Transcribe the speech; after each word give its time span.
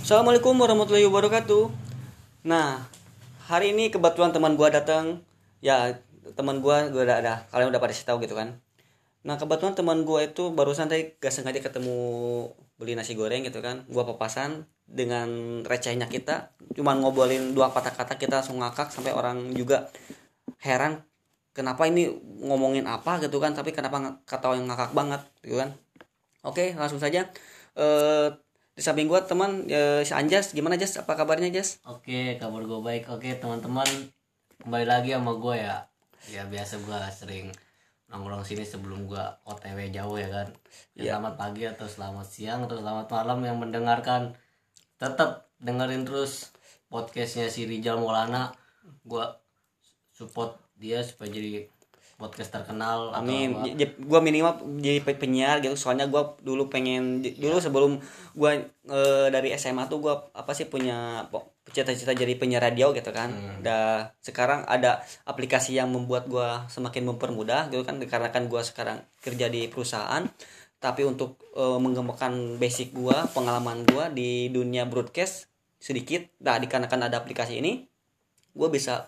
Assalamualaikum 0.00 0.56
warahmatullahi 0.56 1.04
wabarakatuh. 1.12 1.68
Nah, 2.48 2.88
hari 3.52 3.76
ini 3.76 3.92
kebetulan 3.92 4.32
teman 4.32 4.56
gua 4.56 4.72
datang. 4.72 5.20
Ya, 5.60 6.00
teman 6.40 6.64
gua 6.64 6.88
gua 6.88 7.04
udah 7.04 7.20
ada. 7.20 7.34
Kalian 7.52 7.68
udah 7.68 7.84
pada 7.84 7.92
tahu 7.92 8.24
gitu 8.24 8.32
kan. 8.32 8.64
Nah, 9.28 9.36
kebetulan 9.36 9.76
teman 9.76 10.08
gua 10.08 10.24
itu 10.24 10.56
barusan 10.56 10.88
tadi 10.88 11.20
gak 11.20 11.28
sengaja 11.28 11.60
ketemu 11.60 12.00
beli 12.80 12.96
nasi 12.96 13.12
goreng 13.12 13.44
gitu 13.44 13.60
kan. 13.60 13.84
Gua 13.92 14.08
papasan 14.08 14.64
dengan 14.88 15.60
recehnya 15.68 16.08
kita, 16.08 16.56
cuman 16.80 17.04
ngobrolin 17.04 17.52
dua 17.52 17.68
kata-kata 17.68 18.16
kita 18.16 18.40
langsung 18.40 18.56
ngakak 18.56 18.88
sampai 18.88 19.12
orang 19.12 19.52
juga 19.52 19.92
heran 20.64 21.04
kenapa 21.52 21.84
ini 21.84 22.08
ngomongin 22.40 22.88
apa 22.88 23.20
gitu 23.20 23.36
kan, 23.36 23.52
tapi 23.52 23.76
kenapa 23.76 24.16
kata 24.24 24.56
yang 24.56 24.64
ngakak 24.64 24.96
banget 24.96 25.20
gitu 25.44 25.60
kan. 25.60 25.76
Oke, 26.40 26.72
langsung 26.72 26.96
saja. 26.96 27.28
Eh 27.76 28.28
di 28.80 28.88
samping 28.88 29.12
gua 29.12 29.20
teman 29.20 29.68
eh, 29.68 30.00
si 30.08 30.16
Anjas, 30.16 30.56
gimana 30.56 30.80
Jas? 30.80 30.96
Apa 30.96 31.12
kabarnya 31.12 31.52
Jas? 31.52 31.84
Oke, 31.84 32.40
kabar 32.40 32.64
gue 32.64 32.80
baik. 32.80 33.12
Oke, 33.12 33.36
teman-teman, 33.36 33.84
kembali 34.56 34.88
lagi 34.88 35.12
sama 35.12 35.36
gue 35.36 35.60
ya. 35.60 35.84
Ya 36.32 36.48
biasa 36.48 36.80
gue 36.80 36.96
sering 37.12 37.52
nongkrong 38.08 38.40
sini 38.40 38.64
sebelum 38.64 39.04
gue 39.04 39.20
OTW 39.44 39.92
jauh 39.92 40.16
ya 40.16 40.32
kan. 40.32 40.48
Ya, 40.96 41.12
Selamat 41.12 41.36
pagi 41.36 41.68
atau 41.68 41.84
selamat 41.84 42.24
siang 42.24 42.64
atau 42.64 42.80
selamat 42.80 43.12
malam 43.12 43.44
yang 43.44 43.60
mendengarkan. 43.60 44.32
Tetap 44.96 45.52
dengerin 45.60 46.08
terus 46.08 46.48
podcastnya 46.88 47.52
si 47.52 47.68
Rijal 47.68 48.00
Maulana. 48.00 48.56
Gue 49.04 49.28
support 50.16 50.56
dia 50.80 51.04
supaya 51.04 51.28
jadi 51.28 51.68
podcast 52.20 52.52
terkenal. 52.52 53.08
atau 53.10 53.24
Amin. 53.24 53.56
apa. 53.56 53.72
J- 53.72 53.96
gua 54.04 54.20
minimal 54.20 54.60
jadi 54.76 55.00
pe- 55.00 55.16
penyiar 55.16 55.58
gitu. 55.58 55.72
Soalnya 55.74 56.04
gua 56.06 56.36
dulu 56.38 56.68
pengen 56.68 57.24
j- 57.24 57.40
dulu 57.40 57.56
sebelum 57.56 57.96
gua 58.36 58.60
eh, 58.86 59.26
dari 59.32 59.56
SMA 59.56 59.88
tuh 59.88 60.04
gua 60.04 60.28
apa 60.36 60.52
sih 60.52 60.68
punya 60.68 61.24
cita-cita 61.72 62.12
jadi 62.12 62.36
penyiar 62.36 62.60
radio 62.60 62.92
gitu 62.92 63.08
kan. 63.10 63.32
Dah 63.64 64.12
sekarang 64.20 64.68
ada 64.68 65.00
aplikasi 65.24 65.72
yang 65.72 65.88
membuat 65.88 66.28
gua 66.28 66.68
semakin 66.68 67.08
mempermudah 67.08 67.72
gitu 67.72 67.80
kan 67.82 67.96
dikarenakan 67.96 68.46
gua 68.46 68.60
sekarang 68.60 69.00
kerja 69.18 69.48
di 69.48 69.72
perusahaan 69.72 70.28
tapi 70.76 71.04
untuk 71.04 71.40
eh, 71.56 71.78
mengembangkan 71.80 72.60
basic 72.60 72.92
gua, 72.92 73.24
pengalaman 73.32 73.88
gua 73.88 74.12
di 74.12 74.52
dunia 74.52 74.84
broadcast 74.84 75.48
sedikit. 75.80 76.28
Nah, 76.44 76.60
dikarenakan 76.60 77.08
ada 77.08 77.24
aplikasi 77.24 77.56
ini 77.56 77.88
gue 78.50 78.68
bisa 78.68 79.06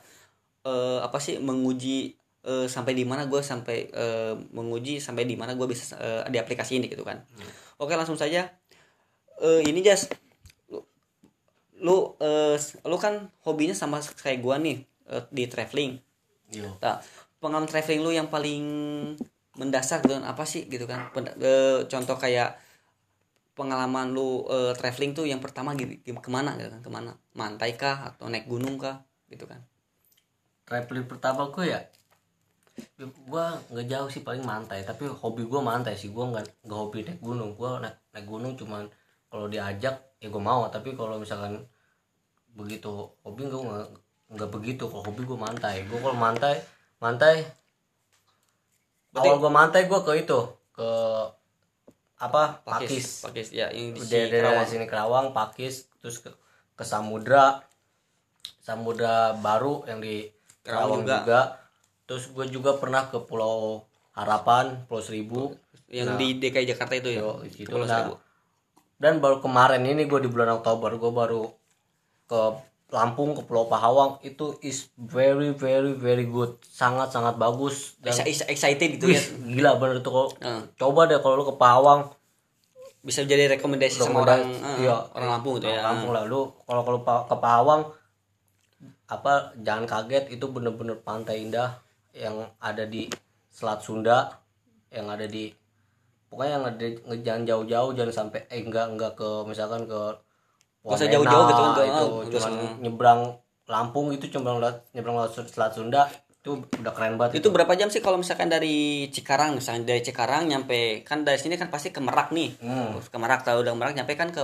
eh, 0.62 0.98
apa 1.02 1.18
sih 1.18 1.42
menguji 1.42 2.14
eh, 2.42 2.66
sampai 2.66 2.92
di 2.94 3.04
mana 3.06 3.26
gue 3.30 3.40
sampai 3.40 3.78
eh, 3.90 4.34
menguji 4.54 4.98
sampai 4.98 5.24
di 5.26 5.38
mana 5.38 5.54
gue 5.54 5.66
bisa 5.70 5.94
eh, 5.98 6.22
di 6.28 6.38
aplikasi 6.38 6.82
ini 6.82 6.86
gitu 6.90 7.06
kan. 7.06 7.22
Oke 7.78 7.94
langsung 7.94 8.18
saja. 8.18 8.50
Eh, 9.42 9.60
ini 9.66 9.80
jas. 9.82 10.10
Lu 10.70 10.82
lu, 11.82 12.14
eh, 12.22 12.58
lu 12.86 12.96
kan 12.98 13.30
hobinya 13.46 13.74
sama 13.74 14.02
kayak 14.02 14.42
gue 14.42 14.56
nih 14.58 14.78
eh, 15.10 15.22
di 15.30 15.44
traveling. 15.46 15.92
Yo. 16.52 16.68
nah 16.84 17.00
pengalaman 17.40 17.64
traveling 17.64 18.04
lu 18.04 18.12
yang 18.12 18.28
paling 18.28 18.60
mendasar 19.56 20.04
kan 20.04 20.20
apa 20.26 20.44
sih 20.44 20.68
gitu 20.68 20.84
kan? 20.84 21.08
Eh, 21.40 21.88
contoh 21.88 22.16
kayak 22.20 22.60
pengalaman 23.56 24.12
lu 24.12 24.44
eh, 24.50 24.72
traveling 24.76 25.12
tuh 25.16 25.24
yang 25.24 25.40
pertama 25.40 25.72
gitu 25.78 25.96
ke 26.02 26.30
mana 26.30 26.58
gitu 26.58 26.68
kan? 26.68 26.80
Ke 26.84 26.90
mana? 26.92 27.10
Mantai 27.32 27.72
kah 27.78 28.12
atau 28.12 28.28
naik 28.28 28.44
gunung 28.50 28.76
kah 28.76 29.06
gitu 29.32 29.48
kan? 29.48 29.64
Traveling 30.68 31.08
pertama 31.08 31.48
gue 31.50 31.66
ya 31.68 31.82
gue 32.96 33.44
nggak 33.68 33.86
jauh 33.86 34.08
sih 34.08 34.22
paling 34.22 34.42
mantai. 34.42 34.82
Tapi 34.82 35.04
hobi 35.06 35.44
gue 35.44 35.60
mantai 35.60 35.94
sih. 35.94 36.08
Gue 36.08 36.24
nggak 36.24 36.64
nggak 36.64 36.78
hobi 36.78 37.04
naik 37.04 37.20
gunung. 37.20 37.52
Gue 37.54 37.68
naik, 37.78 37.96
naik 38.10 38.26
gunung 38.26 38.52
cuman 38.56 38.88
kalau 39.28 39.46
diajak 39.46 39.96
ya 40.18 40.28
gue 40.28 40.42
mau. 40.42 40.64
Tapi 40.68 40.92
kalau 40.92 41.16
misalkan 41.16 41.62
begitu 42.52 42.90
hobi 43.22 43.46
gue 43.46 43.60
nggak 43.60 43.86
nggak 44.32 44.50
begitu. 44.50 44.84
Kalau 44.86 45.04
hobi 45.04 45.22
gue 45.22 45.36
mantai. 45.36 45.84
Gue 45.84 45.98
kalau 45.98 46.16
mantai 46.16 46.60
mantai 46.98 47.44
Berarti- 49.12 49.28
awal 49.28 49.38
gue 49.38 49.52
mantai 49.52 49.82
gue 49.84 50.00
ke 50.00 50.12
itu. 50.18 50.40
Ke 50.72 50.88
apa? 52.16 52.62
Pakis, 52.62 52.88
Pakis, 52.88 53.06
Pakis. 53.20 53.48
Ya 53.52 53.68
yang 53.68 53.92
di 53.92 54.00
si 54.00 54.08
dari, 54.08 54.30
dari 54.30 54.40
Kerawang. 54.46 54.66
sini 54.66 54.84
Kerawang 54.88 55.26
Pakis. 55.34 55.92
Terus 56.00 56.24
ke, 56.24 56.30
ke 56.72 56.84
Samudra. 56.86 57.60
Samudra 58.62 59.34
baru 59.36 59.82
yang 59.84 59.98
di 59.98 60.30
Kerawang 60.62 61.02
Kerawang 61.02 61.02
juga. 61.02 61.16
juga. 61.20 61.40
Terus 62.12 62.28
gue 62.28 62.44
juga 62.50 62.76
pernah 62.76 63.08
ke 63.08 63.16
Pulau 63.18 63.88
Harapan 64.12 64.84
Pulau 64.84 65.00
Seribu 65.00 65.56
yang 65.88 66.12
di 66.14 66.36
DKI 66.36 66.68
Jakarta 66.68 66.92
itu 66.92 67.08
ya. 67.10 67.24
Situ. 67.46 67.64
Pulau 67.66 67.88
Nah, 67.88 68.04
Seribu. 68.04 68.14
dan 68.96 69.16
baru 69.16 69.40
kemarin 69.40 69.80
ini 69.82 70.04
gue 70.04 70.20
di 70.20 70.28
bulan 70.28 70.52
Oktober 70.54 70.92
gue 70.92 71.08
baru 71.10 71.48
ke 72.26 72.40
Lampung 72.88 73.32
ke 73.32 73.40
Pulau 73.42 73.64
Pahawang 73.64 74.20
itu 74.20 74.60
is 74.60 74.92
very 74.94 75.56
very 75.56 75.96
very 75.96 76.28
good 76.28 76.60
sangat 76.62 77.08
sangat 77.08 77.34
bagus 77.34 77.96
dan 77.98 78.12
Ex- 78.12 78.44
ex- 78.44 78.48
excited 78.52 78.88
gitu 78.94 79.08
ya. 79.08 79.22
gila 79.48 79.80
bener 79.80 79.98
tuh 79.98 80.12
kalau 80.12 80.28
Heeh. 80.36 80.60
coba 80.76 81.08
deh 81.08 81.16
kalau 81.16 81.34
lu 81.34 81.48
ke 81.48 81.56
Pahawang 81.56 82.12
Bisa 83.00 83.24
jadi 83.24 83.50
rekomendasi 83.50 83.98
sama 83.98 84.22
orang 84.22 84.46
eh, 84.46 84.86
iya, 84.86 84.94
orang 85.10 85.28
Lampung 85.32 85.58
gitu 85.58 85.66
ya. 85.66 85.82
Lampung 85.82 86.12
lah 86.12 86.22
lu 86.22 86.52
kalau 86.62 86.84
kalau 86.84 87.00
ke 87.24 87.34
Pahawang 87.34 87.82
apa 89.06 89.32
jangan 89.58 89.84
kaget 89.84 90.30
itu 90.30 90.46
bener-bener 90.46 90.94
pantai 90.96 91.42
indah 91.42 91.81
yang 92.12 92.36
ada 92.60 92.84
di 92.84 93.08
Selat 93.52 93.80
Sunda 93.84 94.28
yang 94.92 95.08
ada 95.08 95.24
di 95.24 95.48
pokoknya 96.28 96.52
yang 96.56 96.64
ada 96.64 96.86
jangan 97.20 97.42
jauh-jauh 97.48 97.90
jangan 97.96 98.12
sampai 98.12 98.40
eh 98.48 98.60
enggak 98.64 98.92
enggak 98.92 99.12
ke 99.16 99.28
misalkan 99.48 99.84
ke 99.88 100.00
Gak 100.82 100.98
usah 100.98 101.06
Wamena, 101.06 101.14
jauh-jauh 101.14 101.44
gitu, 101.46 101.62
enggak, 101.62 101.86
itu 101.86 102.04
enggak 102.10 102.32
cuman 102.34 102.52
nyebrang 102.82 103.20
Lampung 103.70 104.06
itu 104.10 104.26
nyebrang 104.34 104.58
lewat 105.14 105.30
Selat 105.46 105.72
Sunda 105.78 106.10
itu 106.42 106.58
udah 106.58 106.90
keren 106.90 107.14
banget 107.14 107.38
Itu 107.38 107.54
berapa 107.54 107.70
jam 107.78 107.86
sih 107.86 108.02
kalau 108.02 108.18
misalkan 108.18 108.50
dari 108.50 109.06
Cikarang 109.14 109.54
misalnya 109.62 109.94
dari 109.94 110.02
Cikarang 110.02 110.50
nyampe 110.50 111.06
kan 111.06 111.22
dari 111.22 111.38
sini 111.38 111.54
kan 111.54 111.70
pasti 111.70 111.94
ke 111.94 112.02
Merak 112.02 112.34
nih. 112.34 112.58
Hmm. 112.58 112.98
Ke 112.98 113.14
Merak 113.14 113.46
tahu 113.46 113.62
udah 113.62 113.78
Merak 113.78 113.94
nyampe 113.94 114.18
kan 114.18 114.34
ke 114.34 114.42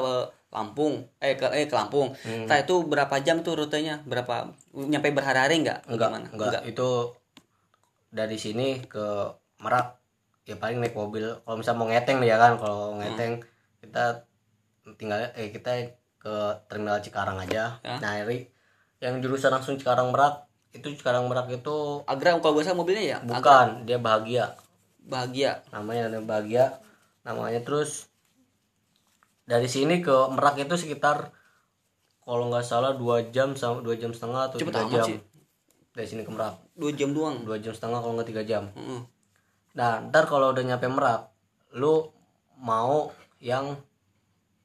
Lampung. 0.54 1.10
Eh 1.18 1.34
ke 1.34 1.50
eh 1.50 1.66
ke 1.66 1.74
Lampung. 1.74 2.14
Hmm. 2.22 2.46
Nah, 2.46 2.62
itu 2.62 2.86
berapa 2.86 3.18
jam 3.18 3.42
tuh 3.42 3.58
rutenya? 3.58 3.98
Berapa 4.06 4.54
nyampe 4.78 5.10
berhari-hari 5.10 5.66
enggak? 5.66 5.82
enggak, 5.90 6.08
Gimana? 6.14 6.26
enggak 6.30 6.62
itu 6.70 7.17
dari 8.08 8.36
sini 8.36 8.80
ke 8.82 9.06
Merak 9.58 9.98
ya 10.42 10.56
paling 10.56 10.80
naik 10.80 10.94
mobil 10.94 11.28
kalau 11.44 11.56
misalnya 11.56 11.78
mau 11.78 11.88
ngeteng 11.88 12.18
ya 12.22 12.36
kan 12.36 12.56
kalau 12.56 12.96
ngeteng 12.96 13.44
kita 13.78 14.24
tinggal 14.96 15.20
eh 15.36 15.52
kita 15.52 15.92
ke 16.16 16.34
terminal 16.66 16.98
Cikarang 16.98 17.36
aja 17.36 17.76
Ya. 17.80 17.96
nyari 18.00 18.48
yang 18.98 19.20
jurusan 19.20 19.52
langsung 19.52 19.76
Cikarang 19.76 20.08
Merak 20.08 20.48
itu 20.72 20.88
Cikarang 20.94 21.28
Merak 21.28 21.52
itu 21.52 22.00
Agra 22.04 22.40
kalau 22.40 22.56
gue 22.56 22.64
salah 22.64 22.80
mobilnya 22.80 23.04
ya 23.04 23.18
Agra. 23.20 23.28
bukan 23.36 23.66
dia 23.84 23.98
bahagia 24.00 24.44
bahagia. 24.98 25.60
namanya 25.68 26.08
ada 26.08 26.20
bahagia 26.20 26.80
namanya 27.24 27.60
terus 27.60 28.08
dari 29.44 29.68
sini 29.68 30.00
ke 30.00 30.12
Merak 30.32 30.56
itu 30.58 30.74
sekitar 30.76 31.32
kalau 32.20 32.48
nggak 32.48 32.64
salah 32.64 32.92
dua 32.92 33.24
jam 33.28 33.56
sama 33.56 33.80
dua 33.80 33.96
jam 33.96 34.12
setengah 34.12 34.48
atau 34.48 34.60
tiga 34.60 34.84
jam 34.86 35.04
sih. 35.04 35.18
Dari 35.98 36.06
sini 36.06 36.22
ke 36.22 36.30
Merak. 36.30 36.62
Dua 36.78 36.94
jam 36.94 37.10
doang. 37.10 37.42
dua 37.42 37.58
jam 37.58 37.74
setengah 37.74 37.98
kalau 37.98 38.14
nggak 38.14 38.30
tiga 38.30 38.42
jam. 38.46 38.70
Heeh. 38.78 39.02
nah 39.74 39.98
ntar 40.06 40.30
kalau 40.30 40.54
udah 40.54 40.62
nyampe 40.62 40.86
Merak 40.86 41.34
lu 41.74 42.14
mau 42.62 43.10
yang 43.42 43.74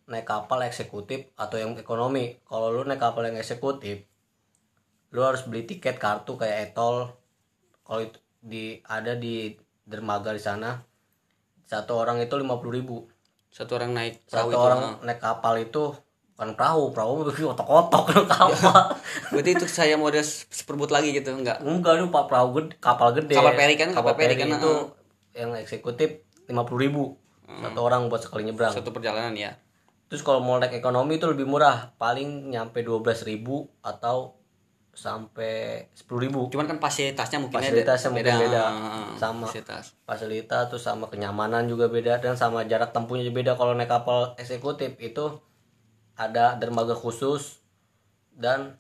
naik 0.06 0.30
kapal 0.30 0.62
eksekutif 0.62 1.34
atau 1.34 1.58
yang 1.58 1.74
ekonomi. 1.74 2.38
Kalau 2.46 2.70
lu 2.70 2.86
naik 2.86 3.02
kapal 3.02 3.26
yang 3.26 3.42
eksekutif 3.42 4.06
lu 5.14 5.22
harus 5.22 5.46
beli 5.46 5.66
tiket 5.66 5.98
kartu 5.98 6.38
kayak 6.38 6.74
etol. 6.74 7.10
Kalau 7.82 8.02
itu 8.02 8.18
di 8.44 8.82
ada 8.86 9.18
di 9.18 9.58
dermaga 9.86 10.34
di 10.34 10.42
sana 10.42 10.82
satu 11.66 11.98
orang 11.98 12.22
itu 12.22 12.34
lima 12.38 12.58
ribu. 12.62 13.10
Satu 13.54 13.78
orang 13.78 13.94
naik 13.94 14.26
satu 14.30 14.54
orang 14.54 15.06
naik 15.06 15.22
kapal 15.22 15.58
itu 15.62 15.94
kan 16.34 16.58
perahu 16.58 16.90
perahu 16.90 17.30
begitu 17.30 17.46
otok-otok 17.46 18.04
kapal 18.34 18.98
Berarti 19.30 19.50
itu 19.54 19.66
saya 19.70 19.94
model 20.02 20.26
seperbut 20.26 20.90
lagi 20.90 21.14
gitu 21.14 21.30
enggak? 21.30 21.62
enggak 21.62 22.02
lu 22.02 22.10
pak 22.10 22.26
perahu 22.26 22.58
gede 22.58 22.74
kapal 22.82 23.14
gede. 23.14 23.38
Kapal 23.38 23.54
peri 23.54 23.76
kan, 23.78 23.90
kapal 23.94 24.14
peri 24.18 24.34
kan, 24.34 24.50
itu 24.50 24.74
yang 25.38 25.54
eksekutif 25.54 26.26
lima 26.50 26.66
ribu. 26.66 27.18
Satu 27.46 27.80
orang 27.86 28.10
buat 28.10 28.22
sekali 28.24 28.50
nyebrang. 28.50 28.74
Satu 28.74 28.90
perjalanan 28.90 29.34
ya. 29.38 29.54
terus 30.10 30.22
kalau 30.22 30.46
mau 30.46 30.62
naik 30.62 30.78
ekonomi 30.78 31.18
itu 31.18 31.26
lebih 31.26 31.50
murah. 31.50 31.90
Paling 31.98 32.54
nyampe 32.54 32.86
ribu 33.26 33.66
atau 33.82 34.38
sampai 34.94 35.90
ribu. 36.06 36.54
Cuman 36.54 36.70
kan 36.70 36.78
fasilitasnya 36.78 37.42
mungkin 37.42 37.58
fasilitasnya 37.58 38.10
mungkin 38.14 38.38
beda. 38.46 38.62
Heeh, 38.70 39.06
sama 39.18 39.50
fasilitas. 39.50 39.98
fasilitas 40.06 40.64
terus 40.70 40.86
sama 40.86 41.10
kenyamanan 41.10 41.66
juga 41.66 41.90
beda. 41.90 42.22
Dan 42.22 42.38
sama 42.38 42.62
jarak 42.70 42.94
tempuhnya 42.94 43.26
juga 43.26 43.42
beda. 43.42 43.52
Kalau 43.58 43.74
naik 43.74 43.90
kapal 43.90 44.38
eksekutif 44.38 44.94
itu 45.02 45.42
ada 46.18 46.58
dermaga 46.58 46.94
khusus 46.94 47.62
dan 48.38 48.78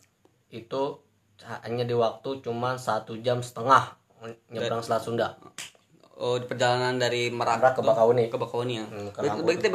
itu 0.53 1.01
hanya 1.43 1.83
di 1.83 1.95
waktu 1.97 2.39
cuman 2.45 2.77
satu 2.77 3.17
jam 3.19 3.41
setengah 3.41 3.97
nyebrang 4.47 4.79
Selat 4.79 5.03
Sunda. 5.03 5.27
Oh, 6.13 6.37
di 6.39 6.45
perjalanan 6.45 6.95
dari 6.95 7.33
Merak 7.33 7.59
Merak 7.59 7.73
ke 7.75 7.81
tuh 7.81 7.89
Bakauni 7.89 8.23
ke 8.29 8.37
Bakauheni 8.37 8.73
ya. 8.79 8.85
Hmm, 8.85 9.09
Berarti 9.43 9.69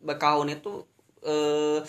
Bakauheni 0.00 0.54
itu 0.62 0.86
eh 1.22 1.82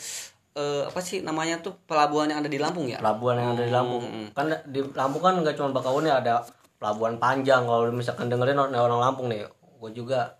eh, 0.58 0.84
apa 0.86 1.00
sih 1.00 1.22
namanya 1.22 1.62
tuh 1.62 1.78
pelabuhan 1.86 2.30
yang 2.30 2.42
ada 2.42 2.52
di 2.52 2.60
Lampung 2.60 2.90
ya? 2.90 3.00
Pelabuhan 3.00 3.38
yang 3.40 3.50
ada 3.56 3.64
di 3.64 3.74
Lampung. 3.74 4.04
kan 4.34 4.46
di 4.68 4.80
Lampung 4.92 5.22
kan 5.24 5.34
nggak 5.40 5.56
cuma 5.56 5.72
Bakauni 5.72 6.10
ada 6.10 6.44
pelabuhan 6.82 7.16
panjang. 7.22 7.64
Kalau 7.64 7.88
misalkan 7.94 8.28
dengerin 8.28 8.60
orang, 8.60 8.76
orang 8.76 9.00
Lampung 9.00 9.30
nih 9.30 9.46
gue 9.54 9.92
juga 9.94 10.36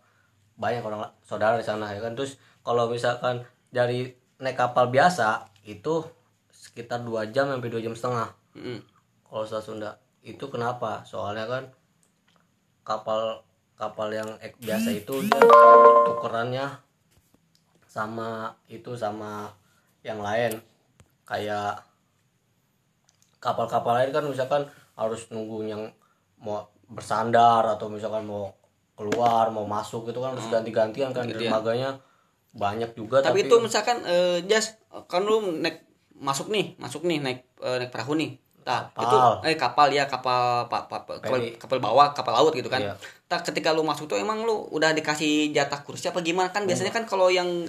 banyak 0.58 0.84
orang 0.84 1.08
saudara 1.24 1.56
di 1.56 1.66
sana 1.66 1.88
ya 1.94 2.02
kan? 2.04 2.18
Terus 2.18 2.36
kalau 2.66 2.90
misalkan 2.90 3.46
dari 3.70 4.23
naik 4.44 4.60
kapal 4.60 4.92
biasa 4.92 5.48
itu 5.64 6.04
sekitar 6.52 7.00
dua 7.02 7.32
jam 7.32 7.48
sampai 7.48 7.72
dua 7.72 7.80
jam 7.80 7.96
setengah. 7.96 8.30
Mm. 8.54 8.80
kalau 9.24 9.48
selat 9.48 9.66
Sunda. 9.66 9.92
Itu 10.22 10.52
kenapa? 10.52 11.02
Soalnya 11.08 11.50
kan 11.50 11.64
kapal 12.86 13.42
kapal 13.74 14.14
yang 14.14 14.30
ek- 14.38 14.60
biasa 14.62 14.94
itu 14.94 15.26
dia 15.26 15.42
tukerannya 16.06 16.70
sama 17.90 18.54
itu 18.70 18.94
sama 18.94 19.50
yang 20.06 20.22
lain. 20.22 20.62
Kayak 21.26 21.82
kapal-kapal 23.40 24.00
lain 24.00 24.12
kan 24.14 24.24
misalkan 24.24 24.64
harus 24.94 25.28
nunggu 25.34 25.66
yang 25.66 25.84
mau 26.40 26.70
bersandar 26.88 27.66
atau 27.66 27.90
misalkan 27.90 28.24
mau 28.24 28.54
keluar 28.94 29.50
mau 29.50 29.66
masuk 29.66 30.14
itu 30.14 30.20
kan 30.22 30.38
harus 30.38 30.46
ganti-gantian 30.48 31.10
kan 31.10 31.26
dermaganya 31.26 31.98
banyak 32.54 32.94
juga 32.94 33.20
tapi, 33.20 33.44
tapi, 33.44 33.50
itu 33.50 33.56
misalkan 33.58 33.98
eh, 34.06 34.46
jas 34.46 34.78
kan 35.10 35.26
lu 35.26 35.42
naik 35.60 35.90
masuk 36.14 36.54
nih 36.54 36.78
masuk 36.78 37.02
nih 37.04 37.18
naik 37.20 37.40
eh, 37.60 37.78
naik 37.82 37.92
perahu 37.92 38.14
nih. 38.14 38.38
Nah, 38.64 38.88
Kapal. 38.96 39.04
itu 39.04 39.18
eh 39.52 39.56
kapal 39.60 39.88
ya 39.92 40.08
kapal 40.08 40.72
pa, 40.72 40.88
pa- 40.88 41.04
pa- 41.04 41.20
kapal, 41.20 41.40
kapal 41.60 41.78
bawah 41.84 42.16
kapal 42.16 42.32
laut 42.32 42.56
gitu 42.56 42.72
kan. 42.72 42.80
Iya. 42.80 42.96
Tak 43.28 43.52
ketika 43.52 43.76
lu 43.76 43.84
masuk 43.84 44.08
tuh 44.08 44.16
emang 44.16 44.40
lu 44.48 44.56
udah 44.72 44.96
dikasih 44.96 45.52
jatah 45.52 45.84
kursi 45.84 46.08
apa 46.08 46.24
gimana? 46.24 46.56
Kan 46.56 46.64
biasanya 46.64 46.96
kan 46.96 47.04
kalau 47.04 47.28
yang 47.28 47.68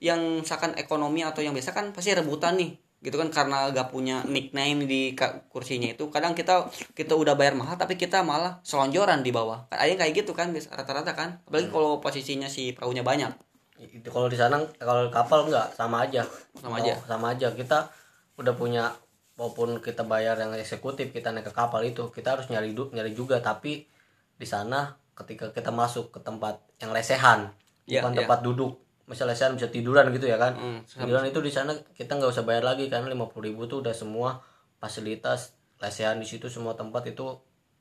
yang 0.00 0.40
misalkan 0.40 0.72
ekonomi 0.80 1.20
atau 1.20 1.44
yang 1.44 1.52
biasa 1.52 1.76
kan 1.76 1.92
pasti 1.92 2.16
rebutan 2.16 2.56
nih 2.56 2.72
gitu 3.00 3.16
kan 3.16 3.32
karena 3.32 3.72
gak 3.72 3.88
punya 3.92 4.24
nickname 4.28 4.88
di 4.88 5.12
kursinya 5.52 5.92
itu. 5.92 6.08
Kadang 6.08 6.32
kita 6.32 6.72
kita 6.96 7.12
udah 7.18 7.36
bayar 7.36 7.52
mahal 7.52 7.76
tapi 7.76 8.00
kita 8.00 8.24
malah 8.24 8.64
selonjoran 8.64 9.20
di 9.20 9.34
bawah. 9.34 9.68
Kan 9.68 9.76
ada 9.76 9.88
yang 9.92 10.00
kayak 10.00 10.24
gitu 10.24 10.32
kan 10.32 10.56
rata-rata 10.56 11.12
kan. 11.12 11.44
Apalagi 11.44 11.68
kalau 11.68 12.00
posisinya 12.00 12.48
si 12.48 12.72
perahunya 12.72 13.04
banyak 13.04 13.49
itu 13.80 14.08
kalau 14.08 14.28
di 14.28 14.36
sana 14.36 14.60
kalau 14.76 15.08
kapal 15.08 15.48
enggak 15.48 15.72
sama 15.72 16.04
aja. 16.04 16.20
Sama 16.56 16.76
Oh, 16.76 16.80
aja. 16.84 16.92
sama 17.08 17.26
aja. 17.32 17.48
Kita 17.50 17.88
udah 18.36 18.52
punya 18.52 18.92
walaupun 19.40 19.80
kita 19.80 20.04
bayar 20.04 20.36
yang 20.36 20.52
eksekutif 20.52 21.08
kita 21.10 21.32
naik 21.32 21.48
ke 21.48 21.52
kapal 21.52 21.80
itu 21.80 22.12
kita 22.12 22.36
harus 22.36 22.46
nyari 22.48 22.76
du- 22.76 22.92
nyari 22.92 23.16
juga. 23.16 23.40
Tapi 23.40 23.88
di 24.36 24.46
sana 24.46 24.92
ketika 25.16 25.48
kita 25.50 25.72
masuk 25.72 26.12
ke 26.12 26.20
tempat 26.20 26.60
yang 26.78 26.92
lesehan 26.92 27.52
Iya, 27.84 28.04
bukan 28.04 28.12
iya. 28.12 28.18
tempat 28.24 28.38
duduk. 28.40 28.72
Misalnya 29.04 29.34
lesehan 29.34 29.56
bisa 29.58 29.68
tiduran 29.68 30.12
gitu 30.12 30.28
ya 30.28 30.36
kan? 30.36 30.54
Hmm, 30.54 30.80
tiduran 30.86 31.26
itu 31.26 31.40
di 31.40 31.50
sana 31.50 31.72
kita 31.96 32.14
nggak 32.14 32.30
usah 32.30 32.44
bayar 32.44 32.62
lagi 32.62 32.86
karena 32.86 33.08
lima 33.08 33.26
ribu 33.26 33.64
tuh 33.66 33.80
udah 33.80 33.90
semua 33.90 34.38
fasilitas 34.78 35.56
lesehan 35.80 36.20
di 36.20 36.28
situ 36.28 36.46
semua 36.46 36.76
tempat 36.76 37.08
itu 37.08 37.26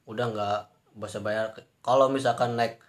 udah 0.03 0.25
nggak 0.31 0.59
usah 0.97 1.21
bayar. 1.21 1.51
Kalau 1.79 2.07
misalkan 2.09 2.55
naik 2.55 2.79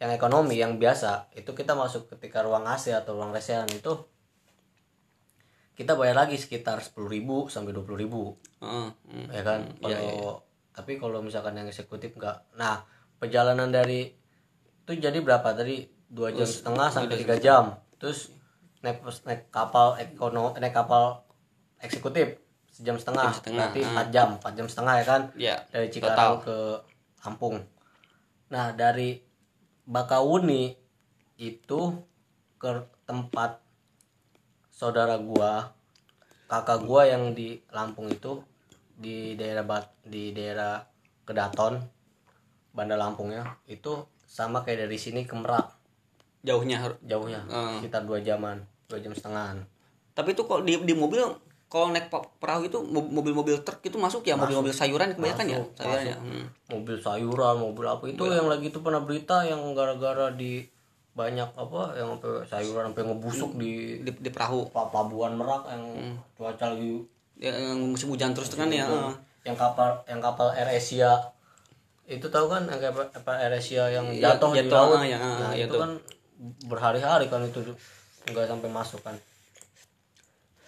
yang 0.00 0.10
ekonomi 0.10 0.56
yang 0.56 0.80
biasa 0.80 1.30
itu 1.36 1.52
kita 1.52 1.76
masuk 1.76 2.08
ketika 2.16 2.40
ruang 2.40 2.64
AC 2.64 2.90
atau 2.90 3.20
ruang 3.20 3.36
lesehan 3.36 3.68
itu 3.68 4.00
kita 5.76 5.96
bayar 5.96 6.24
lagi 6.24 6.36
sekitar 6.36 6.80
10.000 6.80 6.96
sampai 7.52 7.72
20.000 7.72 8.64
Heeh, 8.64 8.88
hmm. 8.90 9.26
ya 9.28 9.42
kan? 9.44 9.60
kalau 9.76 10.40
tapi 10.70 10.96
kalau 10.96 11.20
misalkan 11.20 11.56
yang 11.60 11.68
eksekutif 11.68 12.16
enggak 12.16 12.40
nah 12.56 12.84
perjalanan 13.20 13.68
dari 13.68 14.16
itu 14.90 14.98
jadi 14.98 15.18
berapa? 15.22 15.54
Tadi 15.54 15.86
dua 16.10 16.34
jam 16.34 16.48
setengah 16.48 16.88
sampai 16.90 17.14
tiga 17.20 17.36
jam. 17.38 17.78
Terus 18.02 18.34
naik 18.82 19.04
naik 19.28 19.52
kapal 19.52 19.94
ekono 20.00 20.56
naik 20.58 20.74
kapal 20.74 21.22
eksekutif 21.78 22.40
sejam 22.72 22.96
setengah, 22.96 23.28
setengah, 23.30 23.70
berarti 23.70 23.80
empat 23.84 24.06
jam 24.10 24.28
empat 24.40 24.52
jam 24.56 24.66
setengah 24.66 24.94
ya 24.98 25.04
kan? 25.06 25.22
Ya 25.36 25.56
dari 25.70 25.86
Cikarang 25.92 26.42
ke 26.42 26.56
Lampung. 27.22 27.62
Nah 28.50 28.74
dari 28.74 29.20
Bakauni 29.90 30.78
itu 31.34 31.80
ke 32.62 32.86
tempat 33.10 33.58
saudara 34.70 35.18
gua 35.18 35.74
kakak 36.46 36.86
gua 36.86 37.10
yang 37.10 37.34
di 37.34 37.58
Lampung 37.74 38.06
itu 38.06 38.38
di 38.94 39.34
daerah 39.34 39.66
Bat 39.66 40.06
di 40.06 40.30
daerah 40.30 40.78
Kedaton 41.26 41.82
Banda 42.70 42.94
Lampung 42.94 43.34
ya. 43.34 43.42
Itu 43.66 44.06
sama 44.30 44.62
kayak 44.62 44.86
dari 44.86 44.94
sini 44.94 45.26
ke 45.26 45.34
Merak. 45.34 45.74
Jauhnya 46.46 46.86
jauhnya 47.02 47.42
Hmm. 47.50 47.82
sekitar 47.82 48.06
dua 48.06 48.22
jaman 48.22 48.62
dua 48.86 49.02
jam 49.02 49.10
setengahan. 49.10 49.66
Tapi 50.14 50.38
itu 50.38 50.46
kok 50.46 50.62
di 50.62 50.78
di 50.86 50.94
mobil 50.94 51.49
kalau 51.70 51.94
naik 51.94 52.10
perahu 52.10 52.66
itu 52.66 52.82
mo- 52.82 53.06
mobil-mobil 53.08 53.62
truk 53.62 53.78
itu 53.80 53.94
masuk 53.94 54.26
ya? 54.26 54.34
Mobil-mobil 54.34 54.74
sayuran 54.74 55.14
kebanyakan 55.14 55.46
ya? 55.46 55.56
Masuk, 55.56 55.70
sayuran 55.78 56.02
ya? 56.02 56.16
Masuk. 56.18 56.26
Hmm. 56.26 56.46
mobil 56.70 56.96
sayuran 56.98 57.54
mobil 57.56 57.86
apa 57.86 58.04
itu 58.06 58.22
yang 58.26 58.46
lagi 58.46 58.66
itu 58.68 58.78
pernah 58.78 59.00
berita 59.00 59.42
yang 59.42 59.62
gara-gara 59.72 60.34
di 60.34 60.66
banyak 61.10 61.50
apa 61.54 61.80
yang 61.94 62.14
sampai 62.14 62.42
sayuran 62.44 62.82
sampai 62.90 63.02
ngebusuk 63.06 63.50
di 63.54 64.02
di, 64.02 64.10
di 64.12 64.30
perahu. 64.30 64.66
Pa- 64.70 64.90
pelabuhan 64.90 65.34
Merak 65.34 65.70
yang 65.70 65.84
Hmm. 65.94 66.16
cuaca 66.34 66.74
lagi 66.74 67.06
Ya, 67.40 67.56
yang 67.56 67.80
musim 67.80 68.12
hujan 68.12 68.36
terus 68.36 68.52
kan 68.52 68.68
ya 68.68 68.84
yang 69.40 69.56
kapal 69.56 69.96
yang 70.04 70.20
kapal 70.20 70.52
Air 70.52 70.68
Asia. 70.68 71.16
Itu 72.04 72.28
tahu 72.28 72.50
kan 72.50 72.66
yang 72.66 72.82
kapal, 73.08 73.38
Air 73.38 73.54
Asia 73.54 73.88
yang 73.88 74.04
Iya, 74.10 74.34
jatuh, 74.36 74.52
di 74.52 74.66
jatuh, 74.66 74.76
laut? 74.76 74.98
ah, 75.00 75.06
ya, 75.06 75.16
ah, 75.16 75.36
nah 75.40 75.50
ya 75.56 75.64
itu 75.64 75.72
tuh. 75.72 75.80
kan 75.80 75.90
berhari-hari 76.66 77.30
kan 77.30 77.40
itu 77.40 77.62
nggak 78.28 78.44
sampai 78.44 78.68
masuk 78.68 79.00
kan. 79.00 79.16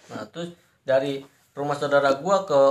Nah 0.09 0.25
terus 0.29 0.55
dari 0.83 1.23
rumah 1.55 1.75
saudara 1.75 2.19
gua 2.19 2.47
ke 2.47 2.61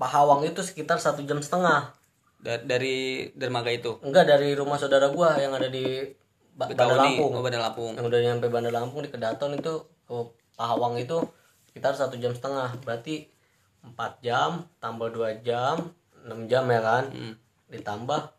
Pahawang 0.00 0.48
itu 0.48 0.64
sekitar 0.64 0.96
satu 0.96 1.20
jam 1.28 1.44
setengah. 1.44 1.92
Da- 2.40 2.64
dari 2.64 3.28
dermaga 3.36 3.68
itu? 3.68 4.00
Enggak 4.00 4.32
dari 4.32 4.56
rumah 4.56 4.80
saudara 4.80 5.12
gua 5.12 5.36
yang 5.36 5.52
ada 5.52 5.68
di 5.68 6.08
ba 6.56 6.64
Bandar 6.72 6.96
Lampung. 6.96 7.36
oh, 7.36 7.42
Bandar 7.44 7.60
Lampung. 7.60 7.92
Yang 8.00 8.06
udah 8.08 8.20
nyampe 8.24 8.46
Bandar 8.48 8.72
Lampung 8.72 9.04
di 9.04 9.12
Kedaton 9.12 9.60
itu 9.60 9.84
ke 10.08 10.16
Pahawang 10.56 10.96
itu 10.96 11.20
sekitar 11.68 11.92
satu 11.92 12.16
jam 12.16 12.32
setengah. 12.32 12.80
Berarti 12.80 13.28
empat 13.84 14.24
jam 14.24 14.64
tambah 14.80 15.12
dua 15.12 15.36
jam 15.44 15.92
6 16.24 16.50
jam 16.50 16.64
ya 16.68 16.80
kan? 16.80 17.04
Hmm. 17.12 17.34
ditambah 17.70 18.34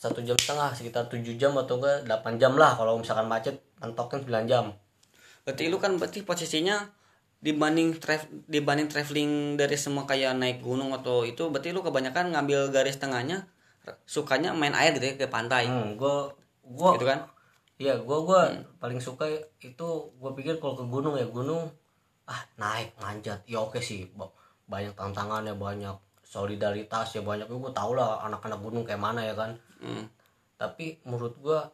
satu 0.00 0.24
jam 0.24 0.36
setengah 0.40 0.72
sekitar 0.72 1.04
7 1.12 1.36
jam 1.36 1.52
atau 1.52 1.76
enggak 1.76 2.08
8 2.08 2.40
jam 2.40 2.56
lah 2.56 2.72
kalau 2.72 2.96
misalkan 2.96 3.28
macet 3.28 3.60
mentoknya 3.76 4.24
9 4.24 4.48
jam. 4.48 4.64
Berarti 5.44 5.68
lu 5.68 5.76
kan 5.76 6.00
berarti 6.00 6.24
posisinya 6.24 6.95
dibanding 7.46 7.94
traf 8.02 8.26
dibanding 8.50 8.90
traveling 8.90 9.54
dari 9.54 9.78
semua 9.78 10.02
kayak 10.02 10.34
naik 10.34 10.58
gunung 10.66 10.90
atau 10.90 11.22
itu 11.22 11.46
berarti 11.46 11.70
lu 11.70 11.86
kebanyakan 11.86 12.34
ngambil 12.34 12.74
garis 12.74 12.98
tengahnya 12.98 13.46
sukanya 14.02 14.50
main 14.50 14.74
air 14.74 14.90
gitu 14.98 15.06
ya 15.06 15.14
ke 15.14 15.30
pantai. 15.30 15.70
Hmm, 15.70 15.94
gua 15.94 16.26
gua 16.66 16.98
gitu 16.98 17.06
kan? 17.06 17.22
Iya, 17.78 18.02
gua 18.02 18.18
gua 18.26 18.40
paling 18.82 18.98
suka 18.98 19.30
itu 19.62 19.88
gua 20.18 20.34
pikir 20.34 20.58
kalau 20.58 20.74
ke 20.74 20.82
gunung 20.90 21.14
ya 21.14 21.22
gunung 21.30 21.70
ah 22.26 22.42
naik 22.58 22.98
manjat. 22.98 23.38
Ya 23.46 23.62
oke 23.62 23.78
sih 23.78 24.10
Ba- 24.18 24.34
banyak 24.66 24.98
tantangannya 24.98 25.54
banyak 25.54 25.94
solidaritas 26.26 27.14
ya 27.14 27.22
banyak. 27.22 27.46
Gua 27.46 27.70
tau 27.70 27.94
lah 27.94 28.26
anak-anak 28.26 28.58
gunung 28.58 28.82
kayak 28.82 28.98
mana 28.98 29.22
ya 29.22 29.34
kan. 29.38 29.54
Hmm. 29.76 30.08
tapi 30.56 30.96
menurut 31.04 31.36
gua 31.36 31.68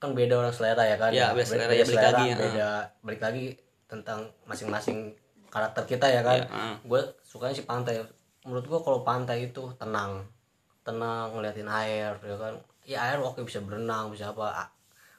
kan 0.00 0.16
beda 0.16 0.40
orang 0.40 0.56
selera 0.56 0.82
ya 0.88 0.96
kan. 0.96 1.12
Ya, 1.12 1.36
beda 1.36 1.44
selera, 1.46 1.72
ya, 1.76 1.84
balik 1.84 2.00
lagi, 2.00 2.24
ya. 2.26 2.36
beda 2.40 2.68
balik 3.04 3.20
lagi 3.20 3.46
tentang 3.90 4.22
masing-masing 4.46 5.10
karakter 5.46 5.82
kita 5.84 6.06
ya 6.06 6.22
kan 6.22 6.38
Ya, 6.38 6.46
ah. 6.48 6.74
gue 6.80 7.00
sukanya 7.20 7.52
sih 7.52 7.64
pantai 7.64 7.98
menurut 8.40 8.64
gua 8.64 8.80
kalau 8.80 9.02
pantai 9.02 9.44
itu 9.44 9.66
tenang 9.74 10.22
tenang 10.80 11.34
ngeliatin 11.34 11.66
air 11.66 12.14
ya 12.16 12.36
kan 12.36 12.54
ya 12.82 12.98
air 13.02 13.18
oke 13.18 13.42
bisa 13.42 13.58
berenang 13.60 14.08
bisa 14.08 14.30
apa 14.30 14.70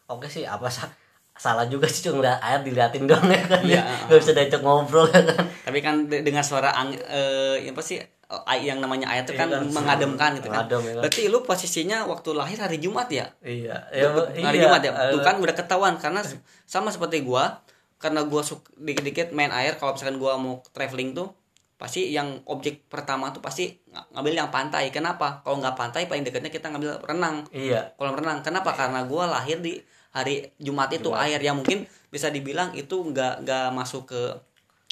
oke 0.07 0.25
sih 0.25 0.41
apa 0.41 0.65
sa- 0.67 0.89
salah 1.33 1.63
juga 1.65 1.85
sih 1.85 2.01
cuma 2.01 2.19
ngeliat 2.19 2.39
air 2.41 2.59
diliatin 2.61 3.05
doang 3.05 3.27
ya 3.27 3.43
kan 3.45 3.61
Iya, 3.61 3.81
nggak 4.07 4.17
bisa 4.17 4.31
diajak 4.31 4.61
ngobrol 4.61 5.05
ya 5.05 5.21
kan 5.21 5.43
tapi 5.61 5.79
kan 5.79 5.95
de- 6.07 6.23
dengan 6.23 6.41
suara 6.41 6.71
ang 6.71 6.91
eh 6.91 7.67
apa 7.67 7.79
sih 7.79 7.99
eh, 8.01 8.59
yang 8.59 8.79
namanya 8.79 9.11
air 9.11 9.21
itu 9.21 9.35
kan 9.35 9.47
Iya 9.47 9.59
kan, 9.59 9.67
mengademkan 9.69 10.29
gitu 10.33 10.47
kan. 10.47 10.63
mengadem, 10.63 10.81
ya 10.81 10.93
kan. 10.93 11.01
Berarti 11.03 11.21
lu 11.27 11.39
posisinya 11.41 11.97
waktu 12.05 12.29
lahir 12.31 12.57
hari 12.57 12.79
Jumat 12.79 13.11
ya? 13.11 13.27
iya 13.43 13.75
ya, 13.91 14.07
hari 14.41 14.57
iya 14.57 14.65
Jumat 14.65 14.81
ya. 14.81 14.91
eh, 14.93 15.11
Tuh 15.11 15.19
kan 15.21 15.35
udah 15.37 15.51
ketahuan 15.51 15.95
karena 15.95 16.23
sama 16.63 16.89
seperti 16.89 17.21
gua 17.21 17.59
karena 18.01 18.25
gua 18.25 18.41
suka 18.41 18.65
dikit-dikit 18.75 19.31
main 19.31 19.49
air 19.51 19.77
kalau 19.77 19.93
misalkan 19.93 20.17
gua 20.17 20.35
mau 20.35 20.59
traveling 20.71 21.13
tuh 21.13 21.29
pasti 21.77 22.09
yang 22.09 22.41
objek 22.45 22.85
pertama 22.85 23.29
tuh 23.29 23.39
pasti 23.39 23.73
ng- 23.87 24.09
ngambil 24.11 24.33
yang 24.35 24.49
pantai. 24.49 24.89
Kenapa? 24.89 25.41
Kalau 25.41 25.57
nggak 25.57 25.73
pantai 25.73 26.05
paling 26.05 26.21
dekatnya 26.21 26.49
kita 26.49 26.67
ngambil 26.67 27.01
renang. 27.01 27.41
iya 27.51 27.93
Kolam 27.95 28.13
renang. 28.13 28.41
Kenapa? 28.41 28.69
Karena 28.71 29.01
gua 29.03 29.25
lahir 29.25 29.57
di 29.57 29.81
hari 30.11 30.43
Jumat 30.57 30.91
itu 30.91 31.09
air 31.15 31.39
yang 31.39 31.55
mungkin 31.55 31.81
bisa 32.09 32.27
dibilang 32.27 32.75
itu 32.75 32.91
nggak 33.01 33.41
nggak 33.41 33.65
masuk 33.71 34.09
ke 34.09 34.21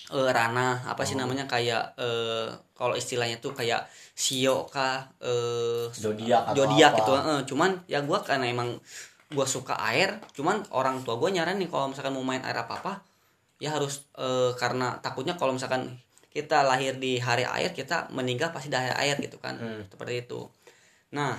eh, 0.10 0.30
ranah 0.32 0.82
apa 0.88 0.98
Oh. 0.98 1.06
sih 1.06 1.14
namanya 1.14 1.46
kayak 1.46 1.94
eh, 1.96 2.48
kalau 2.74 2.96
istilahnya 2.96 3.38
tuh 3.38 3.52
kayak 3.52 3.86
sio 4.16 4.66
kah 4.66 5.06
eh, 5.22 5.86
Zodiak 5.94 6.56
zodiak 6.56 6.92
gitu 6.98 7.14
eh, 7.14 7.42
cuman 7.46 7.72
ya 7.86 8.02
gua 8.02 8.18
karena 8.20 8.50
emang 8.50 8.80
gua 9.30 9.46
suka 9.46 9.78
air 9.78 10.18
cuman 10.34 10.66
orang 10.74 11.06
tua 11.06 11.18
gua 11.18 11.30
nyaran 11.30 11.62
nih 11.62 11.70
kalau 11.70 11.94
misalkan 11.94 12.14
mau 12.18 12.26
main 12.26 12.42
air 12.42 12.58
apa 12.58 12.74
apa 12.82 12.94
ya 13.60 13.76
harus 13.76 14.08
eh, 14.16 14.52
karena 14.56 14.98
takutnya 15.04 15.36
kalau 15.36 15.54
misalkan 15.54 16.00
kita 16.30 16.62
lahir 16.62 16.96
di 17.02 17.18
hari 17.18 17.44
air 17.44 17.74
kita 17.74 18.08
meninggal 18.14 18.54
pasti 18.54 18.70
di 18.70 18.78
hari 18.78 18.94
air 18.96 19.18
gitu 19.20 19.42
kan. 19.42 19.58
Seperti 19.90 20.26
itu. 20.26 20.46
Nah 21.12 21.36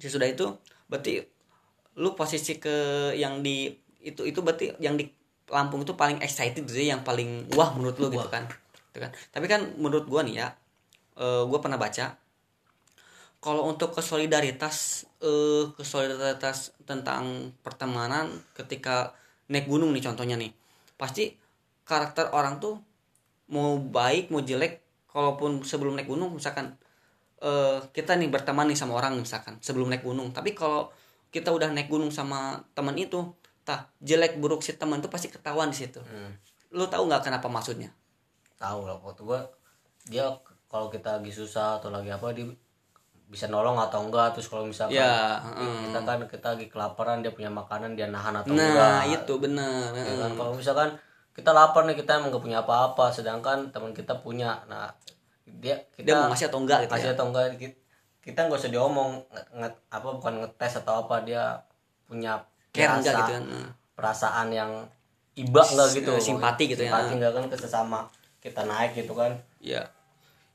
sesudah 0.00 0.26
itu 0.26 0.56
berarti 0.88 1.22
lu 1.98 2.14
posisi 2.16 2.56
ke 2.56 3.10
yang 3.14 3.44
di 3.44 3.68
itu 4.02 4.24
itu 4.24 4.40
berarti 4.42 4.74
yang 4.82 4.98
di 4.98 5.06
Lampung 5.48 5.80
itu 5.80 5.96
paling 5.96 6.20
excited 6.20 6.68
ya, 6.68 6.92
yang 6.92 7.00
paling 7.00 7.48
wah 7.56 7.72
menurut 7.72 7.96
lu 7.96 8.12
gitu 8.12 8.28
kan. 8.28 8.44
Gitu 8.92 9.00
kan. 9.00 9.10
Tapi 9.32 9.48
kan 9.48 9.64
menurut 9.80 10.04
gua 10.04 10.20
nih 10.20 10.44
ya 10.44 10.48
eh, 11.16 11.42
gua 11.48 11.58
pernah 11.60 11.80
baca 11.80 12.16
kalau 13.38 13.70
untuk 13.70 13.94
kesolidaritas 13.94 15.06
eh 15.22 15.70
kesolidaritas 15.78 16.74
tentang 16.82 17.54
pertemanan 17.62 18.34
ketika 18.54 19.14
naik 19.46 19.70
gunung 19.70 19.94
nih 19.94 20.02
contohnya 20.02 20.34
nih. 20.34 20.50
Pasti 20.98 21.38
karakter 21.86 22.34
orang 22.34 22.58
tuh 22.58 22.82
mau 23.48 23.78
baik 23.78 24.34
mau 24.34 24.42
jelek 24.42 24.82
kalaupun 25.08 25.62
sebelum 25.62 25.94
naik 25.94 26.10
gunung 26.10 26.34
misalkan 26.34 26.74
eh 27.38 27.78
kita 27.94 28.18
nih 28.18 28.26
berteman 28.26 28.66
nih 28.66 28.78
sama 28.78 28.98
orang 28.98 29.14
misalkan 29.22 29.62
sebelum 29.62 29.86
naik 29.86 30.02
gunung. 30.02 30.34
Tapi 30.34 30.58
kalau 30.58 30.90
kita 31.30 31.54
udah 31.54 31.70
naik 31.70 31.86
gunung 31.86 32.10
sama 32.10 32.58
teman 32.74 32.98
itu 32.98 33.22
tah 33.62 33.86
jelek 34.02 34.40
buruk 34.42 34.64
si 34.64 34.74
teman 34.74 34.98
tuh 34.98 35.12
pasti 35.12 35.30
ketahuan 35.30 35.70
di 35.70 35.78
situ. 35.78 36.00
Hmm. 36.02 36.34
lu 36.68 36.84
tahu 36.84 37.08
nggak 37.08 37.24
kenapa 37.24 37.48
maksudnya? 37.48 37.88
Tahu 38.60 38.84
lah 38.84 39.00
waktu 39.00 39.24
gua 39.24 39.40
dia 40.04 40.28
kalau 40.68 40.92
kita 40.92 41.16
lagi 41.16 41.32
susah 41.32 41.80
atau 41.80 41.88
lagi 41.88 42.12
apa 42.12 42.28
dia 42.36 42.44
bisa 43.28 43.44
nolong 43.46 43.76
atau 43.76 44.00
enggak. 44.02 44.32
Terus 44.32 44.48
kalau 44.48 44.64
misalkan 44.64 44.96
ya 44.96 45.36
kita 45.84 46.00
kan 46.00 46.18
kita 46.24 46.46
lagi 46.56 46.66
kelaparan 46.66 47.20
dia 47.20 47.30
punya 47.30 47.48
makanan 47.48 47.92
dia 47.92 48.08
nahan 48.08 48.32
atau 48.34 48.50
nah 48.50 49.04
enggak. 49.04 49.20
itu 49.20 49.32
bener 49.36 49.92
Ya 49.92 50.14
kan? 50.18 50.30
kalau 50.34 50.52
misalkan 50.52 50.88
kita 51.32 51.52
lapar 51.52 51.86
nih 51.86 51.94
kita 51.94 52.18
emang 52.18 52.32
gak 52.32 52.42
punya 52.42 52.64
apa-apa. 52.64 53.12
Sedangkan 53.12 53.68
teman 53.68 53.92
kita 53.92 54.16
punya. 54.18 54.58
Nah 54.66 54.88
dia 55.44 55.76
kita 55.92 56.04
dia 56.04 56.14
mau 56.18 56.32
ngasih 56.32 56.48
atau 56.48 56.60
enggak 56.60 56.78
gitu 56.82 56.92
kasih 56.92 57.08
ya? 57.08 57.14
atau 57.14 57.26
enggak 57.28 57.44
kita, 57.54 57.76
kita 58.20 58.38
nggak 58.44 58.58
usah 58.58 58.68
diomong 58.68 59.10
nge- 59.28 59.48
nge- 59.56 59.80
apa 59.88 60.08
bukan 60.10 60.34
ngetes 60.40 60.80
atau 60.80 61.04
apa. 61.04 61.20
Dia 61.22 61.60
punya 62.04 62.40
care 62.72 62.90
enggak 62.90 63.12
perasa- 63.12 63.20
gitu 63.20 63.32
kan? 63.32 63.44
Nah. 63.44 63.70
perasaan 63.92 64.48
yang 64.50 64.70
iba 65.36 65.60
enggak 65.62 65.88
gitu. 65.94 66.12
Simpati 66.16 66.64
gitu 66.66 66.80
ya. 66.80 66.90
simpati 66.90 67.12
enggak 67.16 67.32
kan 67.32 67.44
ke 67.44 67.56
sesama 67.56 68.00
kita 68.40 68.64
naik 68.64 68.96
gitu 68.96 69.12
kan. 69.12 69.36
Ya 69.60 69.84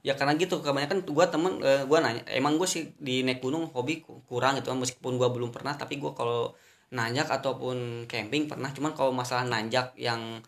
ya 0.03 0.13
karena 0.19 0.35
gitu 0.35 0.59
kebanyakan 0.59 1.07
gua 1.07 1.31
temen 1.31 1.63
eh, 1.63 1.87
gua 1.87 2.03
nanya 2.03 2.27
emang 2.27 2.59
gue 2.59 2.67
sih 2.67 2.91
di 2.99 3.23
naik 3.23 3.39
gunung 3.39 3.71
hobi 3.71 4.03
ku- 4.03 4.19
kurang 4.27 4.59
gitu 4.59 4.75
kan 4.75 4.79
meskipun 4.83 5.15
gua 5.15 5.31
belum 5.31 5.49
pernah 5.55 5.73
tapi 5.79 5.95
gua 5.95 6.11
kalau 6.11 6.51
nanjak 6.91 7.31
ataupun 7.31 8.05
camping 8.11 8.51
pernah 8.51 8.69
cuman 8.75 8.91
kalau 8.93 9.15
masalah 9.15 9.47
nanjak 9.47 9.95
yang 9.95 10.43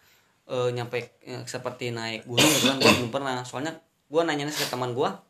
eh, 0.51 0.69
nyampe 0.75 0.99
eh, 1.23 1.41
seperti 1.47 1.95
naik 1.95 2.27
gunung 2.27 2.45
gitu 2.51 2.67
kan 2.67 2.77
gua 2.83 2.91
belum 2.99 3.11
pernah. 3.15 3.35
Soalnya 3.47 3.79
gua 4.11 4.27
nanya 4.27 4.51
ke 4.51 4.67
teman 4.67 4.91
gua 4.91 5.23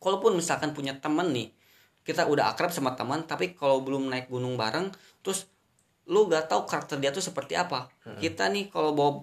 kalaupun 0.00 0.32
misalkan 0.40 0.72
punya 0.72 0.96
temen 0.96 1.28
nih 1.36 1.52
kita 2.00 2.24
udah 2.24 2.56
akrab 2.56 2.72
sama 2.72 2.96
teman 2.96 3.28
tapi 3.28 3.52
kalau 3.52 3.84
belum 3.84 4.08
naik 4.08 4.32
gunung 4.32 4.56
bareng 4.56 4.88
terus 5.20 5.52
lu 6.08 6.26
gak 6.26 6.48
tahu 6.50 6.64
karakter 6.66 6.96
dia 6.98 7.12
tuh 7.12 7.22
seperti 7.22 7.54
apa. 7.54 7.86
Kita 8.18 8.48
nih 8.50 8.72
kalau 8.72 8.96
bawa 8.96 9.20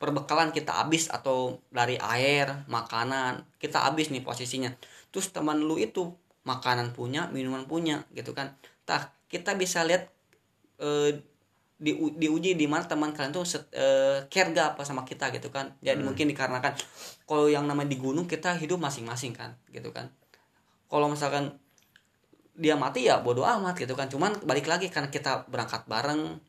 perbekalan 0.00 0.48
kita 0.48 0.80
habis 0.80 1.12
atau 1.12 1.60
dari 1.68 2.00
air 2.00 2.64
makanan 2.72 3.44
kita 3.60 3.84
habis 3.84 4.08
nih 4.08 4.24
posisinya. 4.24 4.72
Terus 5.12 5.28
teman 5.28 5.60
lu 5.60 5.76
itu 5.76 6.16
makanan 6.48 6.96
punya 6.96 7.28
minuman 7.28 7.68
punya 7.68 8.08
gitu 8.16 8.32
kan. 8.32 8.56
Tah 8.88 9.12
kita 9.28 9.52
bisa 9.60 9.84
lihat 9.84 10.08
eh, 10.80 11.20
di 11.80 11.96
diuji 11.96 12.56
di 12.56 12.64
mana 12.64 12.84
teman 12.84 13.12
kalian 13.12 13.32
tuh 13.32 13.44
set, 13.44 13.68
eh, 13.76 14.24
care 14.32 14.52
gak 14.56 14.76
apa 14.76 14.88
sama 14.88 15.04
kita 15.04 15.28
gitu 15.36 15.52
kan. 15.52 15.76
Jadi 15.84 16.00
mungkin 16.00 16.32
dikarenakan 16.32 16.72
kalau 17.28 17.52
yang 17.52 17.68
namanya 17.68 17.92
di 17.92 18.00
gunung 18.00 18.24
kita 18.24 18.56
hidup 18.56 18.80
masing-masing 18.80 19.36
kan 19.36 19.52
gitu 19.68 19.92
kan. 19.92 20.08
Kalau 20.88 21.12
misalkan 21.12 21.60
dia 22.56 22.76
mati 22.76 23.04
ya 23.04 23.20
bodoh 23.20 23.44
amat 23.44 23.76
gitu 23.76 23.92
kan. 23.92 24.08
Cuman 24.08 24.32
balik 24.48 24.64
lagi 24.64 24.88
karena 24.88 25.12
kita 25.12 25.44
berangkat 25.48 25.84
bareng 25.84 26.40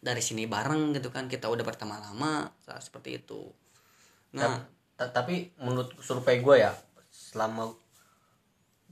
dari 0.00 0.24
sini 0.24 0.48
bareng 0.48 0.96
gitu 0.96 1.12
kan 1.12 1.28
kita 1.28 1.46
udah 1.46 1.64
berteman 1.64 2.00
lama 2.00 2.48
seperti 2.80 3.20
itu. 3.20 3.52
Nah 4.32 4.64
Ta- 5.00 5.12
tapi 5.12 5.48
menurut 5.56 5.96
survei 6.04 6.44
gue 6.44 6.60
ya 6.60 6.76
selama 7.08 7.72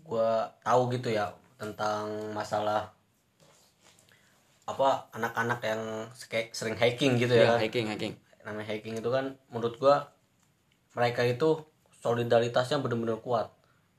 gue 0.08 0.30
tahu 0.64 0.88
gitu 0.96 1.12
ya 1.12 1.28
tentang 1.60 2.32
masalah 2.32 2.88
apa 4.64 5.08
anak-anak 5.12 5.60
yang 5.64 5.82
sering 6.52 6.76
hiking 6.80 7.20
gitu 7.20 7.36
ya 7.36 7.44
ya, 7.44 7.48
kan. 7.52 7.58
hiking 7.60 7.86
hiking. 7.92 8.14
Namanya 8.40 8.72
hiking 8.72 8.96
itu 8.96 9.08
kan 9.12 9.36
menurut 9.52 9.76
gue 9.76 9.96
mereka 10.96 11.28
itu 11.28 11.60
solidaritasnya 12.00 12.80
benar-benar 12.80 13.20
kuat. 13.20 13.52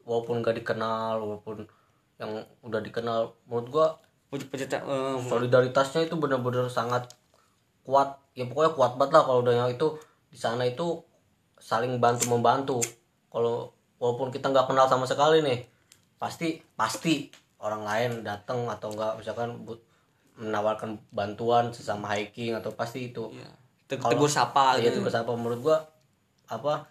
Walaupun 0.05 0.41
gak 0.41 0.57
dikenal 0.57 1.21
walaupun 1.21 1.69
yang 2.17 2.41
udah 2.65 2.81
dikenal 2.81 3.37
menurut 3.45 3.67
gue 3.69 3.87
Puji- 4.29 4.45
puji- 4.45 4.69
eh, 4.69 5.17
solidaritasnya 5.25 6.05
itu 6.05 6.15
benar-benar 6.15 6.69
sangat 6.69 7.09
kuat. 7.81 8.21
Ya 8.37 8.45
pokoknya 8.45 8.71
kuat 8.77 8.93
banget 8.95 9.17
lah 9.17 9.23
kalau 9.25 9.41
udah 9.41 9.53
yang 9.57 9.69
itu. 9.73 9.97
Di 10.29 10.37
sana 10.37 10.61
itu 10.63 11.01
saling 11.57 11.97
bantu 11.97 12.29
membantu. 12.29 12.77
Kalau 13.33 13.73
walaupun 13.97 14.29
kita 14.29 14.53
nggak 14.53 14.69
kenal 14.69 14.85
sama 14.85 15.03
sekali 15.03 15.41
nih 15.41 15.65
pasti 16.15 16.61
pasti 16.77 17.27
orang 17.59 17.83
lain 17.83 18.11
datang 18.23 18.69
atau 18.69 18.93
enggak 18.93 19.17
misalkan 19.19 19.65
bu- 19.65 19.81
menawarkan 20.39 20.95
bantuan 21.11 21.73
sesama 21.73 22.13
hiking 22.15 22.53
atau 22.55 22.71
pasti 22.71 23.09
itu. 23.11 23.33
Ya. 23.33 23.49
Teg- 23.89 24.05
tegur 24.05 24.29
sapa 24.29 24.77
ya 24.77 24.87
gitu. 24.93 25.01
itu 25.01 25.09
apa 25.09 25.33
menurut 25.33 25.59
gua 25.59 25.77
apa 26.45 26.85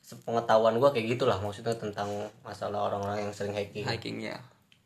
sepengetahuan 0.00 0.78
gua 0.78 0.94
kayak 0.94 1.18
gitulah 1.18 1.34
maksudnya 1.42 1.74
tentang 1.74 2.06
masalah 2.46 2.86
orang-orang 2.88 3.26
yang 3.26 3.32
sering 3.34 3.52
hiking. 3.52 3.82
Hiking 3.82 4.22
ya 4.22 4.38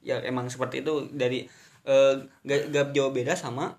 ya 0.02 0.22
emang 0.22 0.46
seperti 0.50 0.82
itu. 0.84 1.10
Dari 1.12 1.46
eh, 1.88 2.14
gak, 2.46 2.60
gak 2.74 2.86
jauh 2.96 3.12
beda 3.12 3.34
sama 3.34 3.74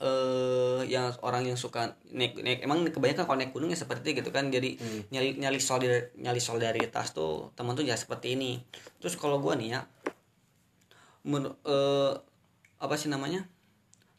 eh 0.00 0.80
yang 0.88 1.12
orang 1.20 1.44
yang 1.44 1.60
suka 1.60 1.92
naik 2.08 2.40
naik 2.40 2.64
emang 2.64 2.88
kebanyakan 2.88 3.28
kalau 3.28 3.36
naik 3.36 3.52
gunung 3.52 3.68
ya 3.68 3.76
seperti 3.76 4.16
itu 4.16 4.24
gitu 4.24 4.32
kan. 4.32 4.48
Jadi 4.48 4.80
nyali 5.12 5.36
nyali 5.36 5.60
solidar 5.60 6.08
nyali 6.16 6.40
solidaritas 6.40 7.12
tuh 7.12 7.52
teman 7.52 7.76
tuh 7.76 7.84
ya 7.84 7.92
seperti 8.00 8.32
ini. 8.32 8.64
Terus 8.96 9.20
kalau 9.20 9.44
gua 9.44 9.60
nih 9.60 9.76
ya 9.76 9.80
men- 11.28 11.52
eh, 11.68 12.12
apa 12.80 12.94
sih 12.96 13.12
namanya? 13.12 13.44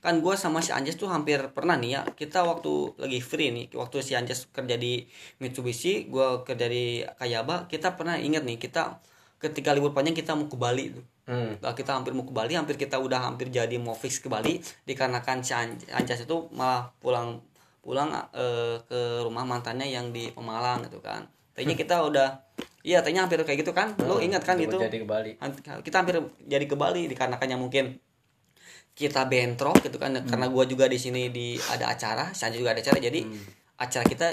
Kan 0.05 0.21
gua 0.21 0.37
sama 0.37 0.61
si 0.65 0.69
Anjas 0.69 0.97
tuh 0.97 1.09
hampir 1.09 1.41
pernah 1.53 1.77
nih 1.77 1.97
ya 1.97 2.01
kita 2.13 2.45
waktu 2.45 2.97
lagi 3.01 3.17
free 3.21 3.49
nih 3.49 3.65
waktu 3.73 4.05
si 4.05 4.13
Anjas 4.13 4.49
kerja 4.53 4.77
di 4.77 5.05
Mitsubishi 5.41 6.09
gua 6.09 6.45
kerja 6.45 6.69
di 6.69 7.01
Kayaba 7.17 7.65
kita 7.65 7.97
pernah 7.97 8.21
ingat 8.21 8.45
nih 8.45 8.57
kita 8.61 9.01
ketika 9.41 9.73
libur 9.73 9.91
panjang 9.91 10.13
kita 10.13 10.37
mau 10.37 10.45
ke 10.45 10.53
Bali 10.53 10.93
tuh. 10.93 11.05
Hmm. 11.25 11.57
Nah, 11.57 11.73
kita 11.73 11.97
hampir 11.97 12.13
mau 12.13 12.21
ke 12.21 12.33
Bali 12.33 12.53
hampir 12.53 12.77
kita 12.77 13.01
udah 13.01 13.25
hampir 13.25 13.49
jadi 13.49 13.73
mau 13.81 13.97
fix 13.97 14.21
ke 14.21 14.29
Bali 14.29 14.61
dikarenakan 14.85 15.41
si 15.41 15.57
An- 15.57 15.81
Anjas 15.89 16.23
itu 16.29 16.47
malah 16.53 16.93
pulang 17.01 17.41
pulang 17.81 18.13
eh, 18.37 18.77
ke 18.85 19.25
rumah 19.25 19.41
mantannya 19.41 19.89
yang 19.89 20.13
di 20.13 20.29
Pemalang 20.29 20.85
gitu 20.85 21.01
kan. 21.01 21.25
Tadinya 21.57 21.73
kita 21.73 22.05
udah 22.05 22.29
iya 22.85 23.01
tadinya 23.01 23.25
hampir 23.25 23.41
kayak 23.41 23.65
gitu 23.65 23.73
kan. 23.73 23.97
Lo 24.05 24.21
ingat 24.21 24.45
kan 24.45 24.61
gitu? 24.61 24.77
jadi 24.77 25.01
ke 25.01 25.07
Bali. 25.09 25.31
Kita 25.81 25.95
hampir 26.05 26.21
jadi 26.45 26.65
ke 26.69 26.75
Bali 26.77 27.09
dikarenakan 27.09 27.47
yang 27.49 27.61
mungkin 27.61 27.97
kita 28.93 29.25
bentrok 29.25 29.81
gitu 29.81 29.97
kan. 29.97 30.13
Karena 30.29 30.45
gua 30.53 30.69
juga 30.69 30.85
di 30.85 31.01
sini 31.01 31.33
di 31.33 31.57
ada 31.73 31.89
acara 31.89 32.29
si 32.37 32.45
Anjas 32.45 32.61
juga 32.61 32.77
ada 32.77 32.81
acara 32.85 33.01
jadi 33.01 33.25
acara 33.81 34.05
kita 34.05 34.27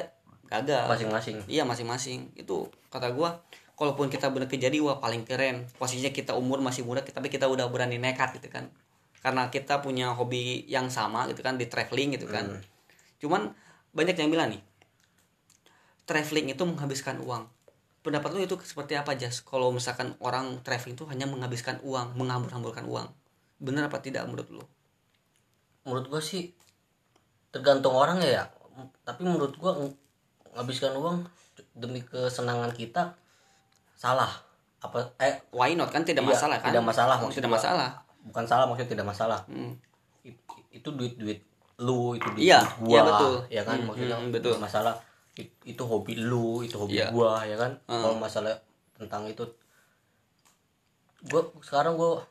gagal. 0.53 0.85
Masing-masing. 0.85 1.37
Iya 1.49 1.65
masing-masing. 1.65 2.37
Itu 2.37 2.69
kata 2.93 3.09
gua 3.17 3.41
kalaupun 3.79 4.11
kita 4.11 4.27
bener 4.35 4.51
kejadi 4.51 4.83
wah 4.83 4.99
paling 4.99 5.23
keren. 5.23 5.71
Posisinya 5.79 6.11
kita 6.11 6.35
umur 6.35 6.59
masih 6.59 6.83
muda 6.83 7.01
tapi 7.07 7.31
kita 7.31 7.47
udah 7.47 7.71
berani 7.71 7.97
nekat 7.97 8.35
gitu 8.43 8.51
kan. 8.51 8.67
Karena 9.23 9.47
kita 9.55 9.79
punya 9.79 10.11
hobi 10.19 10.67
yang 10.67 10.91
sama 10.91 11.31
gitu 11.31 11.47
kan 11.47 11.55
di 11.55 11.71
traveling 11.71 12.19
gitu 12.19 12.27
kan. 12.27 12.59
Cuman 13.23 13.55
banyak 13.95 14.19
yang 14.19 14.35
bilang 14.35 14.51
nih 14.51 14.63
traveling 16.11 16.51
itu 16.51 16.63
menghabiskan 16.67 17.23
uang. 17.23 17.47
Pendapat 18.03 18.35
lu 18.35 18.43
itu 18.43 18.59
seperti 18.67 18.99
apa 18.99 19.15
Jas? 19.15 19.45
Kalau 19.47 19.71
misalkan 19.71 20.19
orang 20.19 20.59
traveling 20.67 20.99
itu 20.99 21.07
hanya 21.07 21.31
menghabiskan 21.31 21.79
uang 21.87 22.19
menghambur-hamburkan 22.19 22.89
uang. 22.89 23.07
Bener 23.63 23.87
apa 23.87 24.03
tidak 24.03 24.27
menurut 24.27 24.49
lu? 24.51 24.65
Menurut 25.87 26.11
gua 26.11 26.23
sih 26.25 26.51
tergantung 27.55 27.95
orang 27.95 28.19
ya, 28.25 28.43
ya. 28.43 28.45
tapi 29.05 29.25
menurut 29.25 29.55
gua 29.61 29.77
ng- 29.77 29.97
menghabiskan 30.55 30.97
uang 30.97 31.29
demi 31.77 32.01
kesenangan 32.03 32.73
kita 32.75 33.15
salah. 33.99 34.31
Apa? 34.78 35.11
Eh 35.19 35.35
why 35.50 35.75
not? 35.75 35.90
Kan 35.90 36.07
tidak 36.07 36.23
Iya, 36.23 36.31
masalah 36.31 36.57
kan? 36.62 36.71
tidak 36.71 36.85
masalah 36.87 37.17
maksud 37.19 37.43
tidak 37.43 37.52
masalah. 37.52 37.88
Bukan 38.23 38.45
salah 38.47 38.64
maksudnya 38.64 38.90
tidak 38.95 39.07
masalah. 39.07 39.40
Hmm. 39.50 39.75
It- 40.23 40.38
itu 40.71 40.88
duit 40.95 41.19
duit 41.19 41.40
lu 41.78 42.14
itu 42.14 42.26
duit 42.31 42.47
Iya, 42.47 42.62
gua 42.78 42.95
iya, 42.95 43.02
betul. 43.02 43.35
ya 43.50 43.62
kan? 43.67 43.76
Hmm, 43.76 43.87
maksudnya 43.90 44.17
hmm, 44.17 44.31
betul. 44.31 44.55
masalah. 44.57 44.95
It- 45.35 45.59
itu 45.64 45.83
hobi 45.83 46.14
lu 46.14 46.62
itu 46.62 46.78
hobi 46.78 47.02
Iya. 47.02 47.11
gua 47.11 47.43
ya 47.43 47.59
kan? 47.59 47.75
Hmm. 47.90 47.99
kalau 48.00 48.17
masalah 48.17 48.55
tentang 48.95 49.26
itu 49.26 49.43
gua 51.26 51.43
sekarang 51.61 51.99
gua 51.99 52.23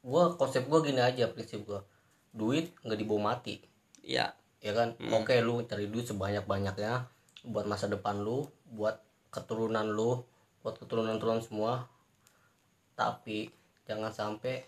gua 0.00 0.30
konsep 0.38 0.62
gua 0.66 0.78
gini 0.80 1.02
aja 1.02 1.26
prinsip 1.28 1.66
gua. 1.66 1.82
Duit 2.30 2.70
nggak 2.82 2.98
dibawa 2.98 3.34
mati. 3.34 3.58
Ya 4.00 4.30
ya 4.62 4.72
kan? 4.72 4.94
Oke 5.10 5.42
lu 5.42 5.58
cari 5.66 5.90
duit 5.90 6.06
sebanyak 6.06 6.46
banyaknya 6.46 7.10
buat 7.42 7.66
masa 7.66 7.86
depan 7.86 8.22
lu 8.22 8.46
buat 8.70 9.02
keturunan 9.28 9.84
lu 9.84 10.22
buat 10.64 10.80
keturunan 10.80 11.20
keturunan 11.20 11.44
semua. 11.44 11.72
Tapi 12.96 13.52
jangan 13.84 14.10
sampai 14.10 14.64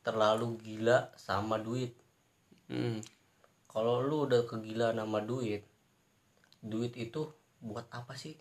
terlalu 0.00 0.56
gila 0.64 1.12
sama 1.20 1.60
duit. 1.60 1.92
Hmm. 2.68 3.00
kalau 3.64 4.04
lu 4.04 4.28
udah 4.28 4.44
kegila 4.44 4.92
nama 4.92 5.24
duit 5.24 5.64
duit 6.62 6.92
itu 6.98 7.30
buat 7.62 7.86
apa 7.90 8.14
sih? 8.14 8.34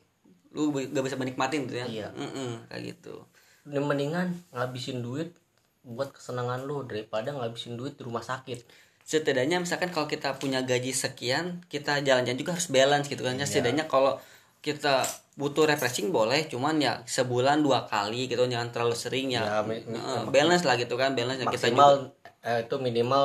Lu 0.53 0.74
gak 0.74 1.06
bisa 1.06 1.17
menikmatin 1.20 1.70
tuh 1.70 1.77
ya? 1.84 1.86
Iya. 1.86 2.08
Mm-mm, 2.13 2.70
kayak 2.70 2.82
gitu. 2.96 3.25
Ini 3.67 3.82
mendingan 3.84 4.34
ngabisin 4.53 5.03
duit 5.03 5.36
buat 5.84 6.12
kesenangan 6.12 6.67
lu 6.67 6.84
daripada 6.84 7.32
ngabisin 7.36 7.77
duit 7.77 7.96
di 8.00 8.03
rumah 8.06 8.24
sakit. 8.24 8.63
Setidaknya 9.08 9.63
misalkan 9.63 9.88
kalau 9.91 10.08
kita 10.10 10.36
punya 10.36 10.60
gaji 10.63 10.91
sekian 10.91 11.63
kita 11.72 12.03
jalan-jalan 12.03 12.39
juga 12.39 12.51
harus 12.58 12.67
balance 12.67 13.08
gitu 13.08 13.24
kan 13.24 13.39
ya. 13.39 13.48
Setidaknya 13.48 13.88
kalau 13.88 14.20
kita 14.67 15.07
butuh 15.39 15.63
refreshing 15.63 16.12
boleh 16.12 16.43
cuman 16.51 16.75
ya 16.77 17.00
sebulan 17.07 17.63
dua 17.63 17.88
kali 17.88 18.27
gitu 18.27 18.43
jangan 18.43 18.67
terlalu 18.74 18.97
sering 19.00 19.31
ya, 19.31 19.47
Ya, 19.47 19.63
mi- 19.63 19.86
mi- 19.88 20.27
balance 20.27 20.67
lah 20.67 20.75
gitu 20.75 21.00
kan 21.00 21.15
balance 21.15 21.39
yang 21.39 21.47
kita 21.47 21.71
juga 21.71 21.88
maksimal 21.88 21.91
eh, 22.43 22.59
itu 22.67 22.75
minimal 22.77 23.24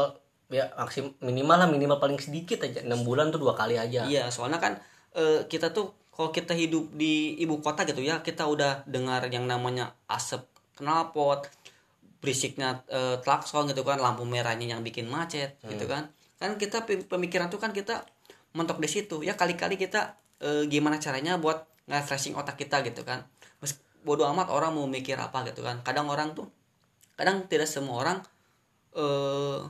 ya 0.52 0.68
maksim 0.76 1.04
minimal 1.18 1.56
lah 1.56 1.68
minimal 1.68 1.98
paling 1.98 2.20
sedikit 2.20 2.62
aja 2.62 2.84
enam 2.84 3.02
bulan 3.02 3.32
tuh 3.32 3.40
dua 3.40 3.56
kali 3.56 3.74
aja. 3.74 4.04
Iya 4.04 4.28
soalnya 4.28 4.60
kan 4.60 4.78
eh, 5.16 5.48
kita 5.48 5.72
tuh 5.72 5.90
kalau 6.12 6.28
kita 6.28 6.52
hidup 6.52 6.92
di 6.92 7.40
ibu 7.40 7.58
kota 7.58 7.82
gitu 7.82 8.04
ya 8.04 8.20
kita 8.20 8.44
udah 8.44 8.84
dengar 8.84 9.24
yang 9.32 9.48
namanya 9.48 9.96
asap 10.06 10.44
knalpot 10.76 11.48
berisiknya 12.20 12.84
eh, 12.86 13.16
klakson 13.18 13.66
gitu 13.66 13.82
kan 13.82 13.98
lampu 13.98 14.22
merahnya 14.22 14.76
yang 14.76 14.80
bikin 14.80 15.08
macet 15.08 15.58
gitu 15.66 15.88
kan. 15.88 16.06
Kan 16.38 16.54
kita 16.54 16.84
pe- 16.84 17.02
pemikiran 17.02 17.48
tuh 17.48 17.58
kan 17.58 17.72
kita 17.72 18.06
mentok 18.52 18.78
di 18.78 18.86
situ. 18.86 19.24
Ya 19.24 19.34
kali-kali 19.34 19.74
kita 19.74 20.14
eh, 20.42 20.64
gimana 20.66 20.98
caranya 20.98 21.38
buat 21.38 21.64
nge-refreshing 21.86 22.34
otak 22.34 22.58
kita 22.58 22.82
gitu 22.82 23.06
kan. 23.06 23.24
Bodoh 24.02 24.26
amat 24.34 24.50
orang 24.50 24.74
mau 24.74 24.90
mikir 24.90 25.14
apa 25.14 25.46
gitu 25.46 25.62
kan. 25.62 25.78
Kadang 25.86 26.10
orang 26.10 26.34
tuh 26.34 26.50
kadang 27.14 27.46
tidak 27.46 27.70
semua 27.70 28.02
orang 28.02 28.18
eh 28.98 29.62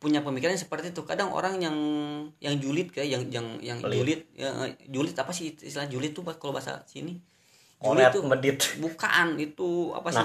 punya 0.00 0.24
pemikiran 0.24 0.56
seperti 0.56 0.96
itu. 0.96 1.04
Kadang 1.04 1.28
orang 1.36 1.60
yang 1.60 1.76
yang 2.40 2.56
julid 2.56 2.88
kayak 2.88 3.08
yang 3.12 3.22
yang 3.28 3.46
yang 3.60 3.78
julid 3.84 4.24
ya, 4.32 4.48
eh, 4.64 4.72
julid 4.88 5.12
apa 5.12 5.28
sih 5.36 5.52
istilah 5.52 5.86
julid 5.92 6.16
tuh 6.16 6.24
kalau 6.24 6.56
bahasa 6.56 6.80
sini? 6.88 7.20
Julid 7.84 8.08
tuh 8.08 8.24
medit. 8.24 8.60
bukan 8.80 9.36
itu 9.36 9.92
apa 9.92 10.08
sih? 10.08 10.24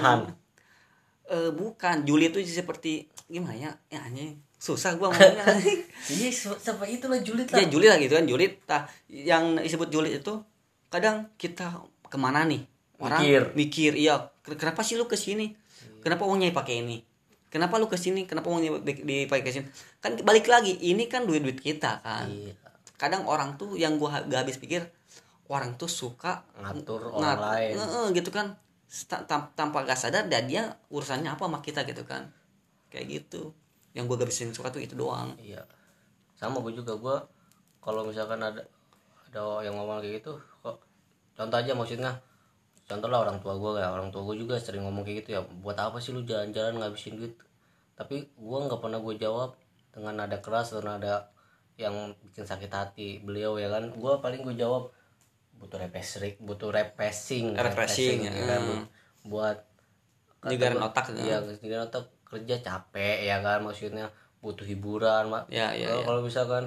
Eh, 1.28 1.52
bukan. 1.52 2.08
Julid 2.08 2.32
itu 2.32 2.40
seperti 2.48 3.12
gimana 3.28 3.52
ya? 3.52 3.70
Ya 3.92 4.00
anjing 4.00 4.45
susah 4.66 4.94
gua 4.94 5.08
ngomongnya. 5.10 5.46
Iya 6.08 6.28
sampai 6.56 6.86
itulah 6.92 7.18
julid 7.18 7.46
lah. 7.46 7.58
ya 7.58 7.66
julid 7.66 7.86
lah 7.86 7.98
gitu 7.98 8.12
kan 8.12 8.24
julid. 8.24 8.52
Tah 8.62 8.82
yang 9.06 9.54
disebut 9.56 9.86
julid 9.86 10.16
itu 10.16 10.34
kadang 10.88 11.30
kita 11.34 11.70
ke 12.02 12.16
mana 12.16 12.42
nih? 12.42 12.66
Orang 12.96 13.20
Mikir. 13.20 13.42
mikir 13.52 13.92
iya 13.94 14.16
"Ken- 14.40 14.56
kenapa 14.56 14.80
sih 14.80 14.94
lu 14.94 15.04
ke 15.04 15.14
sini 15.14 15.52
kenapa 16.00 16.24
uangnya 16.24 16.48
dipakai 16.48 16.80
ini? 16.80 17.04
Kenapa 17.46 17.76
lu 17.76 17.86
ke 17.86 17.94
sini 17.94 18.24
kenapa 18.24 18.48
uangnya 18.48 18.80
di- 18.80 19.04
dipakai 19.22 19.42
ke 19.42 19.52
sini 19.52 19.66
kan 19.98 20.16
balik 20.18 20.46
lagi 20.46 20.72
ini 20.82 21.04
kan 21.04 21.22
duit 21.22 21.40
duit 21.40 21.56
kita 21.56 22.00
kan. 22.00 22.26
Iya. 22.26 22.56
kadang 22.96 23.22
orang 23.24 23.54
tuh 23.54 23.76
yang 23.76 23.96
gua 23.96 24.24
gak 24.24 24.42
habis 24.42 24.56
pikir 24.56 24.88
orang 25.46 25.76
tuh 25.76 25.86
suka 25.86 26.40
ngatur 26.56 27.12
ngat- 27.12 27.36
orang 27.36 27.40
lain. 27.52 27.72
nge- 27.76 28.10
gitu 28.14 28.30
kan. 28.30 28.56
Tanpa 29.52 29.82
gak 29.82 29.94
sadar 29.94 30.24
dan 30.24 30.46
dia 30.46 30.62
urusannya 30.88 31.28
apa 31.28 31.44
sama 31.44 31.60
kita 31.60 31.84
gitu 31.84 32.02
kan. 32.02 32.32
Kayak 32.88 33.06
gitu 33.20 33.52
yang 33.96 34.04
gua 34.04 34.20
gak 34.20 34.28
bisa 34.28 34.44
suka 34.52 34.68
tuh 34.68 34.84
itu 34.84 34.92
doang. 34.92 35.32
Iya. 35.40 35.64
Sama 36.36 36.60
gue 36.60 36.76
juga 36.76 36.92
gue 37.00 37.16
kalau 37.80 38.04
misalkan 38.04 38.44
ada 38.44 38.60
ada 39.32 39.64
yang 39.64 39.72
ngomong 39.72 40.04
kayak 40.04 40.20
gitu 40.20 40.36
kok 40.60 40.84
contoh 41.32 41.56
aja 41.56 41.72
maksudnya. 41.72 42.12
Contoh 42.86 43.08
lah 43.10 43.24
orang 43.24 43.40
tua 43.40 43.56
gue 43.56 43.80
ya 43.80 43.88
orang 43.90 44.12
tua 44.12 44.22
gue 44.28 44.36
juga 44.44 44.60
sering 44.60 44.84
ngomong 44.84 45.02
kayak 45.02 45.24
gitu 45.24 45.28
ya 45.34 45.40
buat 45.64 45.74
apa 45.80 45.96
sih 45.96 46.12
lu 46.12 46.28
jalan-jalan 46.28 46.76
ngabisin 46.76 47.16
duit? 47.16 47.34
Tapi 47.96 48.28
gue 48.36 48.58
nggak 48.68 48.78
pernah 48.84 49.00
gue 49.00 49.16
jawab 49.16 49.56
dengan 49.96 50.20
nada 50.20 50.38
keras 50.44 50.76
atau 50.76 50.84
nada 50.84 51.32
yang 51.80 52.12
bikin 52.20 52.44
sakit 52.44 52.68
hati. 52.68 53.24
Beliau 53.24 53.56
ya 53.56 53.72
kan 53.72 53.88
gue 53.88 54.12
paling 54.20 54.44
gue 54.44 54.54
jawab 54.60 54.92
butuh 55.56 55.80
refreshing 55.80 56.36
butuh 56.44 56.68
refreshing 56.68 57.56
Refreshing, 57.56 58.28
ya 58.28 58.44
kan 58.44 58.60
hmm. 58.60 58.84
buat 59.24 59.58
gua, 60.44 60.84
otak 60.92 61.10
gitu. 61.10 61.26
iya 61.26 61.40
nyegarin 61.42 61.84
otak 61.88 62.04
kerja 62.36 62.60
capek 62.60 63.24
ya 63.24 63.40
kan? 63.40 63.64
Maksudnya 63.64 64.12
butuh 64.44 64.66
hiburan 64.68 65.32
mak. 65.32 65.48
Ya, 65.48 65.72
ya, 65.72 65.88
kalau 65.88 66.00
ya. 66.00 66.06
kalau 66.06 66.20
misalkan 66.22 66.64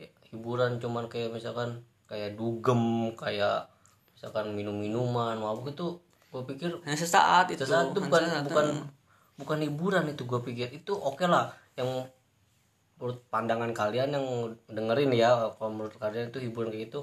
ya, 0.00 0.08
hiburan 0.32 0.80
cuman 0.80 1.06
kayak 1.06 1.30
misalkan 1.30 1.84
kayak 2.10 2.34
dugem 2.34 3.12
kayak 3.14 3.70
misalkan 4.16 4.52
minum 4.52 4.76
minuman 4.76 5.38
mabuk 5.38 5.72
itu 5.72 5.86
gue 6.32 6.42
pikir 6.48 6.70
hanya 6.84 6.98
sesaat 6.98 7.52
itu. 7.52 7.62
sesaat 7.64 7.92
itu 7.92 8.00
bukan 8.00 8.22
sesaat. 8.24 8.44
bukan 8.48 8.66
bukan 9.36 9.58
hiburan 9.64 10.04
itu 10.08 10.22
gue 10.24 10.40
pikir. 10.42 10.68
Itu 10.72 10.96
oke 10.96 11.28
lah 11.28 11.52
yang 11.76 12.08
menurut 12.96 13.18
pandangan 13.28 13.74
kalian 13.74 14.14
yang 14.14 14.26
dengerin 14.70 15.10
ya 15.10 15.50
kalau 15.58 15.74
menurut 15.74 15.96
kalian 15.98 16.30
itu 16.30 16.38
hiburan 16.38 16.70
kayak 16.70 16.88
gitu 16.90 17.00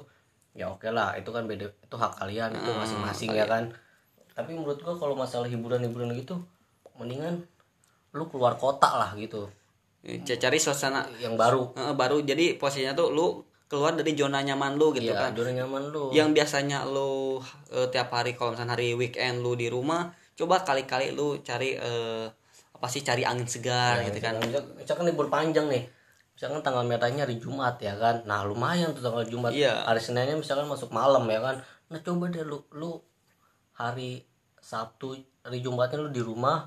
ya 0.54 0.70
oke 0.70 0.88
lah. 0.90 1.14
Itu 1.14 1.30
kan 1.30 1.46
beda 1.46 1.70
itu 1.70 1.96
hak 1.96 2.18
kalian 2.18 2.50
itu 2.54 2.70
masing-masing 2.74 3.30
ya 3.34 3.46
kan? 3.46 3.70
Tapi 4.34 4.56
menurut 4.56 4.80
gua 4.80 4.96
kalau 4.96 5.14
masalah 5.14 5.46
hiburan-hiburan 5.46 6.16
gitu 6.16 6.40
mendingan 6.96 7.44
lu 8.10 8.26
keluar 8.26 8.58
kota 8.58 8.98
lah 8.98 9.10
gitu. 9.14 9.46
Ya, 10.00 10.16
cari 10.36 10.56
suasana 10.56 11.04
yang 11.20 11.36
baru. 11.36 11.76
Eh, 11.76 11.92
baru. 11.92 12.24
Jadi 12.24 12.56
posisinya 12.56 12.96
tuh 12.96 13.12
lu 13.12 13.44
keluar 13.70 13.94
dari 13.94 14.16
zona 14.16 14.40
nyaman 14.42 14.74
lu 14.74 14.90
gitu 14.96 15.12
ya 15.12 15.28
kan. 15.28 15.30
zona 15.36 15.52
nyaman 15.54 15.92
lu. 15.92 16.10
Yang 16.10 16.28
biasanya 16.34 16.88
lu 16.88 17.38
eh, 17.70 17.86
tiap 17.92 18.10
hari 18.10 18.34
kalau 18.34 18.56
misalnya 18.56 18.74
hari 18.74 18.96
weekend 18.96 19.44
lu 19.44 19.54
di 19.54 19.68
rumah 19.70 20.10
coba 20.34 20.64
kali-kali 20.64 21.12
lu 21.12 21.38
cari 21.44 21.76
eh, 21.76 22.26
apa 22.72 22.86
sih 22.88 23.04
cari 23.04 23.28
angin 23.28 23.44
segar 23.44 24.00
gitu 24.08 24.18
kan. 24.18 24.40
misal- 24.40 24.72
misalkan 24.74 25.04
libur 25.04 25.28
panjang 25.28 25.68
nih. 25.68 25.84
Misalkan 26.32 26.64
tanggal 26.64 26.88
merahnya 26.88 27.28
hari 27.28 27.36
Jumat 27.36 27.76
ya 27.76 27.92
kan. 28.00 28.24
Nah 28.24 28.40
lumayan 28.48 28.96
tuh 28.96 29.04
tanggal 29.04 29.28
Jumat. 29.28 29.52
Iya. 29.52 29.84
hari 29.84 30.00
Seninnya 30.00 30.34
misalkan 30.34 30.64
masuk 30.64 30.88
malam 30.90 31.28
ya 31.28 31.44
kan. 31.44 31.60
Nah 31.92 32.00
coba 32.00 32.32
deh 32.32 32.40
lu 32.40 32.64
lu 32.72 32.96
hari 33.76 34.24
Sabtu 34.56 35.12
hari 35.44 35.60
Jumatnya 35.60 36.00
lu 36.00 36.08
di 36.08 36.24
rumah 36.24 36.64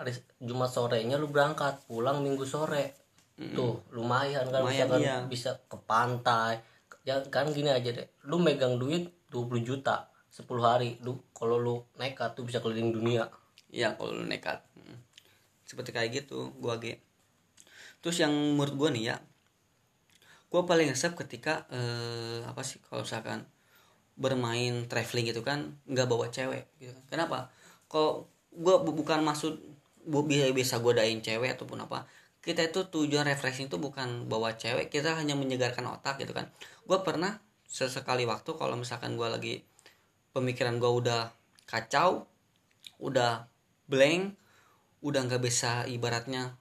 hari 0.00 0.16
Jumat 0.40 0.72
sorenya 0.72 1.20
lu 1.20 1.28
berangkat 1.28 1.84
pulang 1.84 2.24
Minggu 2.24 2.48
sore. 2.48 2.96
Tuh 3.36 3.84
lumayan 3.92 4.48
kan 4.48 4.64
Lumayan, 4.64 4.88
misalkan 4.88 5.00
iya. 5.04 5.16
bisa 5.28 5.60
ke 5.68 5.76
pantai. 5.84 6.60
Ya 7.04 7.20
kan 7.28 7.48
gini 7.52 7.68
aja 7.68 7.92
deh 7.92 8.08
lu 8.24 8.40
megang 8.40 8.76
duit 8.80 9.08
20 9.32 9.60
juta 9.64 10.08
10 10.28 10.44
hari 10.60 11.00
lu 11.04 11.16
kalau 11.32 11.56
lu 11.56 11.76
nekat 11.96 12.32
tuh 12.36 12.44
bisa 12.44 12.60
keliling 12.60 12.92
dunia. 12.92 13.28
Iya 13.68 13.96
kalau 13.96 14.16
lu 14.16 14.24
nekat. 14.24 14.64
Hmm. 14.76 14.96
seperti 15.64 15.94
kayak 15.94 16.10
gitu 16.10 16.50
gua 16.58 16.82
ge 16.82 16.98
terus 18.02 18.18
yang 18.18 18.34
menurut 18.34 18.74
gua 18.74 18.90
nih 18.90 19.14
ya 19.14 19.16
gua 20.50 20.66
paling 20.66 20.90
resep 20.90 21.14
ketika 21.14 21.62
eh, 21.70 22.42
apa 22.42 22.66
sih 22.66 22.82
kalau 22.82 23.06
misalkan 23.06 23.46
bermain 24.18 24.90
traveling 24.90 25.30
gitu 25.30 25.46
kan 25.46 25.78
nggak 25.86 26.10
bawa 26.10 26.26
cewek 26.28 26.66
gitu 26.82 26.90
kan. 26.90 27.04
Kenapa? 27.06 27.38
Kalau 27.86 28.26
gua 28.50 28.82
bu- 28.82 28.98
bukan 28.98 29.22
maksud 29.22 29.62
bisa 30.10 30.50
bisa 30.50 30.74
godain 30.82 31.22
cewek 31.22 31.54
ataupun 31.54 31.86
apa 31.86 32.10
kita 32.40 32.64
itu 32.64 32.88
tujuan 32.88 33.28
refreshing 33.28 33.68
itu 33.68 33.76
bukan 33.76 34.24
bawa 34.24 34.56
cewek 34.56 34.88
kita 34.88 35.12
hanya 35.12 35.36
menyegarkan 35.36 35.84
otak 35.92 36.16
gitu 36.24 36.32
kan. 36.32 36.48
Gua 36.88 37.04
pernah 37.04 37.36
sesekali 37.68 38.24
waktu 38.24 38.56
kalau 38.56 38.74
misalkan 38.80 39.14
gua 39.14 39.28
lagi 39.28 39.60
pemikiran 40.32 40.80
gua 40.80 40.90
udah 40.96 41.22
kacau 41.68 42.24
udah 43.00 43.46
blank 43.86 44.34
udah 45.04 45.20
nggak 45.28 45.42
bisa 45.44 45.84
ibaratnya 45.88 46.56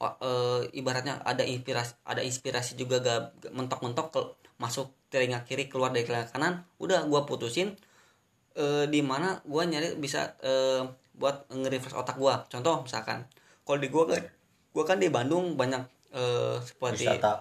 eh, 0.00 0.62
ibaratnya 0.76 1.20
ada 1.24 1.44
inspirasi 1.44 1.96
ada 2.04 2.20
inspirasi 2.24 2.76
juga 2.76 3.00
gak, 3.00 3.52
mentok-mentok 3.52 4.06
ke 4.12 4.20
masuk 4.60 4.92
telinga 5.08 5.44
kiri 5.48 5.70
keluar 5.70 5.92
dari 5.92 6.04
telinga 6.04 6.28
kanan 6.32 6.64
udah 6.80 7.04
gua 7.08 7.28
putusin 7.28 7.76
eh, 8.56 8.84
di 8.88 9.00
mana 9.04 9.40
gua 9.44 9.68
nyari 9.68 9.96
bisa 10.00 10.36
eh, 10.40 10.88
buat 11.18 11.44
nge-refresh 11.50 11.98
otak 11.98 12.16
gua. 12.16 12.46
Contoh 12.46 12.86
misalkan 12.86 13.26
kalau 13.66 13.78
di 13.82 13.90
gua 13.90 14.08
kan 14.08 14.22
gua 14.72 14.84
kan 14.86 14.98
di 15.02 15.10
Bandung 15.10 15.58
banyak 15.58 15.82
eh, 16.14 16.56
seperti 16.62 17.04
wisata. 17.04 17.32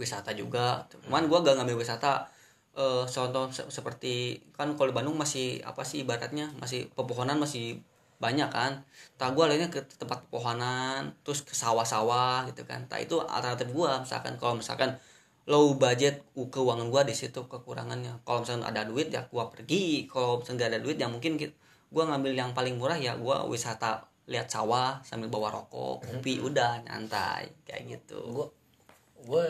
Wisata 0.00 0.30
juga. 0.32 0.82
Cuman 0.90 1.28
gua 1.28 1.44
gak 1.44 1.60
ngambil 1.60 1.78
wisata 1.84 2.26
Eh, 2.72 3.04
contoh 3.04 3.52
se- 3.52 3.68
seperti 3.68 4.40
kan 4.56 4.72
kalau 4.80 4.88
di 4.88 4.96
Bandung 4.96 5.12
masih 5.20 5.60
apa 5.60 5.84
sih 5.84 6.08
ibaratnya 6.08 6.48
masih 6.56 6.88
pepohonan 6.96 7.36
masih 7.36 7.84
banyak 8.16 8.48
kan. 8.48 8.80
Tak 9.20 9.36
gua 9.36 9.44
lainnya 9.52 9.68
ke 9.68 9.84
tempat 10.00 10.24
pepohonan 10.24 11.12
terus 11.20 11.44
ke 11.44 11.52
sawah-sawah 11.52 12.48
gitu 12.48 12.64
kan. 12.64 12.80
Tak 12.88 13.04
itu 13.04 13.20
alternatif 13.20 13.68
gua 13.76 14.00
misalkan 14.00 14.40
kalau 14.40 14.56
misalkan 14.56 14.96
low 15.44 15.76
budget 15.76 16.24
keuangan 16.32 16.88
gua 16.88 17.04
di 17.04 17.12
situ 17.12 17.44
kekurangannya. 17.44 18.24
Kalau 18.24 18.40
misalkan 18.40 18.64
ada 18.64 18.88
duit 18.88 19.12
ya 19.12 19.20
gua 19.28 19.52
pergi. 19.52 20.08
Kalau 20.08 20.40
misalkan 20.40 20.56
nggak 20.56 20.70
ada 20.72 20.80
duit 20.80 20.96
ya 20.96 21.12
mungkin 21.12 21.36
gua 21.92 22.08
ngambil 22.08 22.32
yang 22.32 22.50
paling 22.56 22.80
murah 22.80 22.96
ya 22.96 23.12
gua 23.20 23.44
wisata 23.44 24.08
lihat 24.30 24.46
sawah 24.46 25.02
sambil 25.02 25.26
bawa 25.26 25.50
rokok 25.50 26.06
kopi 26.06 26.38
udah 26.38 26.80
nyantai 26.86 27.50
kayak 27.66 28.00
gitu. 28.00 28.22
Gue 28.32 28.46
gue 29.22 29.44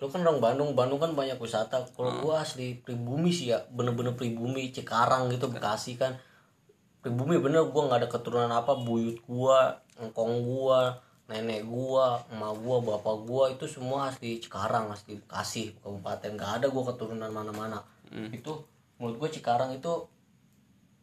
lu 0.00 0.08
kan 0.08 0.24
orang 0.24 0.40
Bandung 0.40 0.72
Bandung 0.72 1.00
kan 1.00 1.12
banyak 1.12 1.36
wisata. 1.40 1.80
Kalau 1.96 2.20
gua 2.20 2.44
asli 2.44 2.76
pribumi 2.76 3.32
sih 3.32 3.52
ya 3.52 3.60
bener-bener 3.72 4.16
pribumi 4.16 4.72
Cikarang 4.72 5.32
gitu 5.32 5.48
Bekasi 5.48 5.96
kan. 5.96 6.16
Pribumi 7.00 7.40
bener 7.40 7.64
gua 7.72 7.88
nggak 7.88 8.00
ada 8.04 8.08
keturunan 8.08 8.52
apa 8.52 8.76
buyut 8.76 9.20
gua 9.24 9.80
engkong 9.96 10.44
gua 10.44 11.00
nenek 11.28 11.64
gua 11.64 12.20
emak 12.28 12.54
gua 12.60 12.76
bapak 12.82 13.16
gua 13.24 13.44
itu 13.48 13.64
semua 13.64 14.12
asli 14.12 14.36
Cikarang 14.36 14.92
asli 14.92 15.16
Bekasi 15.16 15.80
kabupaten. 15.80 16.36
Nggak 16.36 16.52
ada 16.60 16.66
gua 16.68 16.92
keturunan 16.92 17.32
mana-mana. 17.32 17.80
Itu 18.12 18.68
menurut 19.00 19.16
gua 19.16 19.28
Cikarang 19.32 19.72
itu 19.72 20.04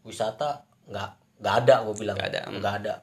wisata 0.06 0.64
nggak 0.88 1.10
nggak 1.38 1.56
ada 1.62 1.76
gua 1.82 1.94
bilang. 1.94 2.16
Nggak 2.16 2.30
ada, 2.30 2.42
nggak 2.50 2.74
ada. 2.82 2.94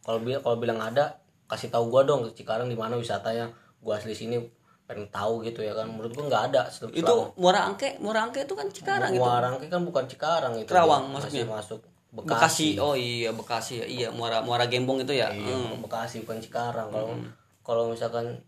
Kalau 0.00 0.18
bilang 0.18 0.40
kalau 0.40 0.56
bilang 0.56 0.78
ada 0.78 1.04
kasih 1.46 1.68
tahu 1.68 1.88
gua 1.88 2.02
dong 2.02 2.26
Cikarang 2.28 2.66
di 2.66 2.74
mana 2.74 2.94
wisatanya. 2.94 3.46
Gua 3.78 3.94
asli 3.94 4.12
sini 4.12 4.40
pengen 4.82 5.06
tahu 5.08 5.42
gitu 5.42 5.60
ya 5.60 5.72
kan. 5.72 5.86
Menurut 5.86 6.10
gua 6.10 6.24
nggak 6.26 6.44
ada 6.50 6.62
Sel- 6.66 6.90
itu 6.90 7.14
Muara 7.36 7.66
Angke 7.66 7.98
Muara 7.98 8.22
Angke 8.22 8.42
itu 8.42 8.52
kan 8.52 8.66
Cikarang 8.68 9.10
itu? 9.10 9.20
Muarangke 9.20 9.66
kan 9.66 9.82
bukan 9.82 10.04
Cikarang 10.04 10.54
itu 10.56 10.66
Kerawang 10.66 11.06
Masih 11.06 11.14
maksudnya? 11.36 11.46
masuk 11.48 11.80
Bekasi. 12.06 12.32
Bekasi, 12.32 12.68
oh 12.78 12.94
iya 12.94 13.30
Bekasi. 13.30 13.74
Ya 13.76 13.86
iya 13.86 14.08
Muara 14.08 14.40
Muara 14.40 14.64
Gembong 14.64 14.98
itu 14.98 15.12
ya? 15.12 15.28
Iya, 15.28 15.52
Hmm. 15.52 15.78
Bekasi 15.80 16.22
bukan 16.22 16.38
Cikarang. 16.38 16.88
Kalau 16.88 17.12
kalau 17.60 17.90
misalkan 17.90 18.40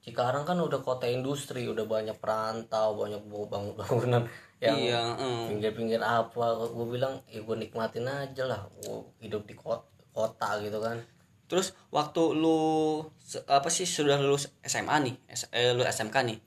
Cikarang 0.00 0.44
kan 0.44 0.60
udah 0.60 0.78
kota 0.78 1.08
industri 1.08 1.64
udah 1.64 1.88
banyak 1.88 2.20
perantau 2.20 2.92
banyak 2.94 3.24
bangun 3.24 3.72
bangunan 3.72 4.22
yang 4.64 4.78
iya 4.80 5.00
hmm. 5.20 5.52
pinggir-pinggir 5.52 6.00
apa 6.00 6.56
gue 6.56 6.86
bilang 6.88 7.20
ya 7.28 7.44
gue 7.44 7.56
nikmatin 7.60 8.08
aja 8.08 8.48
lah 8.48 8.64
gue 8.80 8.96
hidup 9.20 9.44
di 9.44 9.52
kota, 9.52 9.84
kota 10.16 10.56
gitu 10.64 10.80
kan. 10.80 10.96
Terus 11.44 11.76
waktu 11.92 12.22
lu 12.32 13.04
apa 13.44 13.68
sih 13.68 13.84
sudah 13.84 14.16
lulus 14.16 14.48
SMA 14.64 14.96
nih 15.04 15.14
S- 15.28 15.52
eh, 15.52 15.76
lu 15.76 15.84
SMK 15.84 16.16
nih 16.24 16.38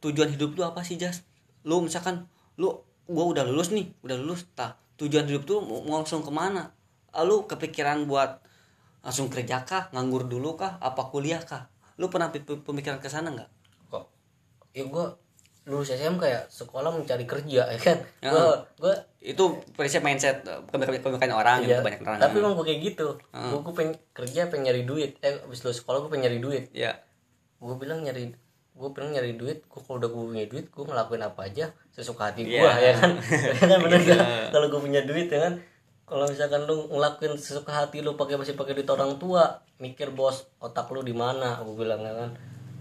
tujuan 0.00 0.32
hidup 0.32 0.56
lu 0.56 0.64
apa 0.64 0.80
sih 0.80 0.96
Jas? 0.96 1.20
Lu 1.68 1.84
misalkan 1.84 2.24
lu 2.56 2.72
gua 3.04 3.24
udah 3.28 3.44
lulus 3.44 3.68
nih 3.76 3.92
udah 4.00 4.16
lulus 4.16 4.48
tah 4.56 4.80
tujuan 4.96 5.28
hidup 5.28 5.44
tuh 5.44 5.60
mau 5.60 6.00
langsung 6.00 6.24
ke 6.24 6.32
mana? 6.32 6.72
Ah, 7.12 7.28
lu 7.28 7.44
kepikiran 7.44 8.08
buat 8.08 8.40
langsung 9.04 9.28
kerja 9.28 9.68
kah 9.68 9.92
nganggur 9.92 10.24
dulu 10.24 10.56
kah 10.56 10.80
apa 10.80 11.12
kuliah 11.12 11.44
kah? 11.44 11.68
Lu 12.00 12.08
pernah 12.08 12.32
pemikiran 12.32 12.98
ke 12.98 13.12
sana 13.12 13.28
nggak? 13.30 13.50
Kok? 13.92 14.04
Ya 14.72 14.82
gue 14.88 15.06
lulus 15.64 15.88
SMK 15.90 16.22
ya 16.22 16.40
sekolah 16.44 16.92
mencari 16.92 17.24
kerja 17.24 17.64
ya 17.66 17.78
kan? 17.78 17.98
Gue 18.20 18.46
gue 18.78 18.94
itu 19.22 19.44
prinsip 19.72 20.00
mindset 20.00 20.44
eh, 20.44 20.60
kebanyakan 20.68 21.32
orang 21.32 21.58
Iya, 21.60 21.80
gitu 21.80 21.80
banyak 21.80 22.00
orang. 22.02 22.20
Tapi 22.20 22.34
emang 22.36 22.52
gue 22.54 22.64
kayak 22.64 22.80
gitu. 22.84 23.06
Gue 23.32 23.58
gue 23.60 23.72
pengen 23.72 23.94
kerja 24.12 24.40
pengen 24.46 24.68
nyari 24.68 24.82
duit. 24.84 25.16
Eh 25.18 25.40
abis 25.40 25.64
lulus 25.64 25.80
sekolah 25.80 26.04
gue 26.04 26.10
pengen 26.10 26.28
nyari 26.28 26.38
duit. 26.38 26.64
Ya 26.70 27.00
gue 27.56 27.74
bilang 27.74 28.04
nyari 28.04 28.28
gue 28.74 28.88
pengen 28.90 29.16
nyari 29.16 29.32
duit 29.34 29.64
gue 29.64 29.80
kalau 29.80 29.96
udah 29.96 30.10
gue 30.10 30.22
punya 30.28 30.44
duit 30.44 30.66
gue 30.66 30.84
ngelakuin 30.84 31.22
apa 31.22 31.40
aja 31.42 31.70
sesuka 31.88 32.28
hati 32.28 32.44
gue 32.44 32.58
Iya. 32.58 32.74
ya 32.74 32.92
kan? 32.94 33.10
Ya 33.56 33.64
kan 33.64 33.78
bener 33.80 34.00
gak 34.02 34.20
kalau 34.50 34.66
gue 34.68 34.80
punya 34.82 35.00
duit 35.00 35.28
ya 35.28 35.40
kan? 35.40 35.54
Kalau 36.04 36.28
misalkan 36.28 36.68
lu 36.68 36.92
ngelakuin 36.92 37.32
sesuka 37.34 37.72
hati 37.72 38.04
lu 38.04 38.12
pakai 38.14 38.36
masih 38.36 38.52
pakai 38.52 38.76
duit 38.76 38.90
orang 38.90 39.16
tua 39.16 39.48
mikir 39.80 40.12
bos 40.12 40.44
otak 40.58 40.90
lu 40.90 41.00
di 41.00 41.16
mana 41.16 41.56
gue 41.56 41.72
bilang 41.72 42.02
ya 42.02 42.12
kan? 42.12 42.30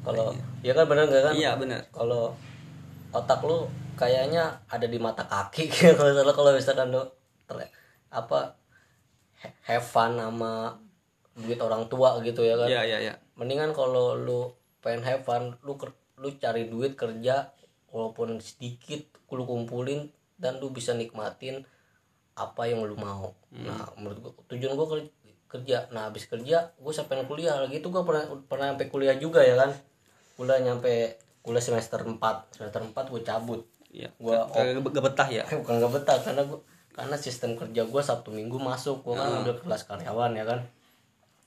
Kalau 0.04 0.36
ya 0.60 0.74
kan 0.74 0.84
bener 0.84 1.08
gak 1.08 1.24
kan? 1.24 1.34
Iya 1.34 1.56
benar 1.56 1.88
kalau 1.88 2.36
otak 3.14 3.46
lu 3.46 3.70
kayaknya 3.94 4.60
ada 4.68 4.90
di 4.90 4.98
mata 4.98 5.24
kaki 5.24 5.70
kalau 5.98 6.10
misalnya 6.12 6.34
kalau 6.34 6.52
misalkan 6.52 6.90
lu 6.90 7.04
ter- 7.46 7.74
apa 8.10 8.58
have 9.70 9.86
fun 9.86 10.18
sama 10.18 10.78
duit 11.34 11.58
orang 11.58 11.90
tua 11.90 12.22
gitu 12.22 12.46
ya 12.46 12.56
kan? 12.58 12.70
Iya 12.70 12.82
iya 12.86 12.98
iya. 13.02 13.14
Mendingan 13.38 13.74
kalau 13.74 14.14
lu 14.18 14.54
pengen 14.82 15.02
have 15.06 15.26
fun 15.26 15.58
lu 15.66 15.74
lu 16.22 16.30
cari 16.38 16.70
duit 16.70 16.94
kerja 16.94 17.50
walaupun 17.90 18.38
sedikit 18.42 19.02
lu 19.34 19.50
kumpulin 19.50 20.14
dan 20.38 20.62
lu 20.62 20.70
bisa 20.70 20.94
nikmatin 20.94 21.66
apa 22.38 22.70
yang 22.70 22.86
lu 22.86 22.94
mau. 22.94 23.34
Nah 23.50 23.90
menurut 23.98 24.18
gua 24.22 24.34
tujuan 24.54 24.78
gua 24.78 24.88
ker- 24.94 25.14
kerja. 25.50 25.90
Nah 25.90 26.10
habis 26.10 26.30
kerja 26.30 26.70
gua 26.78 26.94
sampai 26.94 27.26
kuliah. 27.26 27.58
Lagi 27.58 27.82
itu 27.82 27.90
gua 27.90 28.06
pernah 28.06 28.30
pernah 28.46 28.74
sampai 28.74 28.88
kuliah 28.94 29.18
juga 29.18 29.42
ya 29.42 29.58
kan? 29.58 29.74
Kuliah 30.38 30.62
nyampe 30.62 31.18
kuliah 31.44 31.60
semester 31.60 32.00
4 32.00 32.18
semester 32.50 32.82
4 32.82 32.96
gua 33.06 33.22
cabut. 33.22 33.62
Iya. 33.92 34.08
Gua 34.16 34.48
Gak- 34.48 34.80
gak- 34.80 34.90
gak 34.90 35.04
betah 35.06 35.28
ya? 35.30 35.44
Bukan 35.60 35.76
gak 35.78 35.94
betah 35.94 36.18
karena 36.18 36.42
gua 36.42 36.60
karena 36.90 37.16
sistem 37.16 37.54
kerja 37.54 37.84
gua 37.84 38.00
sabtu 38.00 38.32
minggu 38.32 38.56
masuk. 38.56 39.04
Gua 39.04 39.14
kan 39.14 39.44
udah 39.44 39.56
kelas 39.60 39.84
karyawan 39.84 40.32
ya 40.34 40.48
kan. 40.48 40.60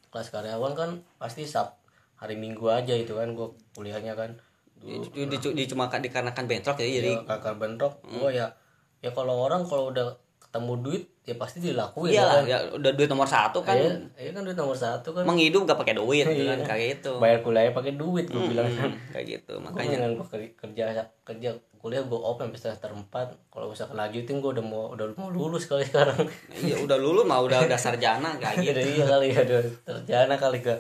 Kelas 0.08 0.28
karyawan 0.28 0.72
kan 0.72 0.90
pasti 1.16 1.42
sab 1.42 1.80
hari 2.14 2.36
minggu 2.36 2.68
aja 2.68 2.92
itu 2.92 3.10
kan 3.10 3.32
gua 3.32 3.48
kuliahnya 3.72 4.12
kan. 4.12 4.36
Di, 4.76 5.00
di, 5.08 5.24
di- 5.26 5.54
di- 5.56 5.66
cuma 5.66 5.88
ka- 5.88 5.98
dikarenakan 5.98 6.44
bentrok 6.44 6.76
ya 6.76 6.86
jadi 6.86 7.10
ya, 7.16 7.24
kakak 7.24 7.56
bentrok. 7.56 7.96
Gua 8.04 8.28
ya 8.28 8.52
ya 9.00 9.10
kalau 9.10 9.40
orang 9.42 9.64
kalau 9.64 9.88
udah 9.88 10.12
ketemu 10.46 10.72
duit 10.80 11.04
ya 11.22 11.34
pasti 11.34 11.58
dilakuin 11.58 12.10
iya 12.10 12.16
ya 12.16 12.24
lah 12.24 12.34
kan? 12.36 12.44
ya 12.46 12.58
udah 12.72 12.90
duit 12.92 13.08
nomor 13.08 13.26
satu 13.26 13.58
kan. 13.60 13.74
Iya, 13.74 13.90
iya 14.16 14.30
kan 14.30 14.42
duit 14.42 14.54
nomor 14.54 14.72
satu 14.72 15.08
kan. 15.10 15.22
Menghidup 15.22 15.64
gak 15.64 15.74
pakai 15.76 15.92
duit 15.92 16.22
gitu 16.24 16.44
kan 16.44 16.56
Iya. 16.56 16.64
kayak 16.64 16.82
gitu. 16.92 17.12
Bayar 17.18 17.38
kuliahnya 17.40 17.72
pakai 17.72 17.92
duit 17.94 18.24
gua 18.26 18.42
bilang. 18.44 18.70
kan 18.70 18.88
Hmm, 18.88 19.10
kayak 19.10 19.26
gitu 19.28 19.52
makanya. 19.58 19.96
ker- 20.22 20.54
kerja 20.56 20.84
kerja 21.20 21.50
kuliah 21.76 22.02
gua 22.02 22.20
open 22.26 22.48
sampai 22.48 22.60
semester 22.60 22.90
4 22.90 23.10
kalau 23.46 23.66
misalkan 23.68 23.96
lanjutin 23.96 24.38
gua 24.38 24.50
udah 24.52 24.64
mau 24.64 24.84
udah 24.92 25.06
mau 25.14 25.28
lulus 25.28 25.66
kali 25.66 25.82
sekarang. 25.84 26.24
Iya 26.56 26.78
udah 26.80 26.96
lulus 26.96 27.24
mah 27.24 27.42
udah 27.42 27.58
udah 27.60 27.76
sarjana 27.76 28.38
kayak 28.38 28.62
gitu 28.64 28.80
gitu. 28.80 28.90
iya 28.92 29.04
kali 29.06 29.26
ya 29.28 29.40
udah 29.42 29.60
terjana 29.84 30.34
kali 30.36 30.58
ke 30.60 30.74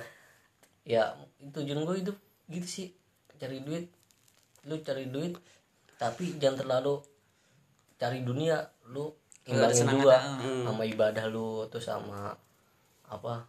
ya 0.84 1.02
tujuan 1.48 1.82
gue 1.82 1.96
hidup 2.00 2.16
gitu 2.48 2.64
sih 2.64 2.86
cari 3.34 3.60
duit. 3.60 3.90
Lu 4.62 4.78
cari 4.80 5.06
duit 5.06 5.34
tapi 5.94 6.36
jangan 6.36 6.62
terlalu 6.62 7.02
cari 7.96 8.20
dunia 8.20 8.60
lu 8.86 9.08
imbangin 9.46 9.86
dua 10.02 10.18
hmm. 10.18 10.66
sama 10.66 10.82
ibadah 10.82 11.24
lu 11.30 11.62
tuh 11.70 11.82
sama 11.82 12.34
apa 13.06 13.46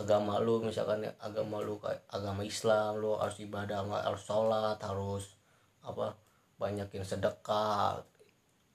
agama 0.00 0.40
lu 0.40 0.64
misalkan 0.64 1.04
agama 1.20 1.60
lu 1.60 1.76
agama 2.08 2.40
Islam 2.40 2.96
lu 2.96 3.20
harus 3.20 3.36
ibadah 3.44 3.84
harus 3.84 4.24
sholat 4.24 4.80
harus 4.80 5.36
apa 5.84 6.16
banyakin 6.60 7.04
sedekah. 7.04 8.04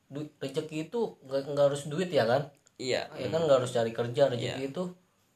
Duit 0.10 0.34
rezeki 0.42 0.90
itu 0.90 1.18
nggak 1.26 1.66
harus 1.70 1.86
duit 1.86 2.10
ya 2.10 2.26
kan? 2.26 2.50
Iya. 2.82 3.10
Ya 3.14 3.28
kan 3.30 3.46
nggak 3.46 3.62
harus 3.62 3.74
cari 3.74 3.94
kerja 3.94 4.30
rezeki 4.30 4.74
itu 4.74 4.84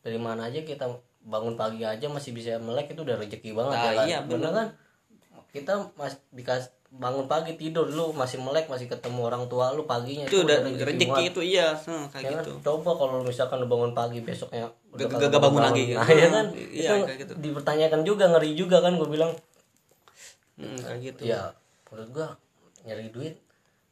dari 0.01 0.17
mana 0.17 0.49
aja 0.49 0.65
kita 0.65 0.89
bangun 1.19 1.53
pagi 1.53 1.85
aja 1.85 2.09
masih 2.09 2.33
bisa 2.33 2.57
melek 2.57 2.95
itu 2.95 3.05
udah 3.05 3.19
rezeki 3.19 3.53
banget 3.53 3.75
Nah, 3.75 3.85
ya 3.85 3.91
kan? 3.93 4.05
iya, 4.09 4.19
bener. 4.25 4.51
Kan? 4.53 4.67
Kita 5.53 5.73
mas 5.93 6.17
dikas 6.33 6.73
bangun 6.89 7.29
pagi 7.29 7.53
tidur 7.53 7.85
lu 7.85 8.09
masih 8.17 8.41
melek 8.41 8.65
masih 8.65 8.89
ketemu 8.89 9.29
orang 9.29 9.45
tua 9.45 9.69
lu 9.77 9.85
paginya. 9.85 10.25
Itu 10.25 10.41
udah 10.41 10.65
rezeki 10.65 11.23
itu 11.29 11.41
iya. 11.45 11.77
Hmm, 11.85 12.09
ya 12.09 12.17
kayak 12.17 12.31
kan 12.33 12.43
gitu. 12.43 12.51
coba 12.65 12.91
kalau 12.97 13.21
misalkan 13.21 13.61
lu 13.61 13.69
bangun 13.69 13.93
pagi 13.93 14.25
besoknya 14.25 14.73
udah 14.89 15.05
Gak- 15.05 15.29
gak 15.29 15.41
bangun 15.41 15.61
lagi. 15.69 15.93
nah 15.93 16.09
ya 16.09 16.27
kan? 16.33 16.45
Iya, 16.57 16.89
itu 16.97 17.05
kayak 17.05 17.19
gitu. 17.21 17.33
dipertanyakan 17.37 18.01
juga 18.01 18.25
ngeri 18.33 18.51
juga 18.57 18.81
kan 18.81 18.97
gue 18.97 19.05
bilang. 19.05 19.31
Hmm, 20.57 20.75
kayak 20.81 20.99
gitu. 21.13 21.21
Ya 21.29 21.53
menurut 21.93 22.09
gua 22.09 22.27
nyari 22.83 23.13
duit. 23.13 23.35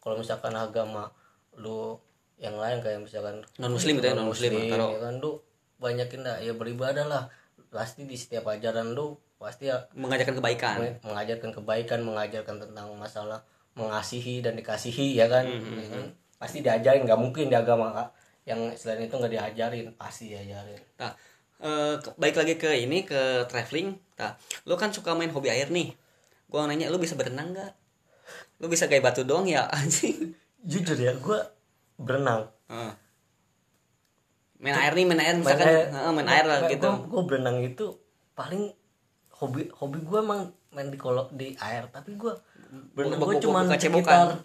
Kalau 0.02 0.18
misalkan 0.18 0.54
agama 0.58 1.14
lu 1.54 2.02
yang 2.42 2.58
lain 2.58 2.82
kayak 2.82 3.02
misalkan 3.02 3.42
non 3.58 3.74
muslim 3.74 3.98
gitu 3.98 4.10
ya 4.10 4.14
non 4.14 4.30
muslim 4.30 4.52
muslim 4.54 4.74
ya 4.74 5.00
kan 5.00 5.14
lu 5.22 5.38
banyakin 5.78 6.26
dah. 6.26 6.38
Ya 6.42 6.58
beribadah 6.58 7.06
lah. 7.06 7.24
Pasti 7.70 8.10
di 8.10 8.18
setiap 8.18 8.50
ajaran 8.50 8.98
lu 8.98 9.22
pasti 9.40 9.70
ya. 9.70 9.78
Mengajarkan 9.94 10.36
kebaikan. 10.36 10.76
Meng- 10.78 11.00
mengajarkan 11.04 11.50
kebaikan 11.54 12.00
mengajarkan 12.02 12.56
tentang 12.60 12.88
masalah 12.94 13.40
mengasihi 13.74 14.42
dan 14.42 14.54
dikasihi 14.54 15.14
ya 15.14 15.26
kan, 15.26 15.46
Hmm, 15.46 15.78
Ya 15.78 15.86
kan? 15.88 16.06
pasti 16.36 16.60
diajarin 16.60 17.06
nggak 17.06 17.18
mungkin 17.18 17.48
di 17.48 17.56
agama 17.56 17.90
Kak. 17.92 18.10
yang 18.44 18.72
selain 18.74 19.04
itu 19.04 19.12
nggak 19.12 19.28
diajarin 19.30 19.92
pasti 19.94 20.32
diajarin. 20.32 20.80
Nah 20.98 21.12
eh, 21.60 21.94
baik 22.16 22.32
lagi 22.34 22.56
ke 22.56 22.72
ini 22.76 23.04
ke 23.04 23.44
traveling. 23.46 23.92
Nah 24.16 24.34
lu 24.64 24.74
kan 24.74 24.90
suka 24.90 25.12
main 25.12 25.28
hobi 25.28 25.50
air 25.50 25.68
nih. 25.68 25.92
Gua 26.48 26.64
nanya 26.64 26.88
lu 26.88 26.96
bisa 26.96 27.14
berenang 27.14 27.52
nggak? 27.52 27.72
Lu 28.58 28.66
bisa 28.66 28.88
gaya 28.88 29.00
batu 29.00 29.22
dong 29.22 29.46
ya 29.46 29.68
anjing. 29.76 30.32
Jujur 30.60 30.96
ya 30.96 31.12
gua 31.18 31.44
berenang. 31.98 32.48
Heeh. 32.68 32.94
main 34.58 34.74
air 34.76 34.94
nih 34.96 35.06
main 35.06 35.22
air 35.22 35.36
misalkan 35.36 35.70
heeh, 35.86 36.12
main 36.12 36.26
air 36.28 36.46
lah 36.46 36.60
gitu. 36.66 36.90
gue 36.90 37.22
berenang 37.24 37.62
itu 37.62 37.94
paling 38.34 38.74
hobi 39.38 39.70
hobi 39.72 40.02
gue 40.02 40.18
emang 40.18 40.42
main 40.70 40.90
di 40.90 40.98
kolok 40.98 41.30
di 41.32 41.54
air 41.58 41.88
tapi 41.88 42.14
gue 42.14 42.34
berenang 42.92 43.18
Bu- 43.18 43.30
gue 43.30 43.36
cuma 43.40 43.62
sekitar 43.64 44.42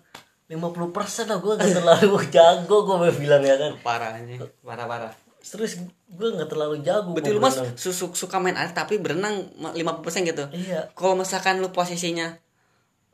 lima 0.47 0.69
puluh 0.69 0.93
persen 0.93 1.27
lah 1.27 1.39
gue 1.39 1.53
gak 1.55 1.73
terlalu 1.73 2.17
jago 2.35 2.77
gue 2.85 3.09
bilang 3.15 3.41
ya 3.41 3.57
kan. 3.57 3.73
Parah 3.81 4.13
anjing 4.15 4.37
parah 4.61 4.85
parah. 4.85 5.13
Terus 5.43 5.81
gue 6.07 6.29
nggak 6.31 6.47
terlalu 6.47 6.85
jago 6.85 7.13
gua 7.13 7.25
lu 7.27 7.41
mas. 7.41 7.57
berenang. 7.57 7.75
su- 7.75 7.91
su- 7.91 8.13
suka 8.15 8.37
main 8.37 8.55
air 8.55 8.71
tapi 8.71 9.01
berenang 9.01 9.49
50% 9.59 9.75
gitu. 10.23 10.45
Iya. 10.53 10.93
Kalau 10.93 11.17
misalkan 11.17 11.59
lu 11.59 11.73
posisinya 11.73 12.37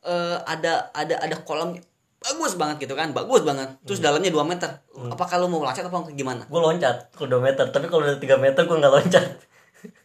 eh 0.00 0.38
ada 0.44 0.90
ada 0.92 1.14
ada 1.16 1.36
kolam 1.40 1.78
bagus 2.18 2.58
banget 2.58 2.84
gitu 2.84 2.94
kan 2.94 3.14
bagus 3.14 3.46
banget. 3.46 3.70
Terus 3.82 4.02
dalamnya 4.02 4.28
2 4.28 4.42
meter. 4.44 4.70
Apakah 5.06 5.38
lu 5.38 5.46
mau 5.46 5.62
loncat 5.62 5.86
apa 5.86 6.10
gimana? 6.10 6.42
Gue 6.44 6.58
loncat 6.58 7.14
ke 7.14 7.22
2 7.22 7.38
meter. 7.38 7.70
Tapi 7.70 7.86
kalau 7.86 8.02
udah 8.02 8.18
3 8.18 8.34
meter 8.36 8.62
gue 8.62 8.76
nggak 8.76 8.92
loncat 8.92 9.26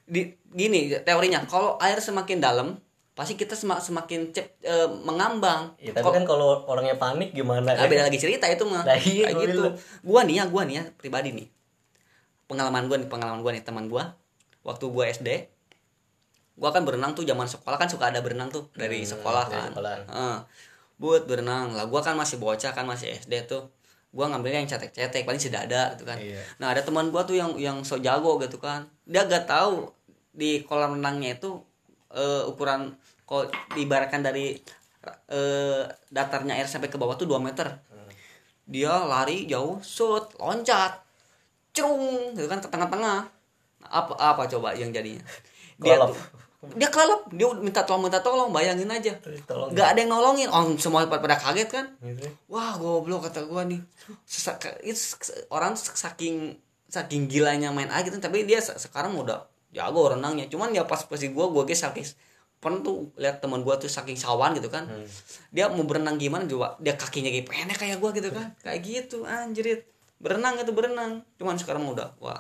di 0.06 0.22
gini 0.50 0.94
teorinya 1.00 1.44
kalau 1.44 1.76
air 1.80 1.98
semakin 1.98 2.38
dalam 2.38 2.68
pasti 3.14 3.34
kita 3.34 3.54
semak, 3.54 3.78
semakin 3.78 4.34
cep, 4.34 4.58
eh, 4.60 4.90
mengambang 5.06 5.78
ya 5.78 5.94
tapi 5.94 6.10
kan 6.12 6.26
kalau 6.26 6.66
orangnya 6.66 6.98
panik 6.98 7.30
gimana 7.30 7.72
Nah, 7.72 7.86
beda 7.86 8.10
lagi 8.10 8.18
cerita 8.18 8.50
itu 8.50 8.66
mah. 8.66 8.82
Nah, 8.82 8.98
iya, 8.98 9.30
Kayak 9.30 9.38
gitu. 9.40 9.62
bilang. 9.62 9.76
Gua 10.02 10.22
nih 10.26 10.36
ya, 10.42 10.46
gua 10.50 10.62
nih 10.66 10.76
ya 10.78 10.84
pribadi 10.98 11.30
nih. 11.32 11.48
Pengalaman 12.46 12.90
gua 12.90 12.98
nih, 12.98 13.08
pengalaman 13.08 13.40
gua 13.40 13.52
nih 13.54 13.62
teman 13.62 13.86
gua. 13.86 14.18
Waktu 14.62 14.86
gua 14.90 15.06
SD, 15.08 15.30
gua 16.54 16.70
kan 16.70 16.82
berenang 16.84 17.14
tuh 17.14 17.22
zaman 17.22 17.46
sekolah 17.46 17.78
kan 17.78 17.86
suka 17.86 18.10
ada 18.10 18.18
berenang 18.22 18.50
tuh 18.50 18.70
dari 18.74 19.02
Hmm, 19.02 19.10
sekolah 19.14 19.46
dari 19.46 19.54
kan. 19.56 19.70
sekolah. 19.72 19.94
Heeh. 20.10 20.38
buat 20.94 21.26
berenang 21.26 21.74
lah 21.74 21.86
gua 21.86 22.00
kan 22.00 22.16
masih 22.16 22.38
bocah 22.38 22.72
kan 22.72 22.86
masih 22.86 23.12
SD 23.12 23.44
tuh 23.44 23.68
gua 24.13 24.30
ngambilnya 24.30 24.63
yang 24.63 24.69
cetek-cetek 24.69 25.26
paling 25.26 25.41
sudah 25.41 25.65
ada 25.65 25.97
gitu 25.97 26.06
kan. 26.06 26.21
Iya. 26.21 26.39
nah 26.62 26.69
ada 26.69 26.86
teman 26.86 27.10
gua 27.10 27.26
tuh 27.26 27.34
yang 27.34 27.58
yang 27.58 27.82
so 27.82 27.97
jago 27.97 28.38
gitu 28.38 28.62
kan. 28.62 28.86
Dia 29.10 29.26
gak 29.26 29.49
tahu 29.49 29.89
di 30.34 30.62
kolam 30.63 31.02
renangnya 31.02 31.36
itu 31.36 31.58
eh, 32.13 32.45
ukuran 32.45 32.93
kalau 33.26 33.49
diibaratkan 33.73 34.21
dari 34.21 34.58
eh, 35.34 35.84
datarnya 36.13 36.54
air 36.56 36.69
sampai 36.69 36.88
ke 36.88 36.95
bawah 36.95 37.17
tuh 37.17 37.26
2 37.26 37.41
meter. 37.41 37.73
Dia 38.63 38.93
lari 39.04 39.49
jauh 39.49 39.82
shoot 39.84 40.38
loncat 40.39 41.04
cerung 41.73 42.38
gitu 42.38 42.45
kan 42.45 42.62
ke 42.62 42.69
tengah-tengah. 42.69 43.28
Apa 43.84 44.13
apa 44.15 44.45
coba 44.47 44.78
yang 44.78 44.93
jadinya? 44.93 45.26
Dia 45.82 45.97
tuh 45.99 46.42
dia 46.71 46.88
kelelep. 46.88 47.21
Dia 47.36 47.47
minta 47.60 47.84
tolong 47.84 48.08
minta 48.08 48.23
tolong 48.23 48.49
bayangin 48.56 48.88
aja. 48.88 49.12
Nggak 49.76 49.88
ada 49.93 49.99
yang 49.99 50.12
nolongin. 50.12 50.47
Orang 50.47 50.80
semua 50.80 51.04
pada, 51.04 51.19
pada 51.19 51.36
kaget 51.36 51.69
kan? 51.69 51.86
Gitu. 51.99 52.23
wah 52.47 52.80
goblok 52.80 53.28
kata 53.28 53.43
gua 53.43 53.67
nih. 53.67 53.84
Sesak, 54.23 54.80
itu 54.80 54.95
orang 55.52 55.76
saking 55.76 56.56
saking 56.88 57.28
gilanya 57.28 57.73
main 57.76 57.91
air 57.91 58.08
gitu. 58.08 58.15
Tapi 58.17 58.47
dia 58.47 58.63
se- 58.63 58.80
sekarang 58.80 59.12
udah 59.19 59.43
jago 59.76 60.15
renangnya. 60.15 60.47
Cuman 60.47 60.71
ya 60.71 60.88
pas 60.88 61.04
posisi 61.04 61.36
gua 61.36 61.52
gua 61.52 61.67
guys 61.67 61.84
saking 61.84 62.08
pernah 62.63 62.80
tuh 62.80 63.12
lihat 63.19 63.43
teman 63.43 63.60
gua 63.60 63.76
tuh 63.76 63.91
saking 63.91 64.15
sawan 64.15 64.56
gitu 64.56 64.71
kan. 64.71 64.88
Hmm. 64.88 65.04
dia 65.52 65.67
mau 65.67 65.84
berenang 65.84 66.15
gimana 66.15 66.47
coba? 66.47 66.80
Dia 66.80 66.95
kakinya 66.95 67.28
kayak 67.28 67.47
pendek 67.52 67.76
kayak 67.76 67.97
gua 67.99 68.15
gitu 68.15 68.32
kan. 68.32 68.56
Kayak 68.63 68.80
gitu 68.88 69.28
anjrit. 69.28 69.84
Berenang 70.23 70.56
itu 70.56 70.71
berenang. 70.71 71.28
Cuman 71.36 71.60
sekarang 71.60 71.84
udah 71.91 72.15
wah 72.23 72.39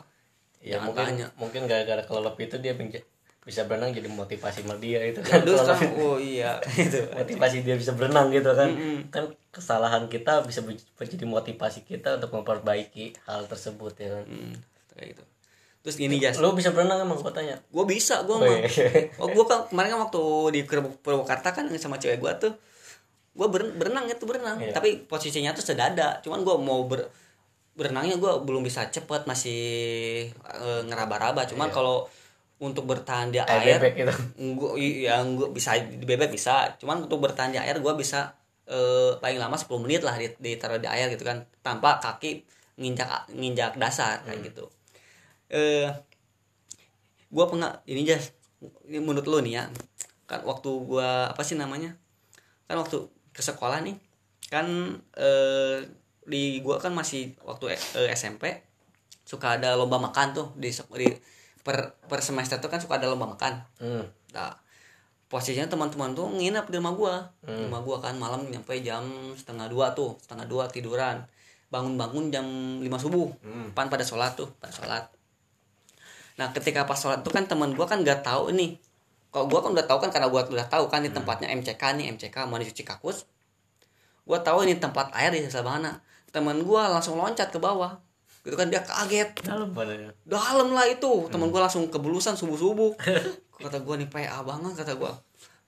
ya 0.63 0.79
Jangan 0.79 0.87
mungkin 0.87 1.05
tanya. 1.11 1.27
mungkin 1.35 1.61
gara-gara 1.67 2.03
kelelep 2.07 2.35
itu 2.39 2.55
dia 2.63 2.71
bisa 3.43 3.67
berenang 3.67 3.91
jadi 3.91 4.07
motivasi 4.07 4.63
sama 4.63 4.79
dia 4.79 5.03
itu 5.03 5.19
kan 5.19 5.43
Terus 5.43 5.59
sekarang 5.67 5.99
oh 5.99 6.15
iya. 6.15 6.63
Itu 6.79 7.03
motivasi 7.11 7.59
dia 7.67 7.75
bisa 7.75 7.91
berenang 7.91 8.31
gitu 8.31 8.55
kan. 8.55 8.71
Mm-mm. 8.71 9.11
kan 9.11 9.27
kesalahan 9.51 10.07
kita 10.07 10.47
bisa 10.47 10.63
menjadi 10.63 11.27
motivasi 11.27 11.83
kita 11.83 12.23
untuk 12.23 12.31
memperbaiki 12.39 13.11
hal 13.27 13.43
tersebut 13.51 13.93
ya 13.99 14.15
kan. 14.15 14.23
Hmm, 14.23 14.55
kayak 14.95 15.07
gitu. 15.19 15.23
Terus 15.83 15.95
gini 15.99 16.15
Jas. 16.23 16.39
Lu 16.39 16.55
bisa 16.55 16.71
berenang 16.71 17.03
emang 17.03 17.19
gua 17.19 17.35
tanya 17.35 17.59
gue 17.59 17.83
bisa 17.83 18.23
gue 18.23 18.31
Oh, 18.31 18.39
mah 18.39 18.63
iya. 18.63 19.11
oh 19.19 19.27
gue 19.27 19.43
kan 19.43 19.67
kemarin 19.67 19.91
kan 19.91 19.99
waktu 20.07 20.23
di 20.55 20.59
Purwakarta 21.03 21.51
kan 21.51 21.67
sama 21.75 21.99
cewek 21.99 22.23
gue 22.23 22.31
tuh 22.39 22.53
gue 23.35 23.47
berenang 23.51 24.07
itu 24.07 24.23
berenang. 24.23 24.55
Iya. 24.63 24.71
tapi 24.71 25.03
posisinya 25.03 25.51
tuh 25.51 25.67
sedada 25.67 26.23
cuman 26.23 26.47
gue 26.47 26.55
mau 26.63 26.87
ber 26.87 27.11
berenangnya 27.75 28.21
gue 28.21 28.31
belum 28.45 28.63
bisa 28.63 28.87
cepet 28.87 29.27
masih 29.27 29.61
eh, 30.31 30.81
ngeraba-raba. 30.87 31.43
Cuman 31.49 31.67
kalau 31.67 32.07
untuk 32.63 32.87
bertahan 32.87 33.27
di 33.27 33.43
air 33.43 33.75
air 33.75 33.79
bebek 33.83 33.93
gitu. 33.99 34.13
ya 35.03 35.19
bisa 35.51 35.75
di 35.75 36.05
bebek 36.07 36.31
bisa. 36.31 36.71
Cuman 36.79 37.03
untuk 37.03 37.19
bertahan 37.19 37.51
di 37.51 37.59
air 37.59 37.83
gue 37.83 37.93
bisa 37.99 38.31
eh, 38.63 39.19
paling 39.19 39.35
lama 39.35 39.59
10 39.59 39.83
menit 39.83 40.01
lah 40.01 40.15
di- 40.15 40.39
ditaruh 40.39 40.79
di 40.79 40.87
air 40.87 41.11
gitu 41.11 41.27
kan 41.27 41.43
tanpa 41.59 41.99
kaki 41.99 42.47
nginjak 42.79 43.27
nginjak 43.35 43.75
dasar 43.75 44.23
kayak 44.23 44.47
gitu. 44.47 44.71
Eh 45.51 45.91
gue 47.33 47.45
pengen 47.49 47.73
ini 47.89 48.07
jas 48.07 48.31
ini 48.87 49.03
menurut 49.03 49.27
lo 49.27 49.43
nih 49.43 49.59
ya. 49.59 49.63
Kan 50.23 50.47
waktu 50.47 50.69
gue 50.87 51.09
apa 51.27 51.41
sih 51.43 51.59
namanya? 51.59 51.99
Kan 52.71 52.79
waktu 52.79 53.11
ke 53.35 53.43
sekolah 53.43 53.83
nih 53.83 53.97
kan 54.47 54.65
eh, 55.17 55.83
di 56.23 56.63
gue 56.63 56.75
kan 56.79 56.95
masih 56.95 57.35
waktu 57.43 57.75
eh, 57.75 58.13
SMP 58.15 58.63
suka 59.23 59.57
ada 59.57 59.73
lomba 59.79 59.97
makan 59.97 60.27
tuh 60.35 60.47
di, 60.59 60.69
di 60.69 61.07
per 61.63 61.95
per 62.11 62.19
semester 62.19 62.59
tuh 62.59 62.67
kan 62.67 62.83
suka 62.83 62.99
ada 62.99 63.07
lomba 63.07 63.33
makan 63.33 63.63
hmm. 63.79 64.23
Nah, 64.33 64.51
posisinya 65.29 65.69
teman-teman 65.69 66.17
tuh 66.17 66.27
nginep 66.29 66.65
di 66.67 66.75
rumah 66.81 66.93
gua. 66.97 67.15
Hmm. 67.45 67.69
rumah 67.69 67.81
gua 67.85 67.97
kan 68.01 68.17
malam 68.17 68.49
nyampe 68.49 68.73
jam 68.81 69.05
setengah 69.37 69.69
dua 69.69 69.93
tuh, 69.93 70.17
setengah 70.19 70.49
dua 70.49 70.67
tiduran. 70.67 71.23
Bangun-bangun 71.73 72.29
jam 72.29 72.45
5 72.81 72.85
subuh. 73.01 73.33
Hmm. 73.41 73.73
Pan 73.73 73.89
pada 73.89 74.05
sholat 74.05 74.37
tuh, 74.37 74.45
pada 74.61 74.69
sholat. 74.69 75.09
Nah, 76.37 76.53
ketika 76.53 76.85
pas 76.85 76.97
sholat 76.97 77.25
tuh 77.25 77.33
kan 77.33 77.49
teman 77.49 77.73
gua 77.73 77.89
kan 77.89 78.05
nggak 78.05 78.21
tahu 78.21 78.53
nih. 78.53 78.77
Kalau 79.33 79.49
gua 79.49 79.65
kan 79.65 79.73
udah 79.73 79.85
tahu 79.89 79.97
kan 80.05 80.09
karena 80.13 80.29
gua 80.29 80.45
udah 80.45 80.69
tahu 80.69 80.85
kan 80.89 81.01
di 81.01 81.09
tempatnya 81.09 81.49
MCK 81.49 81.81
nih, 81.97 82.13
MCK 82.13 82.45
mau 82.45 82.61
dicuci 82.61 82.85
kakus. 82.85 83.25
Gua 84.29 84.37
tahu 84.41 84.69
ini 84.69 84.77
tempat 84.77 85.09
air 85.17 85.33
di 85.33 85.41
sebelah 85.49 85.81
mana. 85.81 85.91
Teman 86.29 86.61
gua 86.61 86.93
langsung 86.93 87.17
loncat 87.17 87.49
ke 87.49 87.57
bawah. 87.57 87.97
Gitu 88.43 88.53
kan 88.53 88.67
dia 88.67 88.83
kaget. 88.83 89.39
Dalam 89.41 89.71
badannya 89.71 90.11
dalam 90.23 90.71
lah 90.71 90.83
itu. 90.85 91.31
Teman 91.31 91.47
gue 91.47 91.57
langsung 91.57 91.87
kebelusan 91.87 92.35
subuh 92.35 92.59
subuh 92.59 92.91
kata 93.55 93.79
gue 93.79 93.95
nih 94.03 94.09
PA 94.11 94.43
banget 94.43 94.75
kata 94.75 94.99
gue 94.99 95.11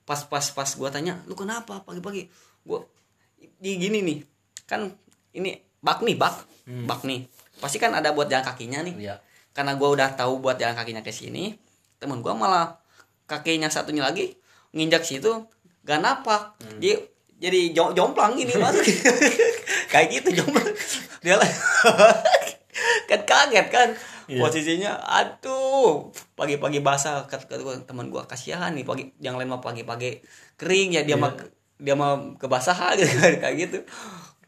pas 0.03 0.19
pas 0.21 0.43
pas 0.43 0.67
gue 0.67 0.89
tanya 0.91 1.23
lu 1.25 1.33
kenapa? 1.33 1.79
Pagi 1.81 2.03
pagi 2.03 2.27
gue 2.61 2.79
di 3.57 3.79
gini 3.79 4.03
nih 4.03 4.17
kan 4.65 4.91
ini 5.31 5.55
bak 5.79 6.03
nih 6.03 6.15
bak. 6.15 6.35
Bak 6.83 7.03
nih. 7.03 7.23
Pasti 7.55 7.79
kan 7.79 7.95
ada 7.95 8.11
buat 8.11 8.27
jalan 8.27 8.43
kakinya 8.43 8.83
nih. 8.83 8.95
Iya. 8.99 9.15
Karena 9.55 9.79
gue 9.79 9.87
udah 9.87 10.11
tahu 10.13 10.43
buat 10.43 10.59
jalan 10.59 10.75
kakinya 10.75 10.99
ke 10.99 11.15
sini 11.15 11.55
teman 11.95 12.19
gue 12.19 12.33
malah 12.35 12.75
kakinya 13.23 13.71
satunya 13.71 14.03
lagi 14.03 14.35
nginjak 14.75 15.07
situ 15.07 15.31
gak 15.87 16.03
napak. 16.03 16.59
Dia 16.83 16.99
jadi 17.35 17.71
jom- 17.71 17.95
jomplang 17.95 18.35
ini 18.35 18.51
masuk 18.59 18.83
kayak 19.95 20.11
gitu 20.11 20.43
jomplang. 20.43 20.67
Dia 21.23 21.39
lah 21.39 21.47
kan 23.05 23.21
kaget 23.23 23.67
kan. 23.69 23.89
Iya. 24.25 24.41
posisinya 24.41 24.91
aduh 25.05 26.09
pagi-pagi 26.33 26.81
basah. 26.81 27.29
Kata 27.29 27.61
teman 27.85 28.09
gua 28.09 28.25
kasihan 28.25 28.73
nih 28.73 28.81
pagi 28.81 29.13
yang 29.21 29.37
lain 29.37 29.53
mah 29.53 29.61
pagi-pagi 29.61 30.25
kering 30.57 30.97
ya 30.97 31.05
dia 31.05 31.13
mah 31.13 31.37
dia 31.77 31.93
mah 31.93 32.37
kebasahan. 32.41 32.97
Gitu 32.97 33.13
kan 33.21 33.33
kayak 33.37 33.55
gitu. 33.69 33.77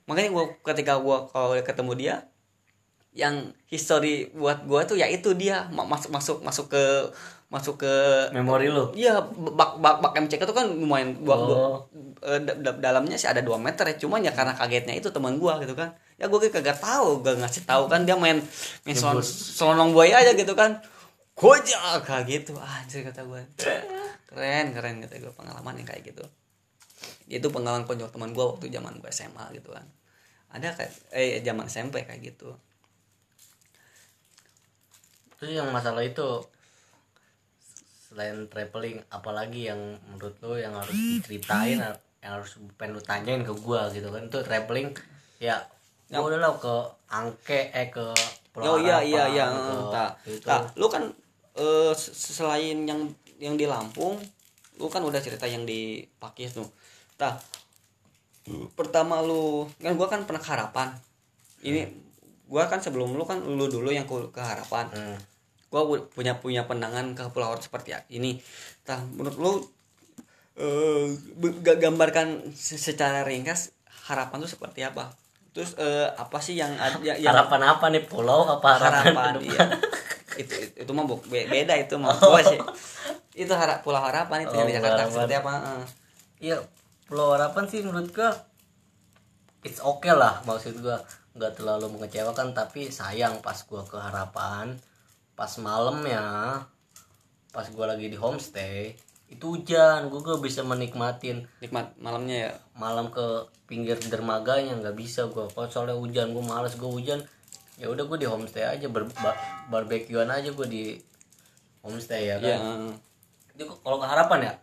Makanya 0.10 0.34
gua 0.34 0.50
ketika 0.66 0.98
gua 0.98 1.30
kalau 1.30 1.54
ketemu 1.62 1.94
dia 1.94 2.16
yang 3.18 3.54
history 3.70 4.30
buat 4.34 4.66
gua 4.66 4.86
tuh 4.86 4.98
ya 4.98 5.10
itu 5.10 5.34
dia 5.34 5.70
ma- 5.74 5.90
masuk 5.90 6.10
masuk 6.14 6.38
masuk 6.46 6.66
ke 6.70 6.84
masuk 7.48 7.80
ke 7.80 7.94
memori 8.36 8.68
lu 8.68 8.92
Iya, 8.92 9.24
bak 9.32 9.80
bak 9.80 10.04
bak 10.04 10.14
MCK 10.20 10.44
itu 10.44 10.52
kan 10.52 10.68
lumayan 10.68 11.16
gua, 11.24 11.36
gua 11.40 11.56
Oh. 11.56 11.78
eh, 12.20 12.44
da- 12.44 12.60
da- 12.60 12.76
dalamnya 12.78 13.16
sih 13.16 13.26
ada 13.26 13.40
2 13.40 13.56
meter 13.56 13.88
ya. 13.88 13.96
Cuman 13.96 14.20
ya 14.20 14.36
karena 14.36 14.52
kagetnya 14.52 14.92
itu 14.92 15.08
teman 15.10 15.40
gua 15.40 15.56
gitu 15.58 15.72
kan. 15.72 15.96
Ya 16.20 16.28
gua 16.28 16.38
kayak 16.38 16.60
kagak 16.60 16.76
tahu, 16.78 17.24
gak 17.24 17.40
ngasih 17.40 17.64
tahu 17.64 17.88
kan 17.88 18.04
dia 18.04 18.20
main 18.20 18.44
main 18.84 18.96
selon, 18.96 19.24
selonong 19.24 19.96
buaya 19.96 20.20
aja 20.20 20.36
gitu 20.36 20.52
kan. 20.54 20.84
Gojak 21.34 22.04
kayak 22.04 22.24
gitu. 22.28 22.52
Anjir 22.58 23.08
kata 23.08 23.24
gua. 23.24 23.40
Keren, 24.28 24.76
keren 24.76 25.00
kata 25.00 25.16
gua 25.18 25.32
pengalaman 25.32 25.80
yang 25.80 25.88
kayak 25.88 26.04
gitu. 26.06 26.26
Itu 27.28 27.48
pengalaman 27.48 27.88
konyol 27.88 28.12
teman 28.12 28.32
gua 28.32 28.52
waktu 28.52 28.68
zaman 28.68 29.00
gua 29.00 29.08
SMA 29.08 29.56
gitu 29.56 29.72
kan. 29.72 29.88
Ada 30.50 30.76
kayak 30.76 30.92
eh 31.12 31.40
zaman 31.42 31.66
SMP 31.66 32.04
kayak 32.04 32.20
gitu. 32.26 32.52
terus 35.38 35.54
yang 35.54 35.70
masalah 35.70 36.02
itu 36.02 36.26
selain 38.08 38.48
traveling 38.48 39.04
apalagi 39.12 39.68
yang 39.68 39.80
menurut 40.08 40.36
lo 40.40 40.56
yang 40.56 40.72
harus 40.72 40.96
diceritain 40.96 41.76
yang 42.24 42.32
harus 42.40 42.56
pengen 42.80 42.96
lu 42.96 43.02
tanyain 43.04 43.44
ke 43.44 43.52
gua 43.52 43.92
gitu 43.92 44.08
kan 44.10 44.24
itu 44.26 44.40
traveling 44.42 44.96
ya 45.38 45.60
ya 46.08 46.24
udahlah 46.24 46.56
ke 46.56 46.76
Angke 47.12 47.68
eh 47.76 47.92
ke 47.92 48.16
Oh 48.58 48.82
iya 48.82 49.06
iya 49.06 49.30
iya. 49.30 49.46
gitu. 49.54 49.94
Tak. 49.94 50.12
Gitu. 50.26 50.42
Tak, 50.42 50.74
lu 50.82 50.90
kan 50.90 51.06
s- 51.94 52.34
selain 52.34 52.90
yang 52.90 53.06
yang 53.38 53.54
di 53.54 53.70
Lampung, 53.70 54.18
lu 54.82 54.90
kan 54.90 55.06
udah 55.06 55.22
cerita 55.22 55.46
yang 55.46 55.62
di 55.62 56.02
Pakis 56.18 56.58
tuh. 56.58 56.66
Tak. 57.22 57.38
Pertama 58.74 59.22
lu 59.22 59.70
kan 59.78 59.94
gua 59.94 60.10
kan 60.10 60.26
pernah 60.26 60.42
ke 60.42 60.50
Harapan. 60.50 60.90
Ini 61.62 61.86
gua 62.50 62.66
kan 62.66 62.82
sebelum 62.82 63.14
lu 63.14 63.22
kan 63.30 63.38
lu 63.46 63.70
dulu 63.70 63.94
yang 63.94 64.10
ke, 64.10 64.16
ke 64.34 64.42
Harapan. 64.42 64.90
Hmm. 64.90 65.18
Gua 65.68 65.84
pu- 65.84 66.08
punya 66.08 66.40
punya 66.40 66.64
pandangan 66.64 67.12
ke 67.12 67.24
Pulau 67.30 67.52
Harapan 67.52 67.64
seperti 67.64 67.90
ini. 68.10 68.40
Tah, 68.82 69.04
menurut 69.04 69.38
lu 69.38 69.52
eh 70.58 71.08
be- 71.38 71.60
ga- 71.62 71.78
gambarkan 71.78 72.50
se- 72.52 72.82
secara 72.82 73.22
ringkas 73.22 73.76
harapan 74.10 74.42
tuh 74.42 74.50
seperti 74.50 74.82
apa? 74.82 75.14
Terus 75.54 75.78
eh, 75.78 76.08
apa 76.08 76.38
sih 76.40 76.56
yang 76.56 76.74
ada 76.78 76.98
ya- 77.04 77.18
yang 77.20 77.36
harapan 77.36 77.62
apa 77.68 77.86
nih? 77.92 78.04
Pulau 78.08 78.48
apa 78.48 78.80
harapan, 78.80 79.04
harapan 79.12 79.34
iya. 79.44 79.60
Itu 80.38 80.54
itu 80.56 80.92
mah 80.94 81.06
bu- 81.06 81.22
be- 81.28 81.46
beda 81.46 81.74
itu 81.76 81.98
mah. 81.98 82.14
Gua 82.16 82.42
sih. 82.42 82.58
Itu 83.38 83.54
harap 83.54 83.86
pulau 83.86 84.02
harapan 84.02 84.50
itu 84.50 84.54
yang 84.56 84.66
Oh, 84.66 84.70
di 84.70 84.76
Jakarta 84.78 85.06
harapan. 85.06 85.14
seperti 85.14 85.34
apa. 85.38 85.52
Iya, 86.38 86.58
Pulau 87.08 87.34
Harapan 87.34 87.64
sih 87.66 87.82
menurut 87.82 88.10
gua 88.12 88.30
it's 89.62 89.82
okay 89.82 90.14
lah 90.14 90.42
maksud 90.42 90.80
gua. 90.82 90.98
Nggak 91.38 91.54
terlalu 91.54 91.86
mengecewakan 91.94 92.58
tapi 92.58 92.90
sayang 92.90 93.42
pas 93.42 93.62
gua 93.66 93.86
ke 93.86 93.98
Harapan 93.98 94.74
pas 95.38 95.54
malamnya 95.62 96.26
pas 97.54 97.70
gua 97.70 97.94
lagi 97.94 98.10
di 98.10 98.18
homestay 98.18 98.98
itu 99.28 99.60
hujan 99.60 100.08
gue 100.08 100.24
gak 100.24 100.40
bisa 100.40 100.64
menikmatin. 100.64 101.52
Nikmat 101.60 102.00
malamnya 102.00 102.36
ya? 102.48 102.52
Malam 102.80 103.12
ke 103.12 103.52
pinggir 103.68 104.00
dermaganya 104.00 104.80
nggak 104.80 104.96
bisa 104.96 105.28
gue 105.28 105.44
kalau 105.52 105.68
soalnya 105.68 106.00
hujan 106.00 106.32
gue 106.32 106.40
males 106.40 106.80
gue 106.80 106.88
hujan 106.88 107.20
ya 107.76 107.92
udah 107.92 108.08
gue 108.08 108.18
di 108.24 108.28
homestay 108.28 108.64
aja 108.64 108.88
bar 108.88 109.04
bar- 109.20 109.68
barbekyuan 109.68 110.32
aja 110.32 110.56
gue 110.56 110.68
di 110.72 110.84
homestay 111.84 112.32
ya 112.32 112.36
kan. 112.40 112.48
Ya 112.48 112.60
Jadi 113.52 113.64
kalau 113.84 114.00
ke 114.00 114.08
harapan 114.08 114.40
ya? 114.48 114.54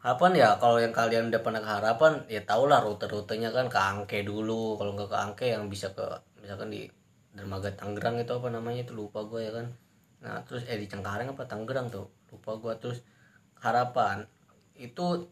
Harapan 0.00 0.32
ya 0.38 0.48
kalau 0.62 0.78
yang 0.78 0.94
kalian 0.94 1.34
udah 1.34 1.42
pernah 1.42 1.60
ke 1.60 1.70
harapan 1.74 2.12
ya 2.30 2.40
tau 2.46 2.70
lah 2.70 2.80
rute-rutenya 2.86 3.50
kan 3.50 3.66
ke 3.66 3.76
Angke 3.82 4.22
dulu 4.22 4.78
kalau 4.78 4.94
nggak 4.94 5.10
ke 5.10 5.18
Angke 5.18 5.46
yang 5.50 5.66
bisa 5.66 5.90
ke 5.90 6.06
misalkan 6.38 6.70
di 6.70 6.86
dermaga 7.30 7.70
Tangerang 7.72 8.18
itu 8.18 8.32
apa 8.34 8.48
namanya 8.50 8.82
itu 8.82 8.92
lupa 8.92 9.22
gue 9.22 9.40
ya 9.46 9.52
kan. 9.54 9.66
Nah 10.20 10.42
terus 10.44 10.66
eh 10.66 10.76
di 10.76 10.86
Cengkareng 10.90 11.30
apa 11.30 11.46
Tangerang 11.46 11.88
tuh 11.88 12.10
lupa 12.30 12.58
gue 12.58 12.72
terus 12.78 12.98
harapan 13.60 14.26
itu 14.74 15.28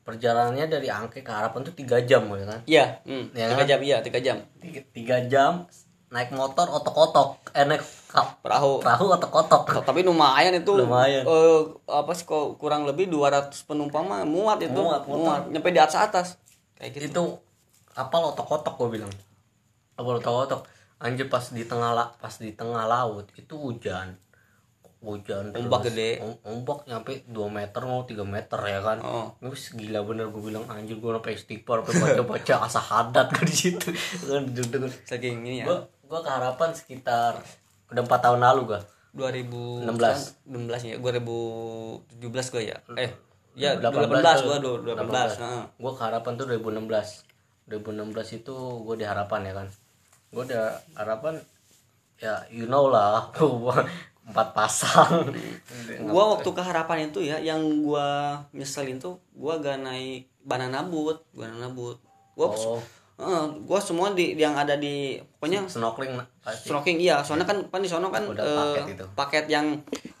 perjalanannya 0.00 0.66
dari 0.66 0.88
Angke 0.88 1.20
ke 1.20 1.30
harapan 1.30 1.60
tuh 1.62 1.74
tiga 1.76 2.02
jam 2.02 2.26
ya 2.32 2.46
kan. 2.48 2.60
Iya 2.66 2.84
hmm, 3.06 3.24
Ya 3.36 3.46
tiga 3.52 3.62
kan? 3.62 3.70
jam 3.70 3.80
iya 3.84 3.96
tiga 4.02 4.18
jam. 4.18 4.36
Tiga, 4.58 4.80
tiga 4.90 5.16
jam 5.28 5.52
naik 6.10 6.34
motor 6.34 6.66
otok-otok 6.66 7.54
eh 7.54 7.62
naik 7.62 7.86
perahu. 8.42 8.82
perahu 8.82 9.14
otok-otok. 9.14 9.86
Tapi 9.86 10.02
lumayan 10.02 10.50
itu. 10.58 10.74
Lumayan. 10.74 11.22
eh, 11.22 11.60
apa 11.86 12.10
sih 12.18 12.26
kok 12.26 12.58
kurang 12.58 12.82
lebih 12.82 13.06
200 13.06 13.54
penumpang 13.62 14.10
mah 14.10 14.26
muat 14.26 14.58
itu. 14.58 14.74
Muat, 14.74 15.06
muat. 15.06 15.46
nyampe 15.46 15.70
di 15.70 15.78
atas 15.78 15.94
atas 15.94 16.26
kayak 16.74 16.98
gitu. 16.98 17.06
Itu 17.06 17.24
kapal 17.94 18.26
otok-otok 18.34 18.74
gue 18.74 18.98
bilang. 18.98 19.12
Kapal 19.94 20.18
otok-otok 20.18 20.66
anjir 21.00 21.26
pas 21.32 21.42
di 21.48 21.64
tengah 21.64 21.96
la, 21.96 22.12
pas 22.20 22.34
di 22.36 22.52
tengah 22.52 22.84
laut 22.84 23.26
itu 23.34 23.54
hujan. 23.56 24.14
Hujan 25.00 25.56
Ombak 25.56 25.88
gede. 25.88 26.20
Om- 26.20 26.40
ombak 26.44 26.84
nyampe 26.84 27.24
2 27.24 27.32
meter 27.48 27.80
mau 27.88 28.04
3 28.04 28.20
meter 28.20 28.60
ya 28.68 28.84
kan? 28.84 29.00
Oh. 29.00 29.32
Terus 29.40 29.72
gila 29.72 30.04
bener 30.04 30.28
gue 30.28 30.44
bilang 30.44 30.68
anjir 30.68 31.00
gue 31.00 31.08
sampai 31.08 31.40
istighfar 31.40 31.88
sampai 31.88 32.20
baca 32.20 32.22
baca 32.36 32.54
asa 32.68 32.80
hadat 32.84 33.32
gue 33.32 33.48
di 33.48 33.56
situ. 33.56 33.88
Kan 34.28 34.52
duduk 34.52 34.92
saking 35.08 35.40
ini 35.48 35.64
ya. 35.64 35.72
Gue 35.72 35.88
gue 36.04 36.20
keharapan 36.20 36.76
sekitar 36.76 37.40
udah 37.88 38.02
empat 38.04 38.20
tahun 38.20 38.44
lalu 38.44 38.76
gue 38.76 38.80
2016 39.16 39.88
16. 39.88 40.52
16 40.52 40.92
ya 40.92 40.96
2017 41.00 42.52
gue 42.52 42.62
ya. 42.68 42.76
Eh 43.00 43.10
ya 43.56 43.80
18 43.80 44.04
18 44.04 44.20
tuh. 44.20 44.46
gua 44.46 44.56
2018 45.00 45.42
heeh. 45.42 45.62
gue 45.80 45.92
ke 45.96 46.02
harapan 46.04 46.32
tuh 46.38 46.46
2016 46.46 47.72
2016 47.72 48.38
itu 48.44 48.56
gue 48.84 48.96
di 49.00 49.06
harapan 49.08 49.40
ya 49.48 49.54
kan 49.64 49.68
gue 50.30 50.42
udah 50.46 50.78
harapan 50.94 51.34
ya 52.20 52.38
you 52.52 52.70
know 52.70 52.86
lah 52.92 53.26
empat 54.30 54.48
pasang. 54.54 55.26
Gua 56.06 56.38
waktu 56.38 56.48
ke 56.54 56.62
harapan 56.62 57.10
itu 57.10 57.18
ya 57.26 57.42
yang 57.42 57.60
gua 57.82 58.38
nyeselin 58.54 59.02
tuh 59.02 59.18
gua 59.34 59.58
gak 59.58 59.82
naik 59.82 60.30
banana 60.46 60.86
boat 60.86 61.26
banana 61.34 61.66
boat. 61.66 61.98
Gua 62.38 62.54
oh. 62.54 62.80
Heeh, 63.20 63.44
gua 63.68 63.76
semua 63.76 64.16
di 64.16 64.32
yang 64.32 64.56
ada 64.56 64.80
di 64.80 65.20
pokoknya 65.36 65.68
snorkeling 65.68 66.16
pasti. 66.40 66.72
snorkeling 66.72 67.04
iya 67.04 67.20
soalnya 67.20 67.44
kan 67.44 67.68
kan 67.68 67.84
di 67.84 67.90
sono 67.92 68.08
kan 68.08 68.24
Udah 68.24 68.40
eh, 68.40 68.56
paket 68.56 68.84
itu. 68.96 69.04
paket 69.12 69.44
yang 69.52 69.66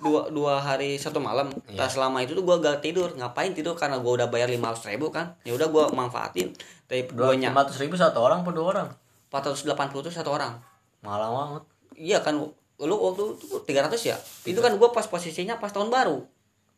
dua 0.04 0.28
dua 0.28 0.60
hari 0.60 1.00
satu 1.00 1.16
malam. 1.16 1.48
Iya. 1.64 1.80
nah 1.80 1.88
selama 1.88 2.20
itu 2.20 2.36
tuh 2.36 2.44
gua 2.44 2.60
gak 2.60 2.84
tidur. 2.84 3.14
Ngapain 3.16 3.56
tidur? 3.56 3.72
Karena 3.78 3.96
gua 4.02 4.20
udah 4.20 4.28
bayar 4.28 4.52
lima 4.52 4.74
ribu 4.74 5.08
kan. 5.08 5.32
Ya 5.48 5.56
udah 5.56 5.70
gua 5.72 5.88
manfaatin 5.94 6.52
dari 6.90 7.08
dua 7.08 7.32
ratus 7.32 7.80
ribu 7.80 7.96
satu 7.96 8.20
orang 8.20 8.44
per 8.44 8.52
dua 8.52 8.66
orang 8.74 8.88
480 9.30 10.02
tuh 10.02 10.12
satu 10.12 10.34
orang 10.34 10.58
malah 11.00 11.30
banget 11.30 11.62
iya 11.96 12.18
kan 12.20 12.36
lu 12.80 12.94
waktu 12.96 13.36
itu 13.36 13.56
300 13.62 13.96
ya 14.04 14.16
itu 14.44 14.58
kan 14.58 14.72
gua 14.76 14.90
pas 14.90 15.04
posisinya 15.04 15.56
pas 15.56 15.70
tahun 15.70 15.88
baru 15.88 16.24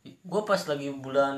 gue 0.02 0.42
pas 0.42 0.58
lagi 0.66 0.90
bulan 0.90 1.34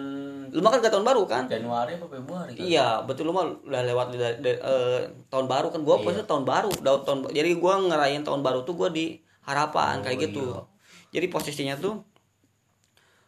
lu 0.48 0.60
mah 0.64 0.72
kan 0.72 0.80
gak 0.80 0.88
tahun 0.88 1.04
baru 1.04 1.28
kan 1.28 1.44
Januari 1.52 2.00
apa 2.00 2.08
Februari 2.08 2.56
kan? 2.56 2.64
Iya, 2.64 3.04
betul 3.04 3.28
lu 3.28 3.36
mah 3.36 3.44
udah 3.60 3.82
lewat 3.84 4.16
dari, 4.16 4.40
dari- 4.40 4.56
eh, 4.56 5.00
tahun 5.28 5.44
baru 5.44 5.68
kan 5.68 5.84
gua 5.84 6.00
posisi 6.00 6.24
tahun 6.24 6.48
baru, 6.48 6.72
da- 6.80 7.04
tahun 7.04 7.28
jadi 7.28 7.60
gua 7.60 7.76
ngerayain 7.76 8.24
tahun 8.24 8.40
baru 8.40 8.64
tuh 8.64 8.72
gua 8.72 8.88
di 8.88 9.20
harapan 9.44 10.00
kayak 10.00 10.32
gitu. 10.32 10.64
Jadi 11.12 11.26
posisinya 11.28 11.76
tuh 11.76 12.00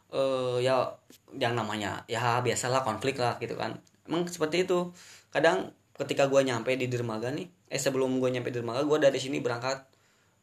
eh 0.09 0.64
ya 0.64 0.88
yang 1.37 1.53
namanya 1.53 2.01
ya 2.09 2.40
biasalah 2.40 2.81
konflik 2.81 3.20
lah 3.20 3.37
gitu 3.37 3.59
kan. 3.61 3.77
Emang 4.09 4.25
seperti 4.25 4.64
itu. 4.64 4.88
Kadang 5.29 5.68
ketika 5.96 6.28
gua 6.28 6.44
nyampe 6.44 6.76
di 6.76 6.87
dermaga 6.87 7.32
nih, 7.32 7.48
eh 7.72 7.80
sebelum 7.80 8.20
gua 8.20 8.28
nyampe 8.28 8.52
di 8.52 8.61
dermaga 8.61 8.85
gua 8.85 9.00
dari 9.00 9.16
sini 9.16 9.40
berangkat 9.40 9.82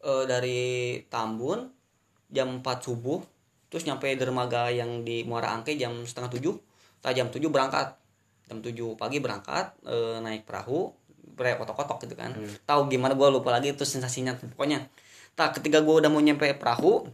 eh, 0.03 0.25
dari 0.25 0.61
Tambun 1.07 1.69
jam 2.33 2.59
4 2.59 2.65
subuh 2.81 3.21
terus 3.69 3.85
nyampe 3.85 4.09
dermaga 4.17 4.69
yang 4.73 5.05
di 5.05 5.21
Muara 5.25 5.53
Angke 5.53 5.77
jam 5.77 6.05
setengah 6.05 6.33
tujuh 6.33 6.55
Nah, 7.03 7.11
jam 7.11 7.27
7 7.27 7.51
berangkat. 7.51 7.99
Jam 8.47 8.63
7 8.63 8.95
pagi 8.95 9.19
berangkat 9.19 9.75
eh, 9.87 10.17
naik 10.23 10.47
perahu 10.47 10.91
bre 11.35 11.59
kotok-kotok 11.59 12.07
gitu 12.07 12.15
kan. 12.15 12.31
Tahu 12.63 12.87
gimana 12.87 13.15
gue 13.15 13.27
lupa 13.27 13.51
lagi 13.51 13.75
itu 13.75 13.83
sensasinya 13.83 14.35
pokoknya. 14.39 14.87
Tak 15.35 15.59
ketika 15.59 15.83
gue 15.83 15.95
udah 15.99 16.07
mau 16.07 16.23
nyampe 16.23 16.47
perahu 16.55 17.07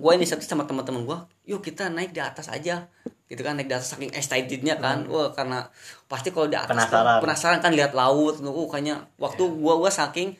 gue 0.00 0.12
ini 0.16 0.24
sama 0.24 0.64
teman-teman 0.64 1.04
gue 1.04 1.18
yuk 1.52 1.60
kita 1.60 1.92
naik 1.92 2.16
di 2.16 2.24
atas 2.24 2.48
aja 2.48 2.88
gitu 3.30 3.40
kan 3.40 3.54
naik 3.54 3.66
di 3.66 3.72
atas 3.72 3.94
saking 3.94 4.10
excitednya 4.10 4.74
kan. 4.76 5.06
Wah 5.06 5.30
karena 5.30 5.62
pasti 6.04 6.28
kalau 6.28 6.46
di 6.46 6.58
atas 6.58 6.74
tuh 6.74 6.90
Penasaran. 6.90 7.18
penasaran 7.22 7.58
kan 7.60 7.70
lihat 7.70 7.94
laut. 7.94 8.42
Uh 8.42 8.66
kayaknya 8.66 8.98
waktu 9.16 9.46
gua 9.54 9.78
gua 9.78 9.88
saking 9.88 10.34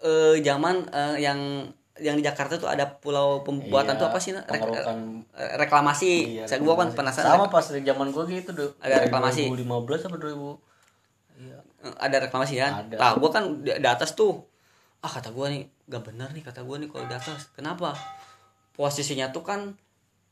eh 0.00 0.36
zaman 0.40 0.90
eh, 0.90 1.16
yang 1.20 1.38
yang 1.96 2.16
di 2.16 2.24
Jakarta 2.24 2.56
tuh 2.56 2.64
ada 2.66 2.88
pulau 2.90 3.40
pembuatan 3.40 3.92
Iya, 3.92 4.00
tuh 4.00 4.06
apa 4.08 4.18
sih 4.18 4.32
pengerukan- 4.34 5.22
eh, 5.32 5.52
reklamasi. 5.56 6.12
Iya, 6.34 6.44
saya 6.44 6.58
gua 6.58 6.74
kan 6.74 6.88
penasaran 6.90 7.36
sama 7.36 7.46
pas 7.46 7.62
dari 7.62 7.84
zaman 7.84 8.08
gue 8.08 8.24
gitu 8.26 8.50
deh 8.50 8.70
Ada 8.80 9.04
reklamasi. 9.04 9.46
2015 9.46 10.08
apa 10.08 10.16
2000 10.16 10.56
iya. 11.38 11.58
Ada 12.00 12.16
reklamasi 12.24 12.54
kan? 12.56 12.72
Ada. 12.82 12.96
nah 12.96 13.10
gue 13.14 13.30
kan 13.30 13.44
di, 13.60 13.70
di 13.70 13.86
atas 13.86 14.12
tuh 14.12 14.40
ah 14.98 15.08
kata 15.08 15.30
gue 15.30 15.46
nih 15.46 15.62
gak 15.86 16.02
bener 16.02 16.28
nih 16.30 16.40
kata 16.40 16.60
gue 16.60 16.76
nih 16.76 16.88
kalau 16.88 17.04
di 17.04 17.14
atas. 17.14 17.52
Kenapa? 17.52 17.92
Posisinya 18.72 19.28
tuh 19.28 19.44
kan 19.44 19.60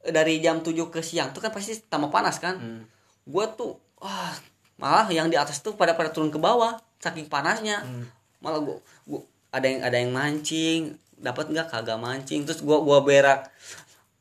dari 0.01 0.39
jam 0.39 0.63
7 0.63 0.73
ke 0.89 1.01
siang 1.01 1.35
tuh 1.35 1.41
kan 1.41 1.51
pasti 1.51 1.75
tambah 1.87 2.09
panas 2.09 2.39
kan. 2.39 2.57
Hmm. 2.57 2.83
gue 3.29 3.45
tuh 3.55 3.77
wah 4.01 4.33
malah 4.79 5.05
yang 5.11 5.29
di 5.29 5.37
atas 5.37 5.61
tuh 5.61 5.75
pada 5.75 5.93
pada 5.93 6.09
turun 6.09 6.31
ke 6.31 6.39
bawah 6.39 6.79
saking 6.97 7.27
panasnya. 7.27 7.83
Hmm. 7.83 8.07
malah 8.39 8.63
gue 8.63 8.79
gua, 9.05 9.21
ada 9.51 9.67
yang 9.67 9.81
ada 9.83 9.97
yang 9.99 10.11
mancing 10.15 10.95
dapat 11.19 11.51
nggak? 11.51 11.67
Kagak 11.69 11.99
mancing. 11.99 12.47
Terus 12.47 12.63
gue 12.63 12.79
gua 12.79 13.03
berak 13.03 13.51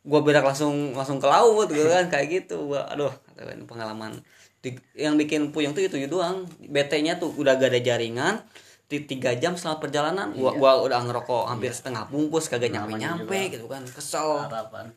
gue 0.08 0.20
berak 0.24 0.42
langsung 0.42 0.96
langsung 0.96 1.20
ke 1.20 1.28
laut 1.28 1.70
gitu 1.70 1.88
kan 1.88 2.10
kayak 2.14 2.28
gitu. 2.44 2.74
Gua 2.74 2.90
aduh 2.90 3.14
gua, 3.38 3.54
pengalaman. 3.70 4.18
Di- 4.58 4.82
yang 4.98 5.14
bikin 5.16 5.54
puyeng 5.54 5.72
tuh 5.72 5.86
itu 5.86 5.96
doang. 6.10 6.44
BT-nya 6.60 7.22
tuh 7.22 7.32
udah 7.38 7.56
gak 7.56 7.70
ada 7.72 7.80
jaringan 7.80 8.42
di 8.88 9.04
tiga 9.04 9.36
jam 9.36 9.54
selama 9.54 9.78
perjalanan 9.80 10.34
gua, 10.34 10.52
Iya. 10.52 10.60
gua 10.60 10.72
udah 10.84 11.00
ngerokok 11.06 11.44
hampir 11.48 11.72
setengah 11.72 12.08
bungkus 12.10 12.50
kagak 12.50 12.74
nyampe 12.74 12.98
nyampe 12.98 13.38
gitu 13.54 13.70
kan. 13.70 13.86
Kesel. 13.86 14.42
Harapan 14.44 14.92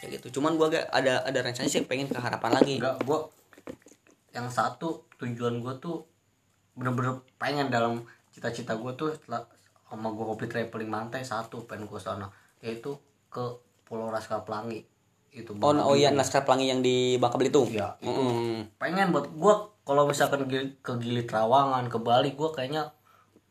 kayak 0.00 0.18
gitu. 0.18 0.40
Cuman 0.40 0.56
gua 0.56 0.72
gak 0.72 0.88
ada 0.88 1.20
ada 1.28 1.38
rencana 1.44 1.68
sih 1.68 1.84
pengen 1.84 2.08
ke 2.08 2.16
harapan 2.16 2.56
lagi. 2.56 2.80
Enggak 2.80 3.04
gue 3.04 3.18
yang 4.32 4.48
satu 4.48 5.04
tujuan 5.20 5.60
gue 5.60 5.74
tuh 5.82 6.08
bener-bener 6.72 7.20
pengen 7.36 7.68
dalam 7.68 8.00
cita-cita 8.32 8.72
gue 8.80 8.92
tuh 8.96 9.12
setelah 9.12 9.44
sama 9.90 10.08
gue 10.14 10.24
hobi 10.24 10.46
traveling 10.48 10.88
mantai 10.88 11.20
satu 11.20 11.68
pengen 11.68 11.84
gue 11.84 12.00
sana. 12.00 12.32
Yaitu 12.64 12.96
ke 13.28 13.44
Pulau 13.84 14.08
Raskal 14.08 14.40
Pelangi 14.48 14.80
itu 15.30 15.54
oh, 15.62 15.70
oh 15.70 15.94
iya 15.94 16.10
naskah 16.10 16.42
pelangi 16.42 16.66
yang 16.66 16.82
di 16.82 17.14
Bangka 17.14 17.38
Belitung? 17.38 17.70
Iya, 17.70 17.94
itu. 18.02 18.10
Mm. 18.10 18.58
pengen 18.82 19.14
buat 19.14 19.30
gue 19.30 19.54
kalau 19.86 20.02
misalkan 20.10 20.46
ke 20.82 20.92
Gili 20.98 21.22
Trawangan 21.22 21.86
ke 21.86 21.98
Bali 22.02 22.34
gue 22.34 22.50
kayaknya 22.50 22.90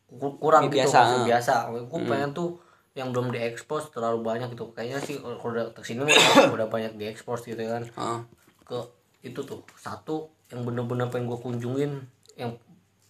ku- 0.04 0.36
kurang 0.36 0.68
Biasa, 0.68 0.76
gitu 0.76 0.92
masih 0.92 1.16
ah. 1.16 1.24
biasa. 1.24 1.54
Gue 1.88 2.00
pengen 2.04 2.30
tuh 2.36 2.60
yang 3.00 3.16
belum 3.16 3.32
diekspos 3.32 3.88
terlalu 3.90 4.20
banyak 4.20 4.52
gitu. 4.52 4.70
Kayaknya 4.76 4.98
sih 5.00 5.16
kalau 5.18 5.40
udah 5.40 5.72
ke 5.72 5.80
sini 5.80 6.04
udah 6.54 6.68
banyak 6.68 7.00
diekspos 7.00 7.48
gitu 7.48 7.60
kan. 7.64 7.82
Ah. 7.96 8.20
ke 8.68 8.78
itu 9.26 9.42
tuh 9.42 9.66
satu 9.74 10.30
yang 10.54 10.62
bener-bener 10.62 11.10
pengen 11.10 11.26
gue 11.26 11.38
kunjungin 11.42 12.06
yang 12.38 12.54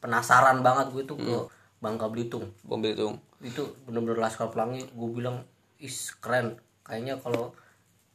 penasaran 0.01 0.65
banget 0.65 0.89
gue 0.97 1.05
tuh 1.05 1.19
ke 1.21 1.37
Bangka 1.83 2.09
Belitung. 2.09 2.49
Bom 2.65 2.81
Belitung. 2.81 3.21
Itu 3.45 3.77
bener-bener 3.85 4.21
Laskar 4.21 4.49
Pelangi 4.49 4.89
gue 4.89 5.09
bilang 5.13 5.45
is 5.77 6.17
keren. 6.17 6.57
Kayaknya 6.87 7.21
kalau 7.21 7.53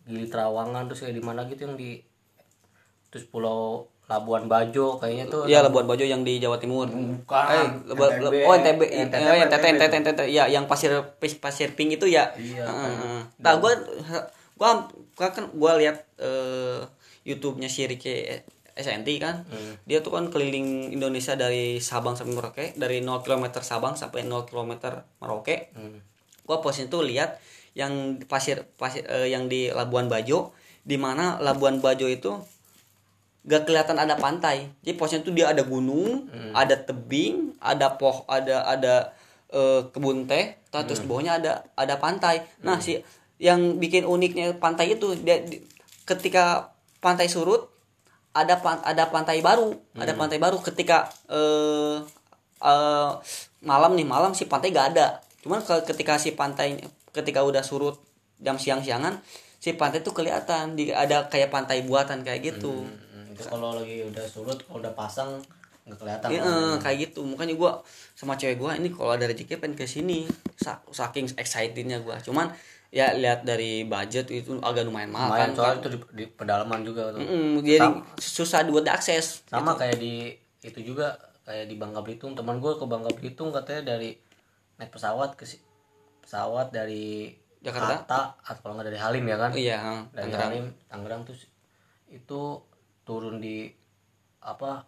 Gili 0.05 0.29
Trawangan 0.29 0.85
terus 0.85 1.01
kayak 1.01 1.17
di 1.17 1.23
mana 1.25 1.49
gitu 1.49 1.65
yang 1.65 1.75
di 1.77 1.97
terus 3.09 3.25
Pulau 3.25 3.89
Labuan 4.05 4.45
Bajo 4.45 4.95
kayaknya 4.95 5.25
tuh 5.25 5.43
Iya 5.45 5.61
Labuan 5.61 5.83
Bajo 5.83 6.01
yang 6.01 6.21
di 6.21 6.37
Jawa 6.37 6.55
Timur. 6.55 6.85
Bukan, 6.85 7.45
Eh, 7.49 7.67
Leba- 7.87 8.11
NTB. 8.11 8.23
Le- 8.31 8.45
oh 8.45 8.53
NTB, 8.53 8.81
NTB, 8.85 9.23
oh 9.23 9.33
ya 9.33 9.43
NTT, 9.43 9.65
NTB 9.65 9.65
NTT, 9.75 9.93
NTT, 9.97 10.19
ya 10.29 10.43
yang 10.45 10.65
pasir 10.65 10.93
pasir 11.35 11.73
pink 11.73 11.95
itu 11.95 12.05
ya. 12.05 12.29
Iya, 12.35 12.63
Heeh, 12.63 12.93
kan. 12.93 13.21
Nah, 13.39 13.53
gua 13.57 13.71
gua 14.55 14.69
kan 15.17 15.49
gua 15.51 15.75
lihat 15.75 16.05
eh, 16.17 16.85
YouTube-nya 17.23 17.65
si 17.65 17.83
Ricky 17.83 18.29
SNT 18.73 19.07
kan. 19.17 19.41
Hmm. 19.45 19.73
Dia 19.83 19.99
tuh 19.99 20.11
kan 20.11 20.29
keliling 20.29 20.91
Indonesia 20.91 21.33
dari 21.33 21.79
Sabang 21.79 22.13
sampai 22.13 22.33
Merauke, 22.33 22.65
dari 22.75 22.99
0 22.99 23.19
km 23.19 23.57
Sabang 23.59 23.95
sampai 23.95 24.21
0 24.21 24.45
km 24.45 24.77
Merauke. 25.17 25.73
Hmm. 25.73 25.97
Gua 26.43 26.61
posisi 26.61 26.85
tuh 26.85 27.01
lihat 27.01 27.41
yang 27.73 27.91
pasir 28.23 28.63
pasir 28.75 29.03
eh, 29.03 29.27
yang 29.27 29.47
di 29.47 29.67
Labuan 29.67 30.05
Bajo 30.05 30.53
di 30.79 30.95
mana 30.95 31.41
Labuan 31.41 31.81
Bajo 31.81 32.05
itu 32.05 32.37
gak 33.45 33.63
kelihatan 33.63 33.95
ada 33.95 34.15
pantai. 34.15 34.67
Jadi 34.81 34.93
posnya 34.93 35.21
tuh 35.21 35.31
dia 35.31 35.47
ada 35.47 35.61
gunung 35.61 36.25
ada 36.51 36.75
tebing 36.75 37.35
ada 37.59 37.93
poh 37.93 38.25
ada 38.27 38.65
ada 38.65 39.13
eh, 39.47 39.85
kebun 39.87 40.25
teh 40.25 40.57
terus 40.83 40.97
di 40.97 41.07
bawahnya 41.07 41.33
ada 41.35 41.53
ada 41.73 41.95
pantai. 41.95 42.35
Nah 42.59 42.77
si 42.79 42.97
yang 43.37 43.77
bikin 43.77 44.03
uniknya 44.03 44.55
pantai 44.55 44.91
itu 44.91 45.13
dia 45.17 45.39
di- 45.39 45.61
ketika 46.03 46.73
pantai 46.97 47.25
surut 47.25 47.69
ada 48.31 48.57
pan- 48.57 48.81
ada 48.81 49.05
pantai 49.05 49.39
baru. 49.39 49.71
Ada 49.95 50.13
pantai 50.15 50.37
baru 50.37 50.57
ketika 50.59 51.05
eh 51.27 52.01
eh, 52.61 53.09
malam 53.61 53.93
nih 53.93 54.05
malam 54.05 54.31
si 54.31 54.45
pantai 54.45 54.69
gak 54.69 54.87
ada. 54.91 55.07
Cuman 55.39 55.61
ke- 55.61 55.85
ketika 55.85 56.17
si 56.17 56.33
pantai 56.33 56.81
ketika 57.11 57.41
udah 57.41 57.61
surut 57.61 58.01
jam 58.37 58.55
siang-siangan 58.55 59.21
si 59.55 59.71
pantai 59.71 60.01
tuh 60.01 60.11
kelihatan. 60.11 60.73
Di 60.73 60.89
ada 60.89 61.27
kayak 61.27 61.47
pantai 61.49 61.81
buatan 61.81 62.21
kayak 62.21 62.41
gitu. 62.43 62.73
Hmm, 62.83 63.04
itu 63.35 63.43
kalau 63.45 63.75
lagi 63.75 64.07
udah 64.07 64.23
surut 64.23 64.59
kalau 64.63 64.79
udah 64.79 64.95
pasang 64.95 65.35
nggak 65.85 65.99
kelihatan 65.99 66.27
Iya, 66.31 66.41
kan? 66.41 66.81
kayak 66.81 66.97
gitu. 67.03 67.21
Makanya 67.21 67.53
gua 67.53 67.71
sama 68.15 68.33
cewek 68.33 68.57
gua 68.57 68.73
ini 68.73 68.89
kalau 68.89 69.13
ada 69.13 69.27
rezeki 69.27 69.59
pengen 69.59 69.75
ke 69.75 69.85
sini. 69.85 70.25
Sa- 70.55 70.81
saking 70.89 71.29
excitednya 71.35 71.99
gua. 71.99 72.17
Cuman 72.17 72.49
ya 72.89 73.11
lihat 73.11 73.43
dari 73.43 73.83
budget 73.83 74.31
itu 74.31 74.55
agak 74.63 74.87
lumayan 74.87 75.11
mahal 75.11 75.29
lumayan 75.29 75.51
kan. 75.51 75.53
soalnya 75.53 75.77
itu 75.77 75.89
di, 75.91 75.99
di 76.15 76.25
pedalaman 76.25 76.81
juga 76.81 77.11
tuh. 77.11 77.21
Mm, 77.21 77.61
jadi 77.61 77.87
susah 78.15 78.65
buat 78.65 78.81
diakses 78.81 79.45
sama 79.45 79.75
kayak 79.75 79.99
di 79.99 80.31
itu 80.63 80.79
juga 80.81 81.13
kayak 81.43 81.69
di 81.69 81.75
Bangka 81.75 82.01
Belitung. 82.01 82.33
Teman 82.33 82.57
gue 82.57 82.73
ke 82.73 82.85
Bangka 82.87 83.11
Belitung 83.13 83.51
katanya 83.51 83.93
dari 83.93 84.15
naik 84.79 84.89
pesawat 84.89 85.37
ke 85.37 85.45
si- 85.45 85.61
pesawat 86.23 86.73
dari 86.73 87.29
Jakarta? 87.61 88.01
Hatta 88.01 88.21
atau 88.41 88.61
kalau 88.63 88.73
nggak 88.79 88.89
dari 88.89 88.97
Halim 88.97 89.25
ya 89.27 89.37
kan? 89.37 89.51
Iya 89.53 89.77
dari 90.09 90.33
Tangerang. 90.33 90.49
Halim 90.49 90.65
Tangerang 90.89 91.21
tuh 91.21 91.35
itu 92.09 92.41
turun 93.05 93.39
di 93.39 93.69
apa 94.41 94.83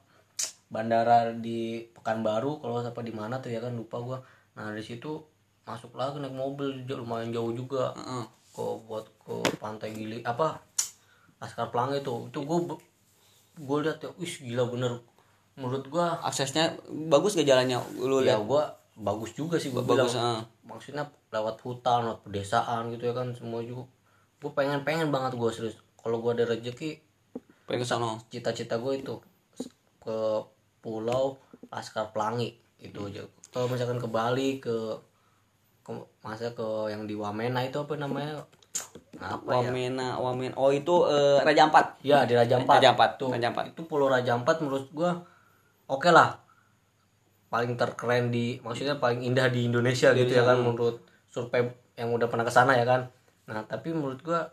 bandara 0.68 1.32
di 1.32 1.80
Pekanbaru 1.96 2.60
kalau 2.60 2.84
apa 2.84 3.02
di 3.02 3.14
mana 3.16 3.40
tuh 3.40 3.50
ya 3.50 3.64
kan 3.64 3.72
lupa 3.72 3.98
gua. 4.02 4.18
Nah 4.58 4.74
dari 4.74 4.84
situ 4.84 5.22
masuk 5.64 5.96
lagi 5.96 6.20
naik 6.20 6.34
mobil 6.34 6.84
jauh- 6.84 7.04
lumayan 7.04 7.32
jauh 7.32 7.54
juga. 7.54 7.94
Heeh. 7.96 8.26
ke 8.52 8.66
buat 8.90 9.06
ke 9.22 9.38
pantai 9.62 9.94
gili 9.94 10.26
apa 10.26 10.58
Laskar 11.38 11.70
Pelangi 11.70 12.02
itu. 12.02 12.26
Itu 12.26 12.42
gue 12.42 12.58
gue 13.58 13.78
lihat 13.86 14.02
ya 14.02 14.10
wih 14.18 14.34
gila 14.44 14.66
bener. 14.68 14.98
Menurut 15.54 15.86
gua 15.88 16.18
aksesnya 16.22 16.74
bagus 17.10 17.34
gak 17.34 17.46
jalannya? 17.46 17.78
Lu 17.98 18.22
ya 18.22 18.38
gua 18.38 18.74
bagus 18.98 19.34
juga 19.34 19.62
sih 19.62 19.70
gua 19.70 19.86
bagus 19.86 20.18
bilang. 20.18 20.42
eh. 20.42 20.42
maksudnya 20.66 21.06
lewat 21.30 21.62
hutan 21.62 22.06
lewat 22.06 22.20
pedesaan 22.26 22.90
gitu 22.92 23.10
ya 23.10 23.14
kan 23.14 23.30
semua 23.32 23.62
juga. 23.62 23.86
Gue 24.38 24.52
pengen 24.52 24.82
pengen 24.82 25.10
banget 25.10 25.34
gue 25.34 25.50
serius. 25.50 25.78
Kalau 25.98 26.18
gue 26.20 26.34
ada 26.34 26.46
rezeki 26.46 26.98
pengen 27.68 27.84
ke 27.84 27.88
sono 27.88 28.16
cita-cita 28.32 28.80
gue 28.80 29.04
itu 29.04 29.20
ke 30.00 30.20
pulau 30.80 31.36
Laskar 31.68 32.16
Pelangi 32.16 32.56
itu 32.80 32.96
aja. 33.12 33.28
Kalau 33.52 33.68
misalkan 33.68 34.00
ke 34.00 34.08
Bali 34.08 34.64
ke, 34.64 34.96
ke 35.84 35.92
masa 36.24 36.56
ke 36.56 36.88
yang 36.88 37.04
di 37.04 37.12
Wamena 37.20 37.60
itu 37.68 37.76
apa 37.76 38.00
namanya? 38.00 38.40
Apa 39.20 39.66
ya? 39.66 39.68
Wamena 39.68 40.16
Wamen 40.16 40.56
oh 40.56 40.72
itu 40.72 41.12
eh, 41.12 41.44
Raja 41.44 41.68
Ampat. 41.68 42.00
Ya 42.08 42.24
di 42.24 42.40
Raja 42.40 42.56
Ampat. 42.56 42.80
Raja 42.80 42.90
Ampat, 42.96 43.12
tuh. 43.20 43.30
Raja 43.36 43.52
Ampat. 43.52 43.76
itu 43.76 43.82
pulau 43.84 44.08
Raja 44.08 44.32
Ampat 44.40 44.64
menurut 44.64 44.88
gua 44.96 45.20
oke 45.92 46.08
lah. 46.08 46.40
Paling 47.52 47.76
terkeren 47.76 48.32
di 48.32 48.64
maksudnya 48.64 48.96
paling 48.96 49.28
indah 49.28 49.52
di 49.52 49.68
Indonesia 49.68 50.16
gitu 50.16 50.32
ya 50.32 50.48
kan 50.48 50.64
menurut 50.64 51.04
survei 51.28 51.68
yang 52.00 52.16
udah 52.16 52.32
pernah 52.32 52.48
ke 52.48 52.54
sana 52.54 52.80
ya 52.80 52.88
kan. 52.88 53.12
Nah 53.52 53.66
tapi 53.68 53.92
menurut 53.92 54.24
gua 54.24 54.48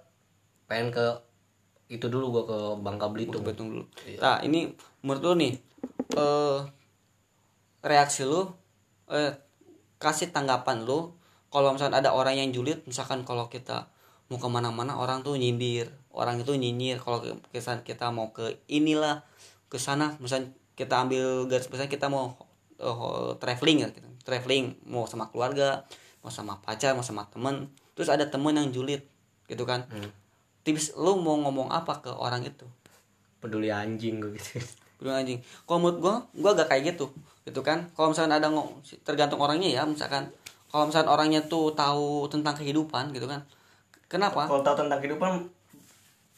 pengen 0.66 0.90
ke 0.90 1.06
itu 1.94 2.06
dulu 2.10 2.34
gua 2.34 2.44
ke 2.44 2.58
Bangka 2.82 3.06
Belitung. 3.08 3.46
Betul 3.46 3.66
dulu. 3.70 3.84
Nah, 4.18 4.42
ini 4.42 4.74
menurut 5.06 5.22
lu 5.22 5.32
nih 5.38 5.52
eh 6.18 6.58
reaksi 7.84 8.24
lu 8.24 8.48
eh 9.12 9.36
kasih 10.00 10.32
tanggapan 10.32 10.82
lu 10.82 11.12
kalau 11.52 11.70
misalkan 11.70 12.02
ada 12.02 12.10
orang 12.10 12.34
yang 12.34 12.50
julid 12.50 12.82
misalkan 12.88 13.22
kalau 13.22 13.46
kita 13.46 13.86
mau 14.32 14.40
ke 14.40 14.48
mana-mana 14.48 14.96
orang 14.96 15.20
tuh 15.20 15.36
nyindir 15.36 15.92
orang 16.10 16.40
itu 16.40 16.56
nyinyir. 16.56 16.98
Kalau 16.98 17.20
ke- 17.20 17.38
kesan 17.52 17.84
kita 17.84 18.10
mau 18.10 18.32
ke 18.34 18.58
inilah 18.66 19.22
ke 19.68 19.76
sana 19.76 20.16
misalnya 20.18 20.50
kita 20.74 21.06
ambil 21.06 21.46
garis 21.46 21.70
besar 21.70 21.86
kita 21.86 22.10
mau 22.10 22.34
eh, 22.80 23.30
traveling 23.38 23.86
ya 23.86 23.88
gitu. 23.92 24.08
traveling 24.24 24.74
mau 24.88 25.04
sama 25.04 25.28
keluarga 25.28 25.84
mau 26.24 26.32
sama 26.32 26.58
pacar 26.64 26.96
mau 26.96 27.04
sama 27.04 27.28
temen. 27.28 27.68
Terus 27.94 28.10
ada 28.10 28.26
temen 28.26 28.56
yang 28.56 28.72
julid 28.74 29.04
gitu 29.46 29.68
kan 29.68 29.84
tips 30.64 30.96
lu 30.96 31.20
mau 31.20 31.36
ngomong 31.38 31.70
apa 31.70 32.00
ke 32.00 32.10
orang 32.10 32.48
itu? 32.48 32.66
Peduli 33.38 33.68
anjing 33.68 34.18
gue 34.18 34.34
gitu. 34.40 34.64
Peduli 34.98 35.14
anjing. 35.14 35.38
Kalau 35.68 35.78
menurut 35.78 35.98
gua 36.00 36.14
gua 36.32 36.50
gak 36.56 36.72
kayak 36.72 36.96
gitu 36.96 37.12
gitu 37.44 37.60
kan. 37.60 37.86
Kalau 37.92 38.10
misalkan 38.10 38.32
ada 38.32 38.48
ngomong 38.48 38.80
tergantung 39.04 39.38
orangnya 39.38 39.68
ya 39.68 39.82
misalkan. 39.84 40.32
Kalau 40.72 40.90
misalkan 40.90 41.12
orangnya 41.12 41.44
tuh 41.46 41.70
tahu 41.76 42.26
tentang 42.32 42.56
kehidupan 42.56 43.14
gitu 43.14 43.30
kan. 43.30 43.44
Kenapa? 44.08 44.48
Kalau 44.48 44.64
tahu 44.64 44.76
tentang 44.82 44.98
kehidupan 44.98 45.46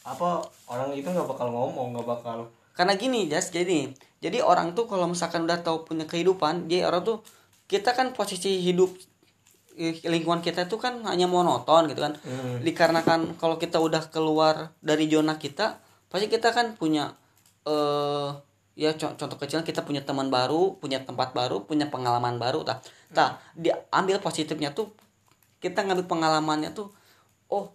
apa 0.06 0.38
orang 0.70 0.94
itu 0.94 1.10
nggak 1.10 1.26
bakal 1.26 1.50
ngomong 1.50 1.98
nggak 1.98 2.06
bakal 2.06 2.46
karena 2.78 2.94
gini 2.94 3.26
jas 3.26 3.50
jadi 3.50 3.90
jadi 4.22 4.38
orang 4.38 4.78
tuh 4.78 4.86
kalau 4.86 5.10
misalkan 5.10 5.50
udah 5.50 5.66
tahu 5.66 5.82
punya 5.82 6.06
kehidupan 6.06 6.70
dia 6.70 6.86
orang 6.86 7.02
tuh 7.02 7.18
kita 7.66 7.90
kan 7.90 8.14
posisi 8.14 8.62
hidup 8.62 8.94
lingkungan 10.08 10.40
kita 10.40 10.64
itu 10.64 10.80
kan 10.80 11.04
hanya 11.04 11.28
monoton 11.28 11.86
gitu 11.92 12.00
kan. 12.00 12.16
Hmm. 12.24 12.64
dikarenakan 12.64 13.36
kalau 13.36 13.60
kita 13.60 13.76
udah 13.76 14.08
keluar 14.08 14.72
dari 14.80 15.04
zona 15.06 15.36
kita 15.36 15.78
pasti 16.08 16.26
kita 16.32 16.50
kan 16.56 16.74
punya 16.80 17.12
eh 17.68 18.30
ya 18.76 18.92
co- 18.92 19.16
contoh 19.16 19.36
kecil 19.40 19.64
kita 19.64 19.84
punya 19.84 20.04
teman 20.04 20.28
baru 20.28 20.76
punya 20.76 21.00
tempat 21.00 21.32
baru 21.32 21.64
punya 21.64 21.88
pengalaman 21.88 22.36
baru 22.36 22.64
tah. 22.64 22.80
Tah 23.12 23.40
diambil 23.52 24.20
positifnya 24.20 24.72
tuh 24.72 24.92
kita 25.60 25.84
ngambil 25.84 26.04
pengalamannya 26.04 26.72
tuh 26.76 26.92
oh 27.48 27.72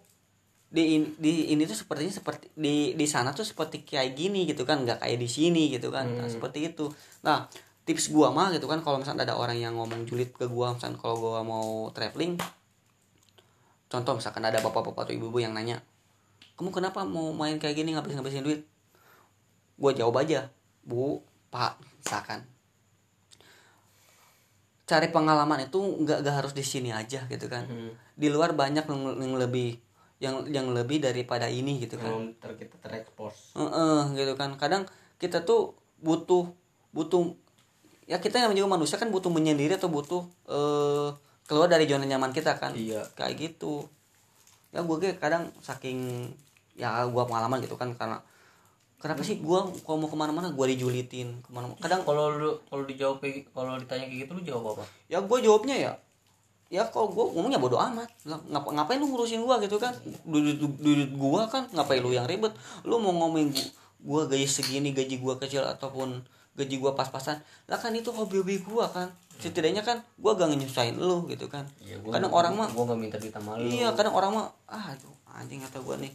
di 0.72 0.96
in- 0.96 1.12
di 1.20 1.52
ini 1.52 1.68
tuh 1.68 1.76
sepertinya 1.76 2.08
seperti 2.08 2.48
di 2.56 2.96
di 2.96 3.06
sana 3.06 3.36
tuh 3.36 3.44
seperti 3.44 3.84
kayak 3.84 4.16
gini 4.16 4.48
gitu 4.48 4.64
kan 4.64 4.80
nggak 4.86 5.04
kayak 5.04 5.18
di 5.20 5.28
sini 5.28 5.68
gitu 5.68 5.92
kan. 5.92 6.08
Nah, 6.08 6.28
seperti 6.32 6.72
itu. 6.72 6.88
Nah 7.26 7.44
tips 7.82 8.14
gua 8.14 8.30
mah 8.30 8.54
gitu 8.54 8.70
kan 8.70 8.82
kalau 8.84 9.02
misalnya 9.02 9.26
ada 9.26 9.34
orang 9.34 9.58
yang 9.58 9.74
ngomong 9.74 10.06
julid 10.06 10.30
ke 10.34 10.46
gua 10.46 10.74
misalnya 10.74 10.98
kalau 10.98 11.18
gua 11.18 11.40
mau 11.42 11.90
traveling 11.90 12.38
contoh 13.90 14.16
misalkan 14.16 14.44
ada 14.46 14.62
bapak-bapak 14.62 15.10
atau 15.10 15.14
ibu-ibu 15.14 15.42
yang 15.42 15.52
nanya 15.52 15.82
kamu 16.62 16.70
kenapa 16.70 17.02
mau 17.02 17.32
main 17.32 17.56
kayak 17.56 17.74
gini 17.74 17.96
ngabisin-ngabisin 17.96 18.46
duit? 18.46 18.62
Gua 19.80 19.90
jawab 19.96 20.22
aja 20.22 20.52
bu 20.86 21.18
pak 21.50 21.74
misalkan. 21.98 22.46
Cari 24.86 25.08
pengalaman 25.10 25.66
itu 25.66 25.78
nggak 25.80 26.22
nggak 26.22 26.36
harus 26.38 26.52
di 26.54 26.62
sini 26.62 26.94
aja 26.94 27.24
gitu 27.26 27.50
kan. 27.50 27.66
Di 28.14 28.28
luar 28.28 28.54
banyak 28.54 28.84
yang, 28.84 29.02
yang 29.18 29.34
lebih 29.34 29.74
yang 30.22 30.46
yang 30.46 30.70
lebih 30.70 31.02
daripada 31.02 31.50
ini 31.50 31.82
gitu 31.82 31.98
kan. 31.98 32.30
Ter 32.38 32.54
kita 32.54 32.78
terekspos. 32.78 33.58
Heeh, 33.58 34.00
gitu 34.14 34.38
kan. 34.38 34.54
Kadang 34.54 34.86
kita 35.18 35.42
tuh 35.42 35.74
butuh 35.98 36.46
butuh 36.92 37.34
ya 38.12 38.20
kita 38.20 38.36
yang 38.44 38.52
juga 38.52 38.76
manusia 38.76 39.00
kan 39.00 39.08
butuh 39.08 39.32
menyendiri 39.32 39.80
atau 39.80 39.88
butuh 39.88 40.28
eh 40.52 41.08
keluar 41.48 41.68
dari 41.72 41.88
zona 41.88 42.04
nyaman 42.04 42.36
kita 42.36 42.60
kan. 42.60 42.76
Iya. 42.76 43.08
kayak 43.16 43.40
gitu. 43.40 43.88
Ya 44.72 44.84
gue 44.84 45.16
kadang 45.16 45.48
saking 45.64 46.28
ya 46.76 47.04
gua 47.08 47.28
pengalaman 47.28 47.60
gitu 47.60 47.76
kan 47.76 47.92
karena 47.92 48.20
kenapa 48.96 49.20
sih 49.20 49.40
gua 49.44 49.68
kalau 49.84 50.00
mau 50.00 50.08
ke 50.08 50.16
mana-mana 50.16 50.48
gua 50.48 50.64
dijulitin 50.64 51.44
ke 51.44 51.50
mana 51.52 51.68
kadang 51.76 52.00
kalau 52.08 52.32
lu 52.32 52.56
kalau 52.72 52.88
dijawab 52.88 53.20
kayak 53.20 53.52
kalau 53.52 53.76
ditanya 53.76 54.08
kayak 54.08 54.20
gitu 54.24 54.32
lu 54.32 54.42
jawab 54.44 54.64
apa? 54.76 54.84
Ya 55.12 55.20
gue 55.20 55.38
jawabnya 55.44 55.76
ya 55.76 55.92
ya 56.72 56.88
kalau 56.88 57.12
gue 57.12 57.36
ngomongnya 57.36 57.60
bodo 57.60 57.76
amat. 57.76 58.08
Lah, 58.24 58.40
ngapa 58.48 58.72
ngapain 58.72 58.96
lu 58.96 59.12
ngurusin 59.12 59.44
gua 59.44 59.60
gitu 59.60 59.76
kan? 59.76 59.92
Duit 60.24 60.56
duit 60.56 61.12
gua 61.12 61.44
kan 61.44 61.68
ngapain 61.76 62.00
lu 62.00 62.16
yang 62.16 62.24
ribet? 62.24 62.56
Lu 62.88 62.96
mau 62.96 63.12
ngomongin 63.12 63.52
gua 64.00 64.24
gaji 64.24 64.48
segini 64.48 64.96
gaji 64.96 65.20
gua 65.20 65.36
kecil 65.36 65.68
ataupun 65.68 66.24
gaji 66.52 66.76
gua 66.80 66.92
pas-pasan. 66.92 67.40
Lah 67.68 67.78
kan 67.80 67.92
itu 67.96 68.12
hobi-hobi 68.12 68.60
gua 68.60 68.88
kan. 68.88 69.08
Setidaknya 69.40 69.82
kan 69.82 70.04
gua 70.20 70.36
gak 70.36 70.52
nyusahin 70.52 71.00
lu 71.00 71.26
gitu 71.28 71.48
kan. 71.48 71.64
Ya 71.82 71.96
gua 71.98 72.16
kadang 72.16 72.32
orang 72.32 72.54
mah 72.54 72.68
gua 72.72 72.92
gak 72.92 73.00
minta 73.00 73.16
duit 73.16 73.32
sama 73.32 73.56
lu. 73.56 73.68
Iya 73.68 73.92
kadang 73.96 74.14
orang 74.14 74.30
mah 74.36 74.46
ah 74.68 74.92
aduh 74.92 75.16
anjing 75.32 75.60
kata 75.64 75.80
gua 75.80 75.96
nih. 75.98 76.12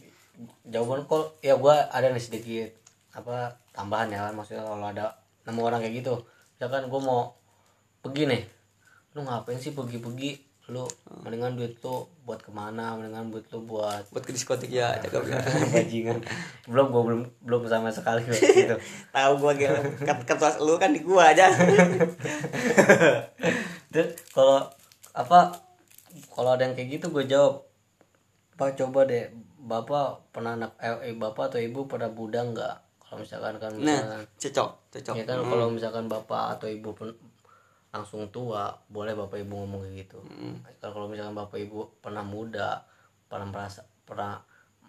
Jawaban 0.66 1.04
kok 1.04 1.38
ya 1.42 1.58
gua 1.58 1.90
ada 1.90 2.08
nih 2.14 2.22
sedikit 2.22 2.70
apa 3.14 3.58
tambahan 3.74 4.14
ya 4.14 4.30
kan 4.30 4.34
maksudnya 4.38 4.62
kalau 4.62 4.86
ada 4.86 5.18
nemu 5.44 5.60
orang 5.60 5.82
kayak 5.82 5.94
gitu. 6.00 6.14
Misalkan 6.56 6.86
gua 6.86 7.00
mau 7.02 7.20
pergi 8.00 8.30
nih 8.30 8.42
lu 9.16 9.26
ngapain 9.26 9.58
sih 9.58 9.74
pergi-pergi 9.74 10.47
lu 10.68 10.84
mendingan 11.24 11.56
duit 11.56 11.80
lu 11.80 12.04
buat 12.28 12.44
ke 12.44 12.52
mana? 12.52 12.92
Mendingan 13.00 13.32
duit 13.32 13.48
lu 13.48 13.64
buat 13.64 14.04
buat 14.12 14.20
ke 14.20 14.36
diskotik 14.36 14.68
ya 14.68 15.00
cakep. 15.00 15.24
ya 15.24 15.40
bajingan. 15.72 16.20
Belum 16.68 16.92
gua 16.92 17.02
belum 17.08 17.20
belum 17.40 17.60
sama 17.64 17.88
sekali 17.88 18.28
gitu 18.28 18.76
tahu 19.16 19.32
gua 19.40 19.52
gitu 19.56 19.80
ketua 20.04 20.60
lu 20.60 20.76
kan 20.76 20.92
di 20.92 21.00
gua 21.00 21.32
aja. 21.32 21.48
Terus 23.92 24.08
kalau 24.36 24.68
apa 25.16 25.56
kalau 26.32 26.54
ada 26.54 26.62
yang 26.68 26.74
kayak 26.76 27.00
gitu 27.00 27.06
gue 27.10 27.24
jawab 27.26 27.66
pak 28.58 28.74
coba 28.78 29.06
deh 29.06 29.30
bapak 29.58 30.30
pernah 30.34 30.54
anak 30.54 30.72
eh, 30.78 31.10
eh, 31.10 31.14
bapak 31.14 31.54
atau 31.54 31.60
ibu 31.62 31.86
pernah 31.90 32.10
muda 32.10 32.42
nggak? 32.42 32.76
Kalau 33.02 33.24
misalkan 33.24 33.56
kan 33.56 33.72
nah 33.80 34.04
misalkan 34.04 34.22
cocok 34.36 34.70
cocok 34.92 35.14
ya 35.16 35.24
kan 35.24 35.38
kalau 35.40 35.66
misalkan 35.72 36.06
bapak 36.06 36.58
atau 36.58 36.68
ibu 36.68 36.92
pun 36.92 37.08
langsung 37.88 38.28
tua 38.28 38.68
boleh 38.92 39.16
bapak 39.16 39.40
ibu 39.40 39.64
ngomong 39.64 39.88
kayak 39.88 40.04
gitu. 40.04 40.20
Kan 40.80 40.90
kalau 40.92 41.08
misalkan 41.08 41.36
bapak 41.36 41.58
ibu 41.60 41.88
pernah 42.04 42.22
muda 42.24 42.84
pernah 43.28 43.48
merasa 43.48 43.84
pernah 44.04 44.40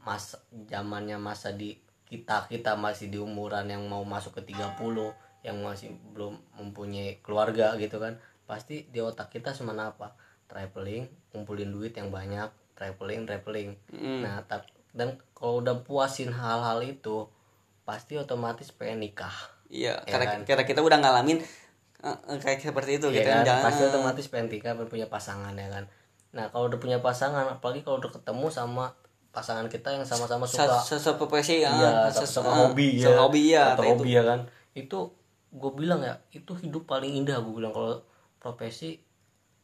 masa 0.03 0.39
zamannya 0.71 1.19
masa 1.19 1.51
di 1.51 1.75
kita 2.07 2.47
kita 2.49 2.73
masih 2.79 3.11
di 3.11 3.19
umuran 3.19 3.67
yang 3.69 3.85
mau 3.85 4.01
masuk 4.01 4.39
ke 4.41 4.51
30 4.55 5.11
yang 5.45 5.59
masih 5.63 5.95
belum 6.11 6.35
mempunyai 6.59 7.23
keluarga 7.23 7.75
gitu 7.79 7.99
kan 8.01 8.19
pasti 8.43 8.87
di 8.89 8.99
otak 8.99 9.29
kita 9.29 9.53
cuma 9.53 9.77
apa? 9.77 10.15
Traveling 10.49 11.05
kumpulin 11.29 11.69
duit 11.69 11.93
yang 11.93 12.09
banyak 12.09 12.49
traveling 12.73 13.27
traveling. 13.27 13.75
Nah 14.23 14.41
tap- 14.49 14.71
dan 14.95 15.21
kalau 15.37 15.61
udah 15.61 15.85
puasin 15.85 16.33
hal-hal 16.33 16.81
itu 16.81 17.29
pasti 17.85 18.17
otomatis 18.17 18.73
pengen 18.73 19.05
nikah. 19.05 19.33
Iya 19.69 20.01
Ya 20.01 20.09
karena 20.09 20.25
kan? 20.25 20.39
karena 20.49 20.63
kita 20.65 20.81
udah 20.81 20.97
ngalamin 20.97 21.45
kayak 22.39 22.59
seperti 22.63 22.97
itu 22.97 23.07
Iya 23.11 23.15
gitu. 23.19 23.29
kan? 23.29 23.43
Jangan- 23.43 23.65
pasti 23.67 23.81
otomatis 23.85 24.25
pengen 24.31 24.47
punya 24.87 25.07
pasangan 25.07 25.51
ya 25.51 25.67
kan? 25.67 25.83
Nah 26.31 26.45
kalau 26.49 26.71
udah 26.71 26.79
punya 26.79 26.99
pasangan 26.99 27.43
apalagi 27.49 27.83
kalau 27.83 27.99
udah 27.99 28.11
ketemu 28.11 28.47
sama 28.47 28.93
pasangan 29.29 29.67
kita 29.67 29.93
yang 29.93 30.05
sama-sama 30.07 30.47
suka 30.47 30.65
se- 30.81 30.97
se- 30.97 31.03
seprofesi 31.05 31.61
ya 31.61 31.69
se- 32.09 32.25
suka 32.25 32.49
eh, 32.49 32.57
hobi 32.65 32.87
ya. 32.97 33.13
hobi 33.19 33.41
ya 33.51 33.63
atau 33.75 33.83
hobi 33.85 34.09
ya 34.15 34.23
kan? 34.23 34.39
Itu 34.73 35.11
gue 35.49 35.71
bilang 35.73 35.99
ya 35.99 36.15
itu 36.31 36.53
hidup 36.55 36.85
paling 36.85 37.13
indah 37.13 37.37
gue 37.37 37.53
bilang. 37.53 37.73
Kalau 37.73 37.99
profesi 38.39 39.01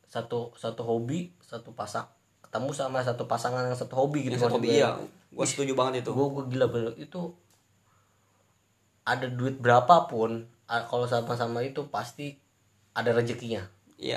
satu 0.05 0.51
satu 0.53 0.83
hobi 0.83 1.31
satu 1.39 1.71
pasang 1.71 2.05
ketemu 2.43 2.71
sama 2.71 2.99
satu 3.01 3.25
pasangan 3.25 3.63
yang 3.63 3.75
satu 3.75 3.95
hobi 3.95 4.27
gitu 4.27 4.35
itu 4.35 4.43
maksud 4.43 4.57
hobi 4.59 4.67
gue. 4.69 4.77
iya. 4.79 4.91
Gua 5.31 5.43
setuju 5.43 5.75
banget 5.75 6.03
itu. 6.03 6.11
gue 6.11 6.27
gue 6.29 6.43
gila 6.49 6.67
bener 6.67 6.93
itu 6.95 7.21
ada 9.03 9.27
duit 9.27 9.59
berapapun 9.59 10.49
kalau 10.65 11.05
sama-sama 11.05 11.61
itu 11.61 11.85
pasti 11.93 12.37
ada 12.97 13.13
rezekinya. 13.13 13.61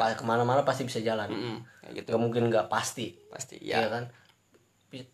Pa- 0.01 0.17
ke 0.17 0.25
mana-mana 0.25 0.65
pasti 0.65 0.89
bisa 0.89 0.99
jalan. 1.05 1.29
Mm, 1.29 1.59
kayak 1.85 1.93
gitu. 2.03 2.09
Gak 2.17 2.21
mungkin 2.21 2.43
nggak 2.49 2.67
pasti. 2.73 3.15
Pasti 3.29 3.61
ya 3.61 3.85
ya 3.85 3.89
kan? 3.93 4.05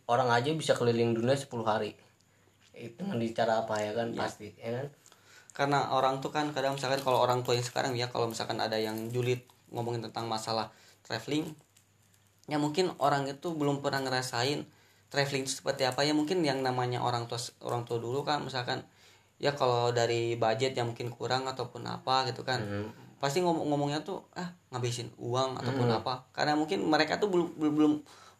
Orang 0.06 0.30
aja 0.30 0.54
bisa 0.54 0.78
keliling 0.78 1.12
dunia 1.18 1.34
10 1.34 1.66
hari. 1.66 1.98
Itu 2.74 3.02
dengan 3.02 3.18
di 3.18 3.28
cara 3.34 3.66
apa 3.66 3.82
ya 3.82 3.92
kan? 3.92 4.14
Pasti 4.14 4.54
ya 4.56 4.70
kan? 4.82 4.86
Karena 5.54 5.94
orang 5.94 6.18
tuh 6.18 6.34
kan 6.34 6.50
kadang 6.50 6.74
misalkan 6.74 6.98
kalau 7.02 7.22
orang 7.22 7.46
tua 7.46 7.54
yang 7.54 7.66
sekarang 7.66 7.94
ya 7.94 8.10
kalau 8.10 8.26
misalkan 8.26 8.58
ada 8.58 8.74
yang 8.78 9.10
julid 9.10 9.42
ngomongin 9.70 10.02
tentang 10.02 10.26
masalah 10.30 10.70
traveling 11.02 11.50
ya 12.44 12.60
mungkin 12.60 12.92
orang 13.00 13.24
itu 13.24 13.56
belum 13.56 13.80
pernah 13.80 14.04
ngerasain 14.04 14.66
traveling 15.08 15.46
itu 15.46 15.62
seperti 15.62 15.86
apa. 15.86 16.02
Ya 16.02 16.10
mungkin 16.10 16.42
yang 16.42 16.62
namanya 16.62 17.02
orang 17.02 17.30
tua 17.30 17.38
orang 17.62 17.86
tua 17.86 18.02
dulu 18.02 18.26
kan 18.26 18.42
misalkan 18.42 18.82
ya 19.42 19.52
kalau 19.52 19.90
dari 19.90 20.38
budget 20.38 20.78
yang 20.78 20.94
mungkin 20.94 21.10
kurang 21.10 21.44
ataupun 21.50 21.82
apa 21.84 22.30
gitu 22.30 22.46
kan 22.46 22.62
pasti 23.24 23.40
ngomong 23.40 23.72
ngomongnya 23.72 24.04
tuh 24.04 24.20
ah 24.36 24.52
ngabisin 24.68 25.08
uang 25.16 25.56
ataupun 25.56 25.88
apa. 25.88 26.28
Karena 26.36 26.52
mungkin 26.60 26.84
mereka 26.84 27.16
tuh 27.16 27.32
belum 27.32 27.56
belum 27.56 27.72
belum 27.72 27.92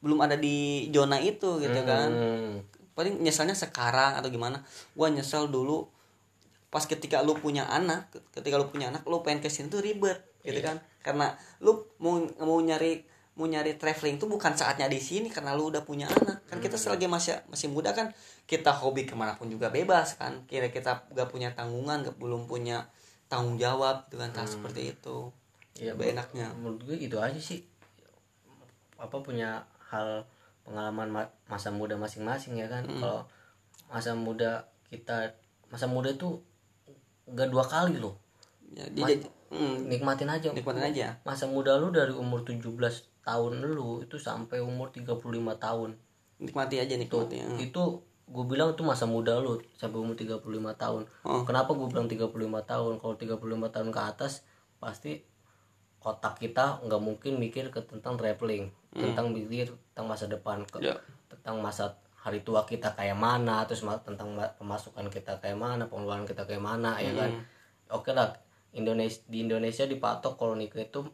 belum 0.05 0.19
ada 0.21 0.37
di 0.37 0.93
zona 0.93 1.17
itu 1.17 1.57
gitu 1.57 1.81
kan. 1.89 2.13
Hmm. 2.13 2.61
paling 2.95 3.27
nyeselnya 3.27 3.57
sekarang 3.57 4.21
atau 4.21 4.29
gimana. 4.29 4.61
Gua 4.93 5.09
nyesel 5.09 5.49
dulu 5.49 5.89
pas 6.69 6.85
ketika 6.85 7.25
lu 7.25 7.33
punya 7.33 7.65
anak 7.65 8.13
ketika 8.35 8.61
lu 8.61 8.69
punya 8.69 8.93
anak 8.93 9.07
lu 9.09 9.25
pengen 9.25 9.41
ke 9.41 9.49
sini 9.49 9.73
tuh 9.73 9.81
ribet 9.81 10.21
gitu 10.45 10.61
kan. 10.61 10.85
Karena 11.01 11.33
lu 11.65 11.89
mau 11.97 12.21
mau 12.45 12.61
nyari 12.61 13.09
mau 13.35 13.45
nyari 13.45 13.75
traveling 13.75 14.15
tuh 14.15 14.31
bukan 14.31 14.55
saatnya 14.55 14.87
di 14.87 14.99
sini 14.99 15.27
karena 15.27 15.53
lu 15.53 15.67
udah 15.67 15.83
punya 15.83 16.07
anak. 16.07 16.47
Kan 16.47 16.63
kita 16.63 16.79
selagi 16.79 17.07
masih 17.07 17.35
masih 17.51 17.67
muda 17.67 17.91
kan 17.91 18.15
kita 18.45 18.71
hobi 18.71 19.03
ke 19.03 19.15
mana 19.15 19.35
pun 19.35 19.51
juga 19.51 19.69
bebas 19.69 20.15
kan. 20.15 20.47
Kira 20.47 20.71
kita 20.71 21.11
gak 21.11 21.29
punya 21.29 21.51
tanggungan 21.51 22.03
gak 22.03 22.15
belum 22.15 22.47
punya 22.47 22.87
tanggung 23.27 23.59
jawab 23.59 24.07
gitu 24.07 24.23
kan 24.23 24.31
tak 24.31 24.47
seperti 24.47 24.95
itu. 24.95 25.35
Ya 25.75 25.91
lebih 25.91 26.15
enaknya. 26.15 26.55
menurut 26.55 26.87
gue 26.87 26.95
itu 26.97 27.19
aja 27.19 27.35
sih. 27.37 27.67
Apa 28.95 29.19
punya 29.19 29.67
hal 29.91 30.23
pengalaman 30.63 31.11
ma- 31.11 31.33
masa 31.45 31.75
muda 31.75 31.99
masing-masing 31.99 32.55
ya 32.55 32.71
kan. 32.71 32.87
Kalau 32.87 33.27
masa 33.91 34.15
muda 34.15 34.63
kita 34.87 35.35
masa 35.69 35.91
muda 35.91 36.07
itu 36.09 36.39
gak 37.27 37.51
dua 37.51 37.67
kali 37.67 37.99
loh. 37.99 38.15
Ya, 38.71 38.87
dia 38.95 39.19
jadi- 39.19 39.27
hmm, 39.51 39.91
nikmatin 39.91 40.31
aja. 40.31 40.55
Nikmatin 40.55 40.87
aja. 40.87 41.19
Masa 41.27 41.51
muda 41.51 41.75
lu 41.75 41.91
dari 41.91 42.15
umur 42.15 42.47
17 42.47 43.11
tahun 43.25 43.65
lu 43.65 44.01
itu 44.01 44.17
sampai 44.17 44.61
umur 44.61 44.89
35 44.89 45.19
tahun 45.57 45.91
nikmati 46.37 46.77
aja 46.77 46.95
nikmati 46.95 47.37
ya. 47.37 47.47
itu 47.59 47.83
gue 48.25 48.45
bilang 48.45 48.73
itu 48.73 48.83
masa 48.83 49.05
muda 49.05 49.37
lu 49.37 49.59
sampai 49.75 49.99
umur 49.99 50.15
35 50.15 50.41
tahun 50.75 51.03
Oh. 51.23 51.43
kenapa 51.43 51.73
gue 51.73 51.87
bilang 51.87 52.07
35 52.07 52.31
tahun 52.63 52.93
kalau 52.97 53.15
35 53.15 53.41
tahun 53.71 53.89
ke 53.91 54.01
atas 54.03 54.33
pasti 54.77 55.25
otak 56.01 56.37
kita 56.39 56.81
nggak 56.83 57.01
mungkin 57.01 57.37
mikir 57.39 57.69
ke 57.69 57.81
tentang 57.83 58.15
traveling 58.15 58.69
tentang 58.93 59.29
mikir 59.31 59.73
tentang 59.89 60.07
masa 60.07 60.25
depan 60.27 60.63
ke- 60.63 60.81
Ya. 60.83 61.01
tentang 61.27 61.59
masa 61.59 61.97
hari 62.15 62.41
tua 62.41 62.63
kita 62.63 62.93
kayak 62.93 63.17
mana 63.17 63.65
terus 63.65 63.81
tentang 64.03 64.33
ma- 64.33 64.53
pemasukan 64.55 65.09
kita 65.09 65.41
kayak 65.41 65.57
mana 65.57 65.85
pengeluaran 65.85 66.25
kita 66.25 66.45
kayak 66.45 66.61
mana 66.61 66.97
ya 66.97 67.13
kan 67.13 67.31
oke 67.91 68.09
lah 68.11 68.33
Indonesia 68.73 69.21
di 69.27 69.45
Indonesia 69.45 69.85
dipatok 69.85 70.35
kalau 70.35 70.55
nikah 70.55 70.81
itu 70.83 71.05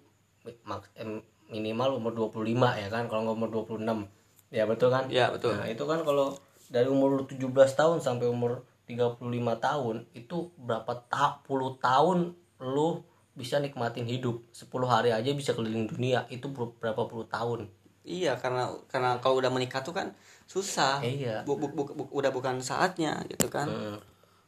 minimal 1.51 1.99
umur 1.99 2.13
25 2.33 2.47
ya 2.79 2.89
kan 2.89 3.11
kalau 3.11 3.27
nggak 3.27 3.37
umur 3.37 3.51
26 3.67 4.07
ya 4.55 4.65
betul 4.67 4.89
kan 4.91 5.05
ya 5.11 5.31
betul 5.31 5.55
Nah, 5.55 5.67
itu 5.67 5.85
kan 5.87 6.03
kalau 6.03 6.35
dari 6.71 6.87
umur 6.87 7.19
lu 7.19 7.23
17 7.27 7.51
tahun 7.51 7.99
sampai 7.99 8.31
umur 8.31 8.63
35 8.87 9.23
tahun 9.59 9.97
itu 10.15 10.51
berapa 10.59 10.93
ta 11.11 11.43
puluh 11.43 11.79
tahun 11.79 12.35
lu 12.63 13.03
bisa 13.35 13.59
nikmatin 13.59 14.07
hidup 14.07 14.43
10 14.51 14.67
hari 14.87 15.11
aja 15.15 15.31
bisa 15.35 15.55
keliling 15.55 15.87
dunia 15.87 16.27
itu 16.31 16.51
ber- 16.51 16.75
berapa 16.79 17.07
puluh 17.07 17.27
tahun 17.27 17.71
Iya 18.01 18.33
karena 18.41 18.73
karena 18.89 19.21
kalau 19.21 19.39
udah 19.45 19.53
menikah 19.53 19.85
tuh 19.85 19.93
kan 19.93 20.17
susah. 20.49 21.05
Iya. 21.05 21.45
Bu, 21.45 21.61
bu- 21.61 21.71
bu- 21.71 21.93
bu- 21.93 22.11
udah 22.17 22.33
bukan 22.33 22.59
saatnya 22.65 23.21
gitu 23.29 23.53
kan. 23.53 23.69
Hmm. 23.69 24.01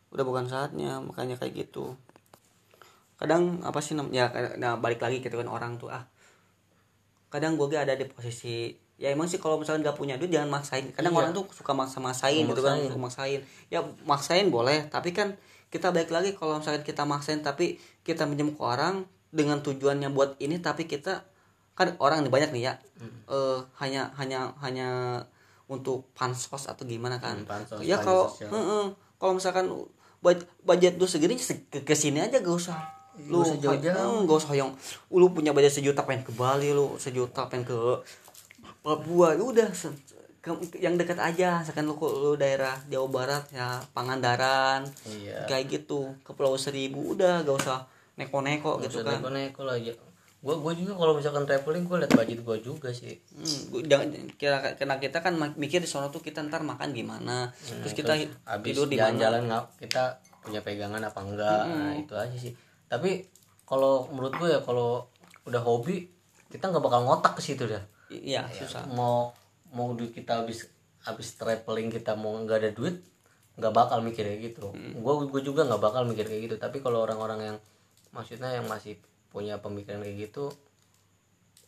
Udah 0.08 0.24
bukan 0.24 0.48
saatnya 0.48 0.98
makanya 1.04 1.36
kayak 1.36 1.68
gitu. 1.68 1.92
Kadang 3.20 3.60
apa 3.62 3.78
sih 3.84 3.94
ya 4.10 4.32
nah 4.58 4.80
balik 4.80 4.98
lagi 5.04 5.20
gitu 5.20 5.36
kan 5.36 5.46
orang 5.46 5.76
tuh 5.78 5.92
ah. 5.92 6.02
Kadang 7.32 7.56
gue 7.56 7.72
ada 7.72 7.96
di 7.96 8.04
posisi 8.04 8.68
ya 8.94 9.08
emang 9.08 9.24
sih 9.24 9.40
kalau 9.40 9.56
misalnya 9.56 9.88
nggak 9.88 9.96
punya 9.96 10.14
duit 10.14 10.28
jangan 10.28 10.52
maksain. 10.52 10.92
Kadang 10.92 11.10
Iya. 11.10 11.18
orang 11.18 11.32
tuh 11.32 11.44
suka 11.50 11.72
maksa-maksain 11.72 12.44
gitu 12.44 12.60
kan, 12.60 12.76
maksain. 12.76 12.86
suka 12.86 12.98
maksain. 13.00 13.40
Ya 13.66 13.80
maksain 14.04 14.46
boleh, 14.46 14.86
tapi 14.86 15.10
kan 15.10 15.34
kita 15.66 15.88
balik 15.88 16.12
lagi 16.12 16.30
kalau 16.32 16.60
misalnya 16.60 16.84
kita 16.84 17.02
maksain 17.02 17.40
tapi 17.40 17.74
kita 18.02 18.22
minjem 18.22 18.52
ke 18.52 18.60
orang 18.60 19.02
dengan 19.32 19.58
tujuannya 19.58 20.12
buat 20.12 20.36
ini 20.38 20.60
tapi 20.60 20.84
kita 20.84 21.24
kan 21.72 21.96
orang 21.98 22.20
nih 22.20 22.28
banyak 22.28 22.50
nih 22.52 22.62
ya 22.62 22.74
Hmm. 23.00 23.24
eh, 23.26 23.58
hanya 23.78 24.12
hanya 24.14 24.52
hanya 24.60 24.88
untuk 25.64 26.04
pansos 26.12 26.68
atau 26.68 26.84
gimana 26.84 27.16
kan 27.16 27.40
Hmm, 27.40 27.48
pansos, 27.48 27.80
ya 27.80 27.96
kalau 27.98 28.28
kalau 29.16 29.32
misalkan 29.32 29.72
bud- 30.20 30.44
budget 30.60 30.94
lu 30.94 31.08
segini 31.08 31.40
se- 31.40 31.64
ke 31.66 31.80
ke 31.80 31.94
sini 31.94 32.20
aja 32.20 32.36
gak 32.36 32.52
usah 32.52 32.76
lu 33.28 33.44
usah 33.44 33.56
jauh-jauh. 33.60 34.24
hmm, 34.24 34.24
gak 34.24 34.38
usah 34.40 34.54
yang 34.56 34.70
lu 35.12 35.26
punya 35.30 35.52
budget 35.52 35.72
sejuta 35.72 36.02
pengen 36.02 36.24
ke 36.24 36.32
Bali 36.32 36.72
lu 36.72 36.96
sejuta 36.96 37.44
pengen 37.48 37.68
ke 37.68 37.78
Papua. 38.82 39.36
Ya 39.36 39.44
udah 39.44 39.68
ke- 40.42 40.80
yang 40.80 40.98
dekat 40.98 41.18
aja. 41.20 41.62
Misalkan 41.62 41.86
lu, 41.86 41.94
lu 41.94 42.34
daerah 42.34 42.74
Jawa 42.90 43.08
Barat 43.08 43.44
ya 43.52 43.78
Pangandaran 43.92 44.82
iya. 45.06 45.44
kayak 45.46 45.70
gitu. 45.70 46.16
Ke 46.24 46.34
Pulau 46.34 46.56
Seribu 46.58 47.14
udah 47.14 47.44
gak 47.44 47.56
usah 47.62 47.84
neko-neko 48.16 48.80
gitu 48.82 49.04
kan. 49.04 49.20
neko 49.32 49.62
lah 49.64 49.76
aja 49.76 49.92
gue 50.42 50.50
gue 50.58 50.72
juga 50.74 50.98
kalau 50.98 51.14
misalkan 51.14 51.46
traveling 51.46 51.86
gue 51.86 51.96
liat 52.02 52.12
budget 52.18 52.42
gue 52.42 52.56
juga 52.66 52.90
sih. 52.90 53.14
Hmm, 53.30 53.70
gua- 53.70 53.86
jangan 53.86 54.10
kira 54.34 54.58
karena 54.74 54.98
kita 54.98 55.22
kan 55.22 55.38
mikir 55.54 55.78
di 55.78 55.86
sono 55.86 56.10
tuh 56.10 56.18
kita 56.18 56.42
ntar 56.42 56.66
makan 56.66 56.90
gimana, 56.90 57.54
terus 57.62 57.94
kita 57.94 58.18
habis 58.42 58.74
tidur 58.74 58.90
di 58.90 58.98
mana. 58.98 59.14
jalan-jalan 59.14 59.40
nggak 59.46 59.64
kita 59.86 60.02
punya 60.42 60.58
pegangan 60.66 60.98
apa 60.98 61.20
enggak. 61.22 61.62
Nah, 61.70 61.94
itu 61.94 62.14
aja 62.18 62.34
sih 62.34 62.50
tapi 62.92 63.24
kalau 63.64 64.04
menurut 64.12 64.36
gue 64.36 64.48
ya 64.50 64.60
kalau 64.60 65.08
udah 65.42 65.64
hobi 65.64 66.12
kita 66.46 66.68
nggak 66.68 66.84
bakal 66.84 67.00
ngotak 67.02 67.32
ke 67.32 67.42
situ 67.42 67.64
dah. 67.64 67.80
I- 68.12 68.36
Iya, 68.36 68.44
susah. 68.52 68.84
mau 68.92 69.32
mau 69.72 69.96
duit 69.96 70.12
kita 70.12 70.44
habis 70.44 70.68
habis 71.00 71.32
traveling 71.32 71.88
kita 71.88 72.12
mau 72.12 72.36
nggak 72.36 72.58
ada 72.60 72.70
duit 72.70 73.00
nggak 73.56 73.72
bakal 73.72 74.04
mikir 74.04 74.28
kayak 74.28 74.52
gitu. 74.52 74.68
Gue 74.94 75.12
gue 75.24 75.40
juga 75.40 75.64
nggak 75.64 75.80
bakal 75.80 76.04
mikir 76.04 76.28
kayak 76.28 76.42
gitu. 76.46 76.56
Tapi 76.60 76.78
kalau 76.78 77.00
orang-orang 77.00 77.40
yang 77.42 77.56
maksudnya 78.12 78.52
yang 78.52 78.68
masih 78.68 79.00
punya 79.32 79.56
pemikiran 79.56 80.04
kayak 80.04 80.28
gitu 80.28 80.52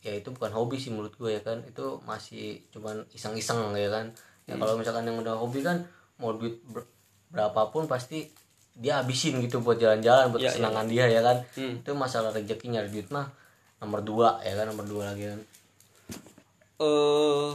ya 0.04 0.12
itu 0.12 0.28
bukan 0.28 0.52
hobi 0.52 0.76
sih 0.76 0.92
menurut 0.92 1.16
gue 1.16 1.32
ya 1.32 1.40
kan. 1.40 1.64
Itu 1.64 2.04
masih 2.04 2.60
cuman 2.68 3.08
iseng-iseng 3.10 3.72
ya 3.72 3.88
kan. 3.88 4.12
Ya 4.44 4.60
kalau 4.60 4.76
misalkan 4.76 5.08
yang 5.08 5.16
udah 5.16 5.40
hobi 5.40 5.64
kan 5.64 5.88
mau 6.20 6.36
duit 6.36 6.60
ber- 6.68 6.88
berapapun 7.32 7.88
pasti 7.88 8.28
dia 8.74 8.98
habisin 8.98 9.38
gitu 9.38 9.62
buat 9.62 9.78
jalan-jalan 9.78 10.34
buat 10.34 10.42
Ya, 10.42 10.50
kesenangan 10.50 10.86
dia 10.90 11.06
ya 11.06 11.20
kan? 11.22 11.36
Hmm. 11.54 11.78
itu 11.78 11.94
masalah 11.94 12.34
rezekinya 12.34 12.82
duit 12.82 13.06
mah 13.14 13.30
nomor 13.78 14.02
dua 14.02 14.42
ya 14.42 14.58
kan? 14.58 14.66
Nomor 14.74 14.86
dua 14.86 15.02
lagi 15.14 15.30
kan? 15.30 15.40
Eh 16.82 17.52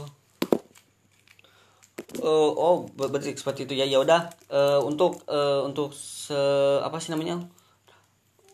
Uh, 2.18 2.50
oh 2.58 2.90
berarti 2.98 3.38
seperti 3.38 3.70
itu. 3.70 3.78
Ya 3.78 3.86
ya 3.86 4.02
udah. 4.02 4.34
Uh, 4.50 4.82
untuk 4.82 5.22
uh, 5.30 5.62
untuk 5.62 5.94
se 5.94 6.34
apa 6.82 6.98
sih 6.98 7.14
namanya? 7.14 7.38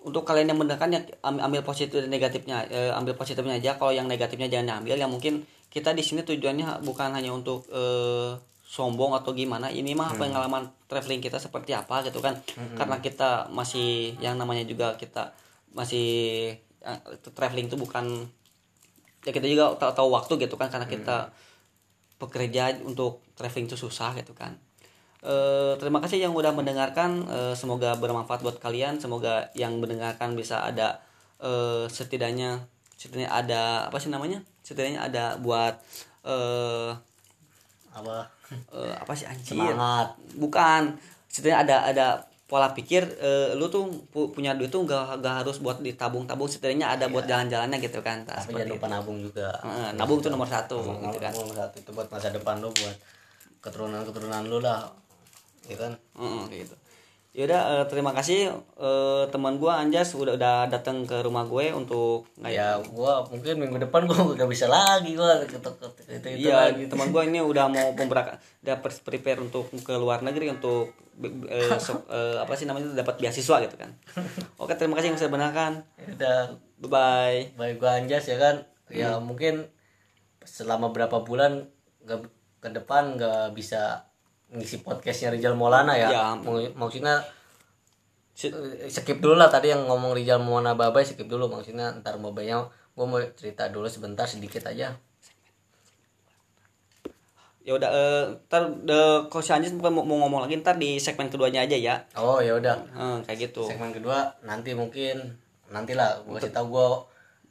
Untuk 0.05 0.29
kalian 0.29 0.53
yang 0.53 0.61
mendengarkan 0.61 0.93
ya 0.93 1.01
ambil 1.25 1.65
positif 1.65 2.05
dan 2.05 2.13
negatifnya. 2.13 2.69
Uh, 2.69 2.93
ambil 3.01 3.17
positifnya 3.17 3.57
aja. 3.57 3.81
Kalau 3.81 3.97
yang 3.97 4.07
negatifnya 4.07 4.53
jangan 4.53 4.77
diambil 4.77 4.97
yang 5.01 5.11
mungkin 5.11 5.49
kita 5.73 5.97
di 5.97 6.05
sini 6.05 6.21
tujuannya 6.23 6.85
bukan 6.85 7.17
hanya 7.17 7.33
untuk 7.33 7.65
uh, 7.73 8.37
sombong 8.67 9.15
atau 9.15 9.31
gimana 9.31 9.71
ini 9.71 9.95
mah 9.95 10.11
hmm. 10.11 10.19
pengalaman 10.19 10.67
traveling 10.91 11.23
kita 11.23 11.39
seperti 11.39 11.71
apa 11.73 12.03
gitu 12.03 12.19
kan. 12.19 12.35
Hmm. 12.59 12.75
karena 12.75 12.99
kita 12.99 13.47
masih 13.55 14.19
yang 14.19 14.35
namanya 14.35 14.67
juga 14.67 14.99
kita 14.99 15.31
masih 15.71 16.51
uh, 16.83 16.99
traveling 17.31 17.71
itu 17.71 17.79
bukan 17.79 18.27
ya 19.23 19.31
kita 19.31 19.47
juga 19.47 19.75
tahu, 19.79 19.93
tahu 19.95 20.09
waktu 20.15 20.33
gitu 20.47 20.59
kan 20.59 20.67
karena 20.71 20.87
kita 20.87 21.31
hmm. 21.31 22.19
pekerja 22.19 22.75
untuk 22.83 23.23
traveling 23.39 23.71
itu 23.71 23.79
susah 23.79 24.15
gitu 24.15 24.35
kan. 24.35 24.55
E, 25.27 25.35
terima 25.83 25.99
kasih 25.99 26.23
yang 26.23 26.33
udah 26.39 26.55
mendengarkan 26.55 27.27
e, 27.27 27.39
semoga 27.59 27.99
bermanfaat 27.99 28.47
buat 28.47 28.63
kalian 28.63 29.03
semoga 29.03 29.51
yang 29.59 29.83
mendengarkan 29.83 30.39
bisa 30.39 30.63
ada 30.63 31.03
e, 31.43 31.85
setidaknya 31.91 32.63
setidaknya 32.95 33.35
ada 33.35 33.91
apa 33.91 33.99
sih 33.99 34.07
namanya? 34.07 34.47
Setidaknya 34.63 35.03
ada 35.03 35.35
buat 35.43 35.83
e, 36.23 36.37
apa 37.91 38.31
e, 38.53 38.79
apa 38.95 39.13
sih 39.13 39.27
anjir? 39.27 39.57
Semangat. 39.57 40.15
Bukan. 40.37 40.99
Setidaknya 41.27 41.59
ada 41.65 41.77
ada 41.91 42.07
pola 42.47 42.71
pikir 42.71 43.03
uh, 43.19 43.59
lu 43.59 43.67
tuh 43.67 43.91
pu 44.15 44.31
punya 44.31 44.55
duit 44.55 44.71
tuh 44.71 44.87
gak, 44.87 45.19
gak 45.19 45.43
harus 45.43 45.59
buat 45.59 45.83
ditabung-tabung. 45.83 46.47
Setidaknya 46.47 46.95
ada 46.95 47.11
iya. 47.11 47.13
buat 47.13 47.27
jalan-jalannya 47.27 47.79
gitu 47.83 47.99
kan 48.07 48.23
tapi 48.23 48.55
jangan 48.55 48.71
lupa 48.71 48.87
nabung 48.87 49.19
juga. 49.19 49.51
Uh, 49.67 49.91
nabung 49.99 50.23
tuh 50.23 50.31
nomor 50.31 50.47
satu 50.47 50.79
nabung, 50.79 51.11
gitu 51.11 51.19
kan. 51.19 51.33
nomor 51.35 51.57
satu. 51.59 51.77
Itu 51.83 51.91
buat 51.91 52.07
masa 52.07 52.31
depan 52.31 52.63
lu 52.63 52.71
buat 52.71 52.97
keturunan 53.59 54.07
keturunan 54.07 54.43
lu 54.47 54.63
lah. 54.63 54.87
Ya 55.67 55.75
kan? 55.75 55.93
Uh, 56.15 56.47
uh, 56.47 56.55
gitu 56.55 56.86
Yaudah 57.37 57.61
uh, 57.69 57.85
terima 57.85 58.17
kasih 58.17 58.49
uh, 58.81 59.29
teman 59.29 59.61
gua 59.61 59.85
Anjas 59.85 60.17
udah 60.17 60.41
udah 60.41 60.73
datang 60.73 61.05
ke 61.05 61.21
rumah 61.21 61.45
gue 61.45 61.69
untuk 61.69 62.25
ya 62.41 62.81
gua 62.89 63.29
mungkin 63.29 63.61
minggu 63.61 63.77
depan 63.77 64.09
gua 64.09 64.25
gak 64.41 64.49
bisa 64.49 64.65
lagi 64.73 65.13
gua 65.13 65.45
itu, 65.45 65.61
itu, 65.61 65.69
itu 66.17 66.49
iya 66.49 66.73
teman 66.89 67.13
gua 67.13 67.29
ini 67.29 67.45
udah 67.45 67.69
mau 67.69 67.93
memberak 68.01 68.41
udah 68.65 68.77
prepare 68.81 69.45
untuk 69.45 69.69
ke 69.69 69.95
luar 70.01 70.25
negeri 70.25 70.49
untuk 70.49 70.97
uh, 71.21 71.77
so, 71.77 72.09
uh, 72.09 72.41
apa 72.49 72.57
sih 72.57 72.65
namanya 72.65 72.97
dapat 72.97 73.21
beasiswa 73.21 73.61
gitu 73.69 73.77
kan. 73.77 73.93
Oke 74.57 74.73
terima 74.81 74.97
kasih 74.97 75.13
yang 75.13 75.21
saya 75.21 75.29
benarkan. 75.29 75.85
Udah 76.17 76.57
bye 76.81 77.53
bye 77.53 77.53
bye 77.53 77.77
gua 77.77 78.01
Anjas 78.01 78.33
ya 78.33 78.41
kan? 78.41 78.65
Ya 78.89 79.21
hmm. 79.21 79.29
mungkin 79.29 79.69
selama 80.41 80.89
berapa 80.89 81.21
bulan 81.21 81.69
gak, 82.09 82.33
ke 82.65 82.73
depan 82.73 83.21
nggak 83.21 83.53
bisa 83.53 84.06
ngisi 84.55 84.87
podcastnya 84.87 85.35
Rizal 85.35 85.59
Maulana 85.59 85.99
ya, 85.99 86.09
ya. 86.13 86.23
maksudnya 86.79 87.27
skip 88.87 89.19
dulu 89.19 89.35
lah 89.41 89.49
tadi 89.49 89.73
yang 89.73 89.89
ngomong 89.89 90.13
Rizal 90.13 90.45
Maulana 90.45 90.77
Babai 90.77 91.09
skip 91.09 91.25
dulu. 91.25 91.49
Maksudnya 91.49 91.97
ntar 92.05 92.21
babanya 92.21 92.69
gue 92.93 93.07
mau 93.09 93.19
cerita 93.35 93.73
dulu 93.73 93.89
sebentar 93.89 94.29
sedikit 94.29 94.69
aja. 94.69 94.93
Ya 97.67 97.73
udah 97.75 97.91
uh, 97.91 98.25
ntar 98.47 98.71
the 98.87 99.27
si 99.43 99.51
Anjis 99.51 99.75
mau, 99.75 99.91
mau 99.91 100.17
ngomong 100.23 100.47
lagi 100.47 100.61
ntar 100.61 100.79
di 100.79 101.01
segmen 101.01 101.33
keduanya 101.33 101.65
aja 101.65 101.75
ya. 101.75 101.95
Oh 102.15 102.39
ya 102.39 102.55
udah. 102.61 102.77
Hmm, 102.93 103.19
kayak 103.25 103.51
gitu. 103.51 103.67
Segmen 103.67 103.91
kedua 103.91 104.37
nanti 104.45 104.77
mungkin 104.77 105.41
nantilah. 105.73 106.23
Gue 106.29 106.39
kasih 106.39 106.53
tau 106.53 106.69
gue 106.69 106.89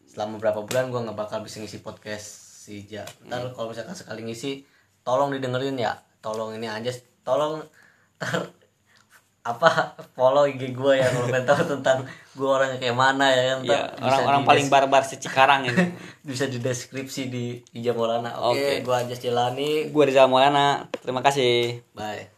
selama 0.05 0.39
berapa 0.39 0.63
bulan 0.63 0.93
gue 0.93 1.01
nggak 1.01 1.17
bakal 1.17 1.41
bisa 1.41 1.59
ngisi 1.59 1.81
podcast 1.81 2.45
si 2.63 2.85
Ja. 2.85 3.03
Ntar 3.25 3.41
hmm. 3.41 3.53
kalau 3.57 3.73
misalkan 3.73 3.97
sekali 3.97 4.21
ngisi 4.21 4.63
tolong 5.01 5.33
didengerin 5.33 5.81
ya 5.81 5.97
tolong 6.25 6.57
ini 6.57 6.65
aja 6.65 6.89
tolong 7.21 7.61
ter 8.17 8.49
apa 9.45 9.93
follow 10.17 10.49
IG 10.49 10.73
gue 10.73 10.93
ya 10.97 11.05
kalau 11.05 11.29
pengen 11.29 11.45
tahu 11.45 11.61
tentang 11.77 12.01
gue 12.33 12.49
orangnya 12.49 12.81
kayak 12.81 12.97
mana 12.97 13.29
ya 13.29 13.43
kan 13.45 13.57
ya, 13.61 13.79
orang-orang 14.01 14.41
paling 14.41 14.67
barbar 14.73 15.05
si 15.05 15.21
Cikarang 15.21 15.69
ini. 15.69 15.93
Bisa 16.25 16.49
di 16.49 16.57
deskripsi 16.57 17.29
di 17.29 17.61
Ija 17.77 17.93
Maulana. 17.93 18.41
Oke 18.41 18.57
okay. 18.57 18.65
okay. 18.73 18.77
gue 18.81 18.95
aja 19.05 19.13
Cilani 19.13 19.71
gue 19.93 20.03
Rizal 20.09 20.33
Maulana. 20.33 20.89
Terima 20.97 21.21
kasih. 21.21 21.85
Bye 21.93 22.34